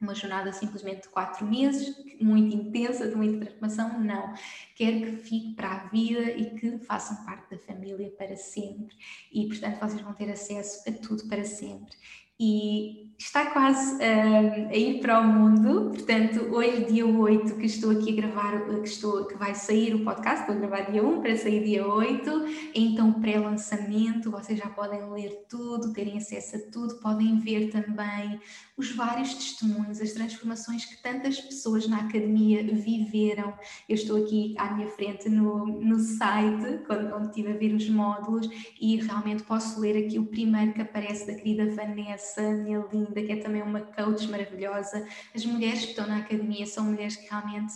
uma 0.00 0.14
jornada 0.14 0.50
simplesmente 0.50 1.02
de 1.02 1.08
quatro 1.10 1.46
meses, 1.46 1.94
muito 2.18 2.56
intensa, 2.56 3.06
de 3.06 3.14
muita 3.14 3.44
transformação, 3.44 4.00
não. 4.00 4.32
Quero 4.74 5.00
que 5.00 5.16
fique 5.16 5.54
para 5.54 5.72
a 5.72 5.88
vida 5.88 6.22
e 6.22 6.54
que 6.58 6.78
façam 6.78 7.22
parte 7.26 7.50
da 7.50 7.58
família 7.58 8.10
para 8.12 8.34
sempre. 8.34 8.96
E, 9.30 9.46
portanto, 9.46 9.78
vocês 9.78 10.00
vão 10.00 10.14
ter 10.14 10.30
acesso 10.30 10.88
a 10.88 10.92
tudo 10.92 11.28
para 11.28 11.44
sempre 11.44 11.94
e 12.40 13.00
está 13.20 13.50
quase 13.50 13.96
uh, 13.96 14.68
a 14.70 14.74
ir 14.74 14.98
para 15.00 15.20
o 15.20 15.24
mundo. 15.24 15.90
Portanto, 15.90 16.40
hoje, 16.54 16.86
dia 16.86 17.06
8, 17.06 17.54
que 17.56 17.66
estou 17.66 17.90
aqui 17.90 18.12
a 18.12 18.22
gravar, 18.22 18.64
que, 18.64 18.88
estou, 18.88 19.26
que 19.26 19.34
vai 19.34 19.54
sair 19.54 19.94
o 19.94 20.02
podcast, 20.02 20.50
a 20.50 20.54
gravar 20.54 20.90
dia 20.90 21.04
1 21.04 21.20
para 21.20 21.36
sair 21.36 21.62
dia 21.62 21.86
8, 21.86 22.30
então 22.74 23.12
pré-lançamento, 23.20 24.30
vocês 24.30 24.58
já 24.58 24.70
podem 24.70 25.10
ler 25.10 25.44
tudo, 25.50 25.92
terem 25.92 26.16
acesso 26.16 26.56
a 26.56 26.70
tudo, 26.72 26.98
podem 27.00 27.38
ver 27.38 27.68
também 27.68 28.40
os 28.74 28.90
vários 28.92 29.34
testemunhos, 29.34 30.00
as 30.00 30.12
transformações 30.12 30.86
que 30.86 31.02
tantas 31.02 31.38
pessoas 31.38 31.86
na 31.86 31.98
academia 31.98 32.64
viveram. 32.64 33.52
Eu 33.86 33.96
estou 33.96 34.24
aqui 34.24 34.54
à 34.56 34.72
minha 34.72 34.88
frente 34.88 35.28
no, 35.28 35.66
no 35.66 35.98
site, 35.98 36.84
quando, 36.86 37.14
onde 37.14 37.26
estive 37.26 37.52
a 37.52 37.56
ver 37.56 37.74
os 37.74 37.86
módulos, 37.90 38.48
e 38.80 38.96
realmente 38.96 39.42
posso 39.42 39.78
ler 39.78 40.06
aqui 40.06 40.18
o 40.18 40.24
primeiro 40.24 40.72
que 40.72 40.80
aparece 40.80 41.26
da 41.26 41.34
querida 41.34 41.70
Vanessa 41.74 42.29
Minha 42.38 42.84
linda, 42.92 43.22
que 43.22 43.32
é 43.32 43.36
também 43.36 43.62
uma 43.62 43.80
coach 43.80 44.28
maravilhosa. 44.28 45.06
As 45.34 45.44
mulheres 45.44 45.80
que 45.80 45.90
estão 45.90 46.06
na 46.06 46.18
academia 46.18 46.66
são 46.66 46.84
mulheres 46.84 47.16
que 47.16 47.28
realmente 47.28 47.74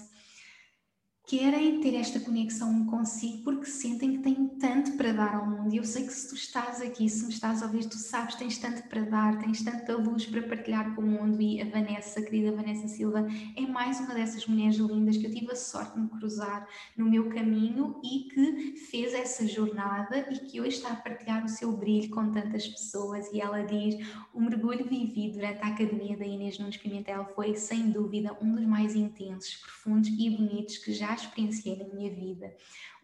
querem 1.26 1.80
ter 1.80 1.94
esta 1.94 2.20
conexão 2.20 2.84
consigo 2.86 3.42
porque 3.44 3.64
sentem 3.64 4.16
que 4.16 4.18
têm 4.18 4.46
tanto 4.60 4.92
para 4.92 5.12
dar 5.12 5.34
ao 5.36 5.46
mundo. 5.46 5.72
E 5.72 5.78
eu 5.78 5.84
sei 5.84 6.04
que 6.04 6.12
se 6.12 6.28
tu 6.28 6.34
estás 6.34 6.82
aqui, 6.82 7.08
se 7.08 7.24
me 7.24 7.32
estás 7.32 7.62
a 7.62 7.66
ouvir, 7.66 7.86
tu 7.86 7.96
sabes, 7.96 8.34
tens 8.34 8.58
tanto 8.58 8.82
para 8.88 9.02
dar, 9.02 9.38
tens 9.38 9.62
tanta 9.62 9.96
luz 9.96 10.26
para 10.26 10.42
partilhar 10.42 10.94
com 10.94 11.00
o 11.00 11.06
mundo. 11.06 11.40
E 11.40 11.62
a 11.62 11.64
Vanessa, 11.64 12.20
a 12.20 12.22
querida 12.22 12.54
Vanessa 12.54 12.88
Silva, 12.88 13.26
é 13.56 13.62
mais 13.62 14.00
uma 14.00 14.14
dessas 14.14 14.46
mulheres 14.46 14.76
lindas 14.76 15.16
que 15.16 15.26
eu 15.26 15.30
tive 15.30 15.50
a 15.50 15.56
sorte 15.56 15.94
de 15.94 16.00
me 16.00 16.08
cruzar 16.08 16.68
no 16.94 17.06
meu 17.06 17.30
caminho 17.30 17.98
e 18.04 18.28
que 18.28 18.76
fez 18.76 19.14
essa 19.14 19.46
jornada 19.46 20.26
e 20.30 20.38
que 20.40 20.60
hoje 20.60 20.76
está 20.76 20.90
a 20.90 20.96
partilhar 20.96 21.42
o 21.42 21.48
seu 21.48 21.72
brilho 21.72 22.10
com 22.10 22.32
tantas 22.32 22.68
pessoas. 22.68 23.32
E 23.32 23.40
ela 23.40 23.62
diz: 23.62 23.96
o 24.34 24.40
mergulho 24.40 24.84
vivido 24.84 25.38
durante 25.38 25.62
a 25.62 25.68
Academia 25.68 26.18
da 26.18 26.26
Inês 26.26 26.58
Nunes 26.58 26.76
Pimentel 26.76 27.24
foi, 27.34 27.54
sem 27.54 27.90
dúvida, 27.90 28.36
um 28.42 28.54
dos 28.54 28.66
mais 28.66 28.94
intensos, 28.94 29.54
profundos 29.56 30.10
e 30.10 30.30
bonitos 30.30 30.76
que 30.78 30.92
já 30.92 31.14
experienciei 31.24 31.76
na 31.76 31.84
minha 31.84 32.10
vida. 32.14 32.54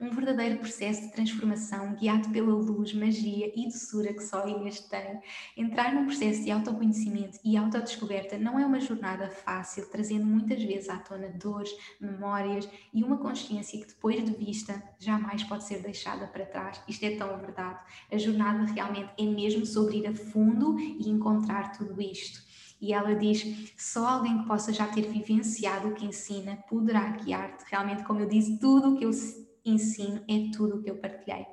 Um 0.01 0.11
verdadeiro 0.11 0.59
processo 0.59 1.03
de 1.03 1.13
transformação 1.13 1.95
guiado 1.95 2.31
pela 2.31 2.55
luz, 2.55 2.95
magia 2.95 3.53
e 3.55 3.67
doçura 3.67 4.15
que 4.15 4.23
só 4.23 4.49
Inês 4.49 4.81
tem. 4.81 5.21
Entrar 5.57 5.93
num 5.93 6.07
processo 6.07 6.43
de 6.43 6.51
autoconhecimento 6.51 7.39
e 7.45 7.57
autodescoberta 7.57 8.39
não 8.39 8.59
é 8.59 8.65
uma 8.65 8.81
jornada 8.81 9.29
fácil, 9.29 9.87
trazendo 9.91 10.25
muitas 10.25 10.63
vezes 10.63 10.89
à 10.89 10.97
tona 10.97 11.29
dores, 11.29 11.71
memórias 12.01 12.67
e 12.95 13.05
uma 13.05 13.19
consciência 13.19 13.79
que 13.79 13.89
depois 13.89 14.25
de 14.25 14.33
vista 14.33 14.83
jamais 14.99 15.43
pode 15.45 15.65
ser 15.65 15.83
deixada 15.83 16.27
para 16.27 16.47
trás. 16.47 16.81
Isto 16.89 17.05
é 17.05 17.17
tão 17.17 17.37
verdade. 17.39 17.81
A 18.11 18.17
jornada 18.17 18.65
realmente 18.73 19.11
é 19.19 19.25
mesmo 19.25 19.67
sobre 19.67 19.99
ir 19.99 20.07
a 20.07 20.15
fundo 20.15 20.79
e 20.79 21.11
encontrar 21.11 21.73
tudo 21.73 22.01
isto. 22.01 22.50
E 22.81 22.93
ela 22.93 23.15
diz: 23.15 23.73
só 23.77 24.07
alguém 24.07 24.39
que 24.39 24.49
possa 24.49 24.73
já 24.73 24.87
ter 24.87 25.03
vivenciado 25.03 25.89
o 25.89 25.95
que 25.95 26.07
ensina 26.07 26.57
poderá 26.69 27.11
guiar-te. 27.11 27.65
Realmente, 27.71 28.05
como 28.05 28.21
eu 28.21 28.29
disse, 28.29 28.59
tudo 28.59 28.95
o 28.95 28.99
que 28.99 29.05
eu 29.05 29.11
ensino 29.65 30.25
é 30.29 30.51
tudo 30.57 30.77
o 30.77 30.83
que 30.83 30.91
eu 30.91 30.97
partilhei 30.97 31.47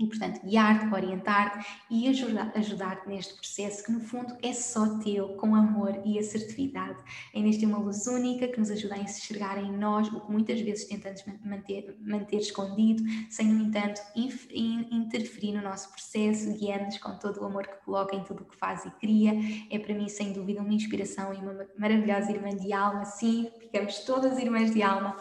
e, 0.00 0.06
portanto, 0.06 0.40
guiar-te, 0.42 0.92
orientar-te 0.92 1.66
e 1.90 2.08
ajudar-te 2.08 2.58
ajudar 2.58 3.02
neste 3.06 3.34
processo 3.34 3.84
que, 3.84 3.92
no 3.92 4.00
fundo, 4.00 4.34
é 4.42 4.52
só 4.54 4.98
teu, 4.98 5.28
com 5.36 5.54
amor 5.54 6.00
e 6.06 6.18
assertividade. 6.18 6.98
A 7.34 7.38
Inês 7.38 7.58
tem 7.58 7.68
uma 7.68 7.78
luz 7.78 8.06
única 8.06 8.48
que 8.48 8.58
nos 8.58 8.70
ajuda 8.70 8.94
a 8.94 8.98
enxergar 8.98 9.62
em 9.62 9.70
nós 9.70 10.08
o 10.08 10.20
que 10.20 10.32
muitas 10.32 10.58
vezes 10.62 10.86
tentamos 10.86 11.22
manter, 11.44 11.94
manter 12.00 12.38
escondido, 12.38 13.02
sem, 13.28 13.46
no 13.46 13.62
entanto, 13.62 14.00
interferir 14.16 15.52
no 15.52 15.62
nosso 15.62 15.90
processo, 15.90 16.50
guiando-nos 16.58 16.96
com 16.96 17.18
todo 17.18 17.42
o 17.42 17.44
amor 17.44 17.66
que 17.66 17.84
coloca 17.84 18.16
em 18.16 18.24
tudo 18.24 18.42
o 18.42 18.46
que 18.46 18.56
faz 18.56 18.86
e 18.86 18.90
cria. 18.92 19.32
É 19.70 19.78
para 19.78 19.94
mim, 19.94 20.08
sem 20.08 20.32
dúvida, 20.32 20.62
uma 20.62 20.72
inspiração 20.72 21.34
e 21.34 21.36
uma 21.36 21.66
maravilhosa 21.78 22.32
irmã 22.32 22.56
de 22.56 22.72
alma. 22.72 23.04
Sim, 23.04 23.50
ficamos 23.60 23.98
todas 23.98 24.38
irmãs 24.38 24.72
de 24.72 24.82
alma 24.82 25.14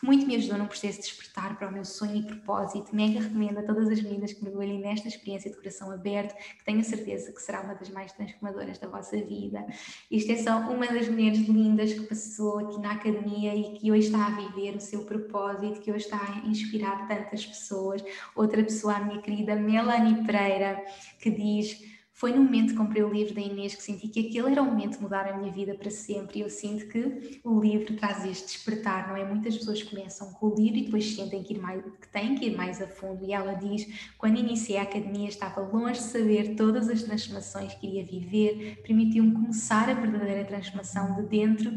que 0.00 0.06
muito 0.06 0.26
me 0.26 0.34
ajudou 0.36 0.56
num 0.56 0.66
processo 0.66 0.98
de 0.98 1.08
despertar 1.08 1.58
para 1.58 1.68
o 1.68 1.72
meu 1.72 1.84
sonho 1.84 2.16
e 2.16 2.22
propósito. 2.22 2.96
Mega 2.96 3.20
recomendo 3.20 3.58
a 3.58 3.62
todas 3.62 3.88
as 3.88 4.00
meninas 4.00 4.32
que 4.32 4.42
mergulhem 4.42 4.80
nesta 4.80 5.08
experiência 5.08 5.50
de 5.50 5.56
coração 5.58 5.92
aberto, 5.92 6.34
que 6.34 6.64
tenho 6.64 6.82
certeza 6.82 7.30
que 7.30 7.40
será 7.40 7.60
uma 7.60 7.74
das 7.74 7.90
mais 7.90 8.10
transformadoras 8.12 8.78
da 8.78 8.88
vossa 8.88 9.18
vida. 9.18 9.66
Isto 10.10 10.32
é 10.32 10.36
só 10.36 10.58
uma 10.60 10.86
das 10.86 11.06
mulheres 11.06 11.40
lindas 11.40 11.92
que 11.92 12.00
passou 12.00 12.60
aqui 12.60 12.80
na 12.80 12.92
academia 12.92 13.54
e 13.54 13.78
que 13.78 13.92
hoje 13.92 14.06
está 14.06 14.26
a 14.26 14.30
viver 14.30 14.74
o 14.74 14.80
seu 14.80 15.04
propósito, 15.04 15.80
que 15.80 15.92
hoje 15.92 16.04
está 16.04 16.16
a 16.16 16.48
inspirar 16.48 17.06
tantas 17.06 17.44
pessoas. 17.44 18.02
Outra 18.34 18.62
pessoa, 18.64 18.94
a 18.94 19.04
minha 19.04 19.20
querida 19.20 19.54
Melanie 19.54 20.24
Pereira, 20.24 20.82
que 21.18 21.30
diz 21.30 21.89
foi 22.20 22.34
no 22.34 22.44
momento 22.44 22.72
que 22.72 22.76
comprei 22.76 23.02
o 23.02 23.10
livro 23.10 23.34
da 23.34 23.40
Inês 23.40 23.74
que 23.74 23.82
senti 23.82 24.06
que 24.06 24.28
aquele 24.28 24.52
era 24.52 24.60
o 24.60 24.66
momento 24.66 24.98
de 24.98 25.02
mudar 25.02 25.26
a 25.26 25.38
minha 25.38 25.50
vida 25.50 25.74
para 25.74 25.90
sempre. 25.90 26.38
E 26.38 26.42
eu 26.42 26.50
sinto 26.50 26.86
que 26.86 27.40
o 27.42 27.58
livro 27.58 27.96
traz 27.96 28.26
este 28.26 28.44
despertar, 28.44 29.08
não 29.08 29.16
é? 29.16 29.24
Muitas 29.24 29.56
pessoas 29.56 29.82
começam 29.82 30.30
com 30.34 30.48
o 30.48 30.54
livro 30.54 30.80
e 30.80 30.84
depois 30.84 31.14
sentem 31.14 31.42
que, 31.42 31.54
ir 31.54 31.58
mais, 31.58 31.82
que 31.82 32.08
têm 32.08 32.34
que 32.34 32.44
ir 32.44 32.54
mais 32.58 32.82
a 32.82 32.86
fundo. 32.86 33.24
E 33.24 33.32
ela 33.32 33.54
diz: 33.54 34.12
quando 34.18 34.38
iniciei 34.38 34.76
a 34.76 34.82
academia, 34.82 35.30
estava 35.30 35.62
longe 35.62 35.94
de 35.94 36.08
saber 36.08 36.56
todas 36.56 36.90
as 36.90 37.02
transformações 37.02 37.72
que 37.72 37.86
iria 37.86 38.04
viver, 38.04 38.82
permitiu-me 38.82 39.32
começar 39.32 39.88
a 39.88 39.94
verdadeira 39.94 40.44
transformação 40.44 41.14
de 41.14 41.22
dentro 41.22 41.72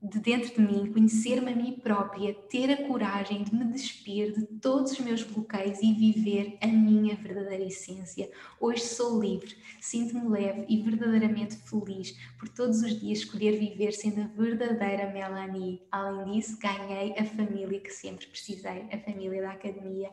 de 0.00 0.20
dentro 0.20 0.54
de 0.54 0.60
mim, 0.60 0.92
conhecer-me 0.92 1.52
a 1.52 1.56
mim 1.56 1.72
própria, 1.72 2.32
ter 2.32 2.70
a 2.70 2.86
coragem 2.86 3.42
de 3.42 3.54
me 3.54 3.64
despir 3.64 4.32
de 4.32 4.46
todos 4.60 4.92
os 4.92 5.00
meus 5.00 5.22
bloqueios 5.24 5.80
e 5.82 5.92
viver 5.92 6.56
a 6.60 6.68
minha 6.68 7.16
verdadeira 7.16 7.64
essência. 7.64 8.30
Hoje 8.60 8.82
sou 8.82 9.20
livre, 9.20 9.56
sinto-me 9.80 10.28
leve 10.28 10.64
e 10.68 10.80
verdadeiramente 10.82 11.56
feliz 11.56 12.16
por 12.38 12.48
todos 12.48 12.80
os 12.82 12.98
dias 13.00 13.18
escolher 13.18 13.58
viver 13.58 13.92
sendo 13.92 14.22
a 14.22 14.26
verdadeira 14.26 15.12
Melanie. 15.12 15.82
Além 15.90 16.38
disso, 16.38 16.58
ganhei 16.60 17.14
a 17.18 17.24
família 17.24 17.80
que 17.80 17.90
sempre 17.90 18.26
precisei, 18.28 18.86
a 18.92 18.98
família 18.98 19.42
da 19.42 19.50
academia. 19.50 20.10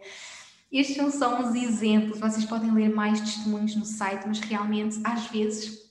Estes 0.71 0.95
são 0.95 1.11
só 1.11 1.39
uns 1.39 1.55
exemplos, 1.55 2.19
vocês 2.19 2.43
podem 2.43 2.73
ler 2.73 2.89
mais 2.89 3.21
testemunhos 3.21 3.75
no 3.75 3.85
site, 3.85 4.27
mas 4.27 4.39
realmente 4.39 4.99
às 5.03 5.27
vezes 5.27 5.84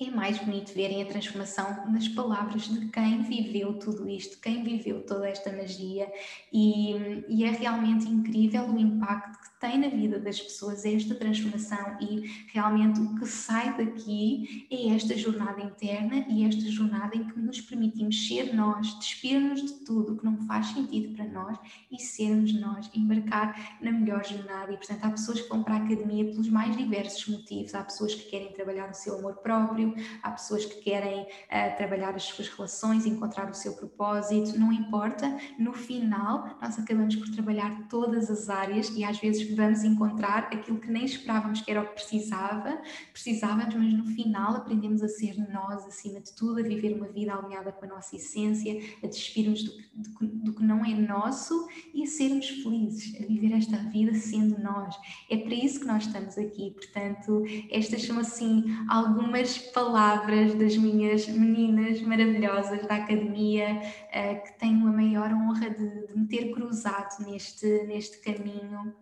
é 0.00 0.10
mais 0.10 0.38
bonito 0.38 0.72
verem 0.74 1.02
a 1.02 1.06
transformação 1.06 1.90
nas 1.90 2.06
palavras 2.06 2.68
de 2.68 2.86
quem 2.86 3.22
viveu 3.22 3.74
tudo 3.80 4.08
isto, 4.08 4.40
quem 4.40 4.62
viveu 4.62 5.04
toda 5.04 5.28
esta 5.28 5.50
magia, 5.50 6.10
e, 6.52 7.24
e, 7.28 7.44
é 7.44 7.50
realmente 7.50 8.06
incrível 8.08 8.62
o 8.66 8.78
impacto 8.78 9.38
que 9.40 9.57
tem 9.60 9.78
na 9.78 9.88
vida 9.88 10.18
das 10.18 10.40
pessoas 10.40 10.84
esta 10.84 11.14
transformação. 11.14 11.96
E 12.00 12.46
realmente 12.52 13.00
o 13.00 13.14
que 13.16 13.26
sai 13.26 13.76
daqui 13.76 14.66
é 14.70 14.94
esta 14.94 15.16
jornada 15.16 15.60
interna 15.60 16.24
e 16.28 16.44
esta 16.44 16.70
jornada 16.70 17.16
em 17.16 17.24
que 17.24 17.38
nos 17.38 17.60
permitimos 17.60 18.26
ser 18.26 18.54
nós, 18.54 18.94
despir-nos 18.98 19.62
de 19.62 19.84
tudo 19.84 20.16
que 20.16 20.24
não 20.24 20.36
faz 20.46 20.68
sentido 20.68 21.14
para 21.14 21.26
nós 21.26 21.58
e 21.90 22.00
sermos 22.00 22.52
nós, 22.60 22.90
embarcar 22.94 23.78
na 23.80 23.92
melhor 23.92 24.24
jornada. 24.24 24.72
E 24.72 24.76
portanto, 24.76 25.04
há 25.04 25.10
pessoas 25.10 25.40
que 25.40 25.48
vão 25.48 25.62
para 25.62 25.74
a 25.74 25.78
academia 25.78 26.24
pelos 26.24 26.48
mais 26.48 26.76
diversos 26.76 27.26
motivos, 27.28 27.74
há 27.74 27.82
pessoas 27.82 28.14
que 28.14 28.30
querem 28.30 28.52
trabalhar 28.52 28.90
o 28.90 28.94
seu 28.94 29.18
amor 29.18 29.34
próprio 29.34 29.94
há 30.22 30.30
pessoas 30.30 30.64
que 30.64 30.80
querem 30.80 31.22
uh, 31.22 31.76
trabalhar 31.76 32.14
as 32.14 32.24
suas 32.24 32.48
relações, 32.48 33.06
encontrar 33.06 33.50
o 33.50 33.54
seu 33.54 33.74
propósito, 33.74 34.58
não 34.58 34.72
importa, 34.72 35.36
no 35.58 35.72
final 35.72 36.56
nós 36.60 36.78
acabamos 36.78 37.16
por 37.16 37.28
trabalhar 37.30 37.88
todas 37.88 38.30
as 38.30 38.48
áreas 38.48 38.88
e 38.90 39.04
às 39.04 39.18
vezes 39.18 39.47
vamos 39.54 39.84
encontrar 39.84 40.44
aquilo 40.52 40.78
que 40.78 40.90
nem 40.90 41.04
esperávamos 41.04 41.60
que 41.60 41.70
era 41.70 41.82
o 41.82 41.86
que 41.86 41.94
precisava, 41.94 42.80
precisávamos, 43.12 43.74
mas 43.74 43.92
no 43.92 44.06
final 44.06 44.56
aprendemos 44.56 45.02
a 45.02 45.08
ser 45.08 45.36
nós 45.50 45.84
acima 45.86 46.20
de 46.20 46.32
tudo, 46.34 46.60
a 46.60 46.62
viver 46.62 46.94
uma 46.94 47.08
vida 47.08 47.34
alinhada 47.34 47.72
com 47.72 47.84
a 47.84 47.88
nossa 47.88 48.16
essência, 48.16 48.80
a 49.02 49.06
despirmos 49.06 49.62
do, 49.62 49.72
do, 49.94 50.26
do 50.44 50.54
que 50.54 50.62
não 50.62 50.84
é 50.84 50.94
nosso 50.94 51.68
e 51.92 52.02
a 52.02 52.06
sermos 52.06 52.48
felizes, 52.48 53.14
a 53.20 53.26
viver 53.26 53.52
esta 53.52 53.76
vida 53.76 54.14
sendo 54.14 54.60
nós. 54.60 54.94
É 55.30 55.36
para 55.36 55.54
isso 55.54 55.80
que 55.80 55.86
nós 55.86 56.06
estamos 56.06 56.36
aqui, 56.38 56.70
portanto, 56.70 57.44
estas 57.70 58.02
são 58.02 58.18
assim 58.18 58.64
algumas 58.88 59.58
palavras 59.58 60.54
das 60.54 60.76
minhas 60.76 61.28
meninas 61.28 62.00
maravilhosas 62.02 62.86
da 62.86 62.96
academia, 62.96 63.80
uh, 64.08 64.44
que 64.44 64.58
tenho 64.58 64.86
a 64.86 64.92
maior 64.92 65.32
honra 65.32 65.70
de, 65.70 66.06
de 66.06 66.18
me 66.18 66.26
ter 66.26 66.50
cruzado 66.52 67.24
neste, 67.24 67.66
neste 67.84 68.18
caminho 68.20 68.94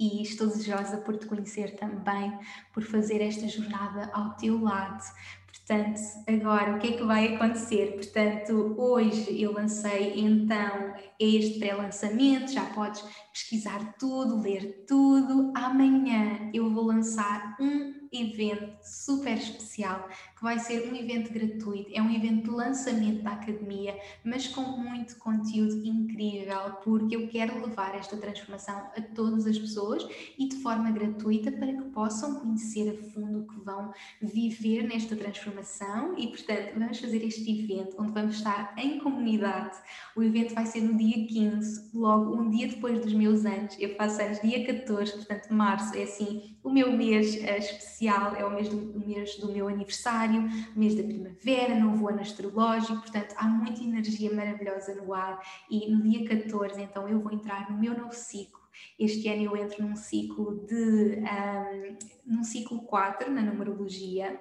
e 0.00 0.22
estou 0.22 0.46
desejosa 0.46 0.96
por 0.96 1.18
te 1.18 1.26
conhecer 1.26 1.76
também, 1.76 2.32
por 2.72 2.82
fazer 2.82 3.20
esta 3.20 3.46
jornada 3.46 4.10
ao 4.14 4.30
teu 4.30 4.58
lado. 4.58 5.04
Portanto, 5.46 6.00
agora 6.26 6.74
o 6.74 6.78
que 6.78 6.88
é 6.88 6.96
que 6.96 7.04
vai 7.04 7.34
acontecer? 7.34 7.92
Portanto, 7.92 8.74
hoje 8.78 9.40
eu 9.40 9.52
lancei 9.52 10.14
então 10.18 10.94
este 11.18 11.58
pré-lançamento, 11.58 12.50
já 12.50 12.64
podes 12.66 13.04
pesquisar 13.32 13.94
tudo, 13.98 14.40
ler 14.40 14.84
tudo. 14.88 15.52
Amanhã 15.54 16.50
eu 16.54 16.70
vou 16.70 16.86
lançar 16.86 17.56
um 17.60 17.92
evento 18.12 18.78
super 18.82 19.36
especial, 19.36 20.08
que 20.40 20.44
vai 20.44 20.58
ser 20.58 20.90
um 20.90 20.96
evento 20.96 21.30
gratuito, 21.30 21.90
é 21.92 22.00
um 22.00 22.10
evento 22.10 22.44
de 22.44 22.50
lançamento 22.50 23.22
da 23.22 23.32
academia, 23.32 23.94
mas 24.24 24.48
com 24.48 24.62
muito 24.62 25.16
conteúdo 25.18 25.84
incrível, 25.84 26.76
porque 26.82 27.14
eu 27.14 27.28
quero 27.28 27.60
levar 27.60 27.94
esta 27.94 28.16
transformação 28.16 28.74
a 28.96 29.02
todas 29.14 29.46
as 29.46 29.58
pessoas 29.58 30.08
e 30.38 30.48
de 30.48 30.56
forma 30.56 30.90
gratuita 30.92 31.52
para 31.52 31.74
que 31.74 31.82
possam 31.90 32.40
conhecer 32.40 32.88
a 32.88 33.10
fundo 33.10 33.40
o 33.40 33.46
que 33.46 33.60
vão 33.60 33.92
viver 34.22 34.84
nesta 34.84 35.14
transformação 35.14 36.16
e, 36.16 36.28
portanto, 36.28 36.72
vamos 36.74 36.98
fazer 36.98 37.22
este 37.22 37.62
evento 37.62 37.96
onde 37.98 38.12
vamos 38.12 38.36
estar 38.36 38.74
em 38.78 38.98
comunidade. 38.98 39.76
O 40.16 40.22
evento 40.22 40.54
vai 40.54 40.64
ser 40.64 40.80
no 40.80 40.96
dia 40.96 41.26
15, 41.26 41.90
logo 41.92 42.34
um 42.34 42.48
dia 42.48 42.66
depois 42.66 42.98
dos 42.98 43.12
meus 43.12 43.44
anos. 43.44 43.76
Eu 43.78 43.94
faço 43.94 44.22
anos 44.22 44.40
dia 44.40 44.64
14, 44.64 45.12
portanto, 45.12 45.52
março 45.52 45.94
é 45.98 46.04
assim 46.04 46.56
o 46.62 46.70
meu 46.70 46.92
mês 46.92 47.36
uh, 47.36 47.58
especial, 47.58 48.36
é 48.36 48.44
o 48.44 48.50
mês 48.50 48.68
do, 48.68 48.76
o 48.76 49.06
mês 49.06 49.36
do 49.36 49.50
meu 49.50 49.68
aniversário, 49.68 50.29
o 50.38 50.78
mês 50.78 50.94
da 50.94 51.02
primavera, 51.02 51.74
novo 51.74 52.08
ano 52.08 52.20
astrológico, 52.20 53.00
portanto 53.00 53.34
há 53.36 53.46
muita 53.46 53.82
energia 53.82 54.32
maravilhosa 54.34 54.94
no 54.94 55.12
ar. 55.12 55.40
E 55.70 55.90
no 55.90 56.02
dia 56.02 56.28
14 56.28 56.80
então 56.80 57.08
eu 57.08 57.20
vou 57.20 57.32
entrar 57.32 57.70
no 57.70 57.78
meu 57.78 57.96
novo 57.96 58.14
ciclo. 58.14 58.60
Este 58.98 59.28
ano 59.28 59.42
eu 59.42 59.56
entro 59.56 59.82
num 59.82 59.96
ciclo 59.96 60.64
de 60.66 61.18
um, 61.18 62.36
num 62.36 62.44
ciclo 62.44 62.82
4 62.82 63.30
na 63.30 63.42
numerologia. 63.42 64.38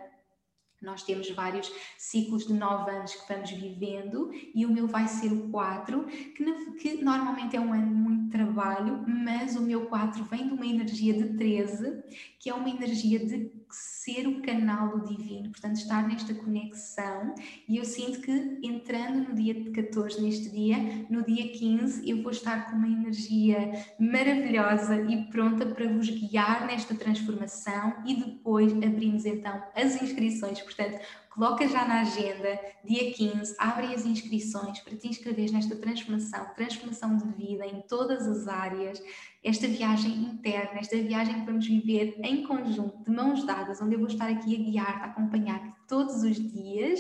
Nós 0.82 1.04
temos 1.04 1.30
vários 1.32 1.70
ciclos 1.98 2.48
de 2.48 2.54
nove 2.54 2.90
anos 2.92 3.14
que 3.14 3.34
vamos 3.34 3.52
vivendo 3.52 4.32
e 4.56 4.66
o 4.66 4.72
meu 4.72 4.88
vai 4.88 5.10
ser 5.10 5.32
o 5.32 5.50
4, 5.50 6.06
que, 6.06 6.72
que, 6.76 7.04
normalmente 7.04 7.58
é 7.58 7.60
um 7.60 7.74
ano 7.74 7.94
muito 7.94 8.32
trabalho, 8.32 9.04
mas 9.06 9.58
o 9.58 9.62
meu 9.62 9.88
4 9.88 10.24
vem 10.24 10.48
de 10.48 10.54
uma 10.54 10.66
energia 10.66 11.14
de 11.14 11.36
13, 11.36 12.02
que 12.40 12.50
é 12.50 12.54
uma 12.54 12.70
energia 12.70 13.20
de 13.20 13.52
ser 13.70 14.28
o 14.28 14.42
canal 14.42 14.98
do 14.98 15.06
divino, 15.06 15.50
portanto, 15.52 15.76
estar 15.76 16.08
nesta 16.08 16.34
conexão. 16.34 17.36
E 17.68 17.78
eu 17.78 17.86
sinto 17.86 18.22
que 18.22 18.60
entrando 18.64 19.30
no 19.30 19.36
dia 19.36 19.72
14, 19.72 20.22
neste 20.22 20.50
dia, 20.50 20.78
no 21.10 21.24
dia 21.24 21.52
15, 21.52 22.10
eu 22.10 22.22
vou 22.22 22.32
estar 22.32 22.70
com 22.70 22.78
uma 22.78 22.88
energia 22.88 23.72
maravilhosa 24.00 25.02
e 25.02 25.26
pronta 25.30 25.66
para 25.66 25.88
vos 25.88 26.10
guiar 26.10 26.66
nesta 26.66 26.96
transformação 26.96 27.96
e 28.06 28.16
depois 28.16 28.74
abrimos 28.74 29.26
então 29.26 29.62
as 29.76 30.02
inscrições. 30.02 30.62
Portanto, 30.62 31.00
coloca 31.40 31.66
já 31.70 31.88
na 31.88 32.02
agenda, 32.02 32.60
dia 32.84 33.14
15, 33.14 33.56
abre 33.58 33.94
as 33.94 34.06
inscrições 34.06 34.82
para 34.82 34.98
te 34.98 35.08
inscrever 35.08 35.50
nesta 35.54 35.74
transformação, 35.74 36.46
transformação 36.54 37.16
de 37.16 37.30
vida 37.30 37.66
em 37.66 37.82
todas 37.88 38.28
as 38.28 38.46
áreas, 38.50 39.02
esta 39.42 39.66
viagem 39.66 40.12
interna, 40.12 40.82
esta 40.82 40.98
viagem 40.98 41.40
que 41.40 41.46
vamos 41.46 41.66
viver 41.66 42.20
em 42.22 42.44
conjunto, 42.44 43.06
de 43.06 43.10
mãos 43.10 43.46
dadas, 43.46 43.82
onde 43.82 43.96
eu 43.96 44.00
vou 44.00 44.10
estar 44.10 44.30
aqui 44.30 44.54
a 44.54 44.60
guiar-te, 44.60 45.02
a 45.02 45.06
acompanhar-te 45.06 45.72
todos 45.88 46.24
os 46.24 46.36
dias 46.36 47.00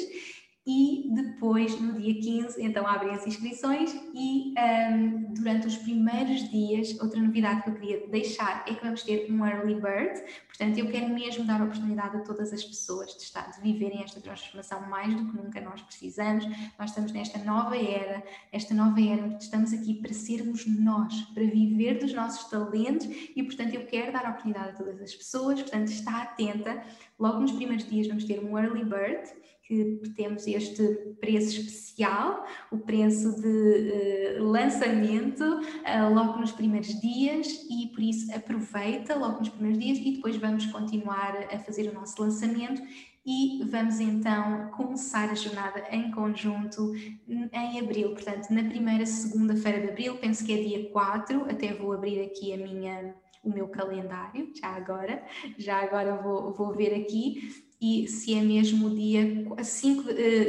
e 0.71 1.09
depois, 1.09 1.81
no 1.81 1.93
dia 1.93 2.13
15, 2.13 2.63
então 2.63 2.85
abrem 2.85 3.09
as 3.15 3.25
inscrições 3.25 3.91
e 4.13 4.53
um, 4.53 5.33
durante 5.33 5.65
os 5.65 5.75
primeiros 5.77 6.47
dias, 6.47 6.95
outra 7.01 7.19
novidade 7.19 7.63
que 7.63 7.69
eu 7.71 7.73
queria 7.73 8.07
deixar 8.07 8.63
é 8.67 8.75
que 8.75 8.83
vamos 8.83 9.01
ter 9.01 9.31
um 9.31 9.43
early 9.43 9.73
bird, 9.73 10.21
portanto 10.47 10.77
eu 10.77 10.91
quero 10.91 11.09
mesmo 11.09 11.43
dar 11.43 11.59
a 11.59 11.63
oportunidade 11.63 12.17
a 12.17 12.19
todas 12.19 12.53
as 12.53 12.63
pessoas 12.63 13.15
de, 13.15 13.23
estar, 13.23 13.49
de 13.49 13.59
viverem 13.61 14.03
esta 14.03 14.21
transformação 14.21 14.87
mais 14.87 15.11
do 15.11 15.31
que 15.31 15.37
nunca. 15.37 15.59
Nós 15.59 15.81
precisamos, 15.81 16.45
nós 16.77 16.91
estamos 16.91 17.11
nesta 17.13 17.39
nova 17.39 17.75
era, 17.75 18.23
esta 18.51 18.75
nova 18.75 19.01
era 19.01 19.25
estamos 19.39 19.73
aqui 19.73 19.95
para 19.95 20.13
sermos 20.13 20.67
nós, 20.67 21.19
para 21.33 21.45
viver 21.45 21.97
dos 21.97 22.13
nossos 22.13 22.47
talentos. 22.47 23.07
E 23.35 23.41
portanto 23.41 23.73
eu 23.73 23.87
quero 23.87 24.13
dar 24.13 24.23
a 24.23 24.29
oportunidade 24.29 24.69
a 24.69 24.73
todas 24.73 25.01
as 25.01 25.15
pessoas, 25.15 25.59
portanto 25.63 25.87
está 25.87 26.21
atenta, 26.21 26.83
logo 27.17 27.39
nos 27.39 27.53
primeiros 27.53 27.89
dias 27.89 28.07
vamos 28.07 28.25
ter 28.25 28.39
um 28.39 28.55
early 28.55 28.85
bird, 28.85 29.27
que 29.69 30.09
temos 30.15 30.47
este 30.47 30.83
preço 31.21 31.61
especial, 31.61 32.43
o 32.71 32.79
preço 32.79 33.39
de 33.39 34.39
uh, 34.39 34.43
lançamento 34.43 35.43
uh, 35.43 36.13
logo 36.13 36.39
nos 36.39 36.51
primeiros 36.51 36.99
dias 36.99 37.47
e 37.69 37.87
por 37.89 38.01
isso 38.01 38.33
aproveita 38.33 39.15
logo 39.15 39.37
nos 39.39 39.49
primeiros 39.49 39.79
dias 39.79 39.99
e 39.99 40.15
depois 40.15 40.35
vamos 40.37 40.65
continuar 40.65 41.47
a 41.53 41.59
fazer 41.59 41.87
o 41.87 41.93
nosso 41.93 42.19
lançamento 42.19 42.81
e 43.23 43.63
vamos 43.69 43.99
então 43.99 44.71
começar 44.71 45.29
a 45.29 45.35
jornada 45.35 45.83
em 45.91 46.09
conjunto 46.09 46.95
em 47.27 47.79
abril, 47.79 48.13
portanto 48.13 48.49
na 48.49 48.63
primeira 48.63 49.05
segunda-feira 49.05 49.81
de 49.81 49.89
abril, 49.89 50.17
penso 50.17 50.43
que 50.43 50.51
é 50.51 50.63
dia 50.63 50.89
4, 50.89 51.43
até 51.43 51.73
vou 51.75 51.93
abrir 51.93 52.23
aqui 52.23 52.53
a 52.53 52.57
minha 52.57 53.13
o 53.43 53.49
meu 53.49 53.67
calendário, 53.69 54.51
já 54.59 54.67
agora, 54.67 55.23
já 55.57 55.77
agora 55.77 56.15
vou, 56.15 56.53
vou 56.53 56.73
ver 56.73 56.93
aqui, 56.93 57.68
e 57.81 58.09
se 58.09 58.33
é 58.33 58.41
mesmo 58.41 58.87
o 58.87 58.95
dia 58.95 59.47
5, 59.63 60.03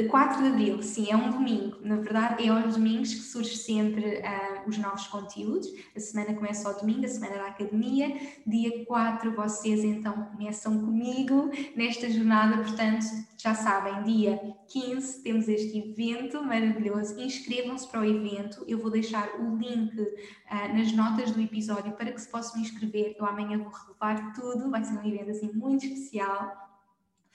4 0.09 0.37
eh, 0.37 0.41
de 0.41 0.47
abril, 0.49 0.83
sim, 0.83 1.09
é 1.09 1.15
um 1.15 1.29
domingo. 1.29 1.77
Na 1.81 1.95
verdade, 1.95 2.45
é 2.45 2.49
aos 2.49 2.75
domingos 2.75 3.13
que 3.13 3.21
surge 3.21 3.55
sempre 3.55 4.17
uh, 4.17 4.67
os 4.67 4.77
novos 4.77 5.07
conteúdos. 5.07 5.69
A 5.95 5.99
semana 6.01 6.33
começa 6.33 6.67
ao 6.67 6.77
domingo, 6.77 7.05
a 7.05 7.07
semana 7.07 7.35
da 7.35 7.47
academia. 7.47 8.13
Dia 8.45 8.83
4, 8.83 9.33
vocês 9.33 9.81
então 9.81 10.11
começam 10.25 10.77
comigo 10.77 11.49
nesta 11.73 12.09
jornada. 12.09 12.57
Portanto, 12.63 13.05
já 13.37 13.55
sabem, 13.55 14.03
dia 14.03 14.37
15 14.67 15.23
temos 15.23 15.47
este 15.47 15.77
evento 15.77 16.43
maravilhoso. 16.43 17.17
Inscrevam-se 17.17 17.87
para 17.87 18.01
o 18.01 18.05
evento. 18.05 18.65
Eu 18.67 18.77
vou 18.79 18.91
deixar 18.91 19.39
o 19.39 19.55
link 19.55 19.97
uh, 19.97 20.77
nas 20.77 20.91
notas 20.91 21.31
do 21.31 21.39
episódio 21.39 21.93
para 21.93 22.11
que 22.11 22.19
se 22.19 22.27
possam 22.27 22.59
inscrever. 22.59 23.15
Eu 23.17 23.25
amanhã 23.25 23.57
vou 23.57 23.71
relevar 23.71 24.33
tudo. 24.33 24.69
Vai 24.69 24.83
ser 24.83 24.99
um 24.99 25.07
evento 25.07 25.31
assim 25.31 25.49
muito 25.53 25.85
especial 25.85 26.70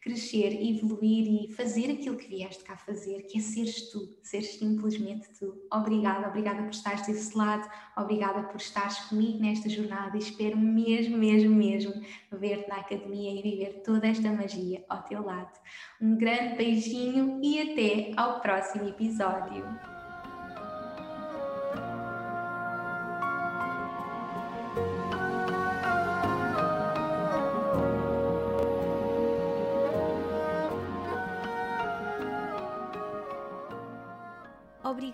crescer, 0.00 0.52
evoluir 0.60 1.44
e 1.44 1.52
fazer 1.52 1.92
aquilo 1.92 2.16
que 2.16 2.26
vieste 2.26 2.64
cá 2.64 2.76
fazer, 2.76 3.22
que 3.22 3.38
é 3.38 3.40
seres 3.40 3.92
tu, 3.92 4.08
seres 4.22 4.58
simplesmente 4.58 5.28
tu. 5.38 5.54
Obrigada, 5.72 6.26
obrigada 6.26 6.62
por 6.64 6.72
estares 6.72 7.06
desse 7.06 7.38
lado, 7.38 7.70
obrigada 7.96 8.42
por 8.42 8.56
estares 8.56 8.98
comigo 9.04 9.38
nesta 9.38 9.68
jornada 9.68 10.16
e 10.16 10.20
espero 10.20 10.58
mesmo, 10.58 11.16
mesmo, 11.16 11.54
mesmo 11.54 11.92
ver-te 12.32 12.68
na 12.68 12.78
academia 12.78 13.38
e 13.38 13.42
viver 13.42 13.82
toda 13.84 14.08
esta 14.08 14.32
magia 14.32 14.84
ao 14.88 15.02
teu 15.02 15.24
lado. 15.24 15.56
Um 16.00 16.16
grande 16.16 16.56
beijinho 16.56 17.38
e 17.40 17.60
até 17.60 18.12
ao 18.20 18.40
próximo 18.40 18.88
episódio. 18.88 19.91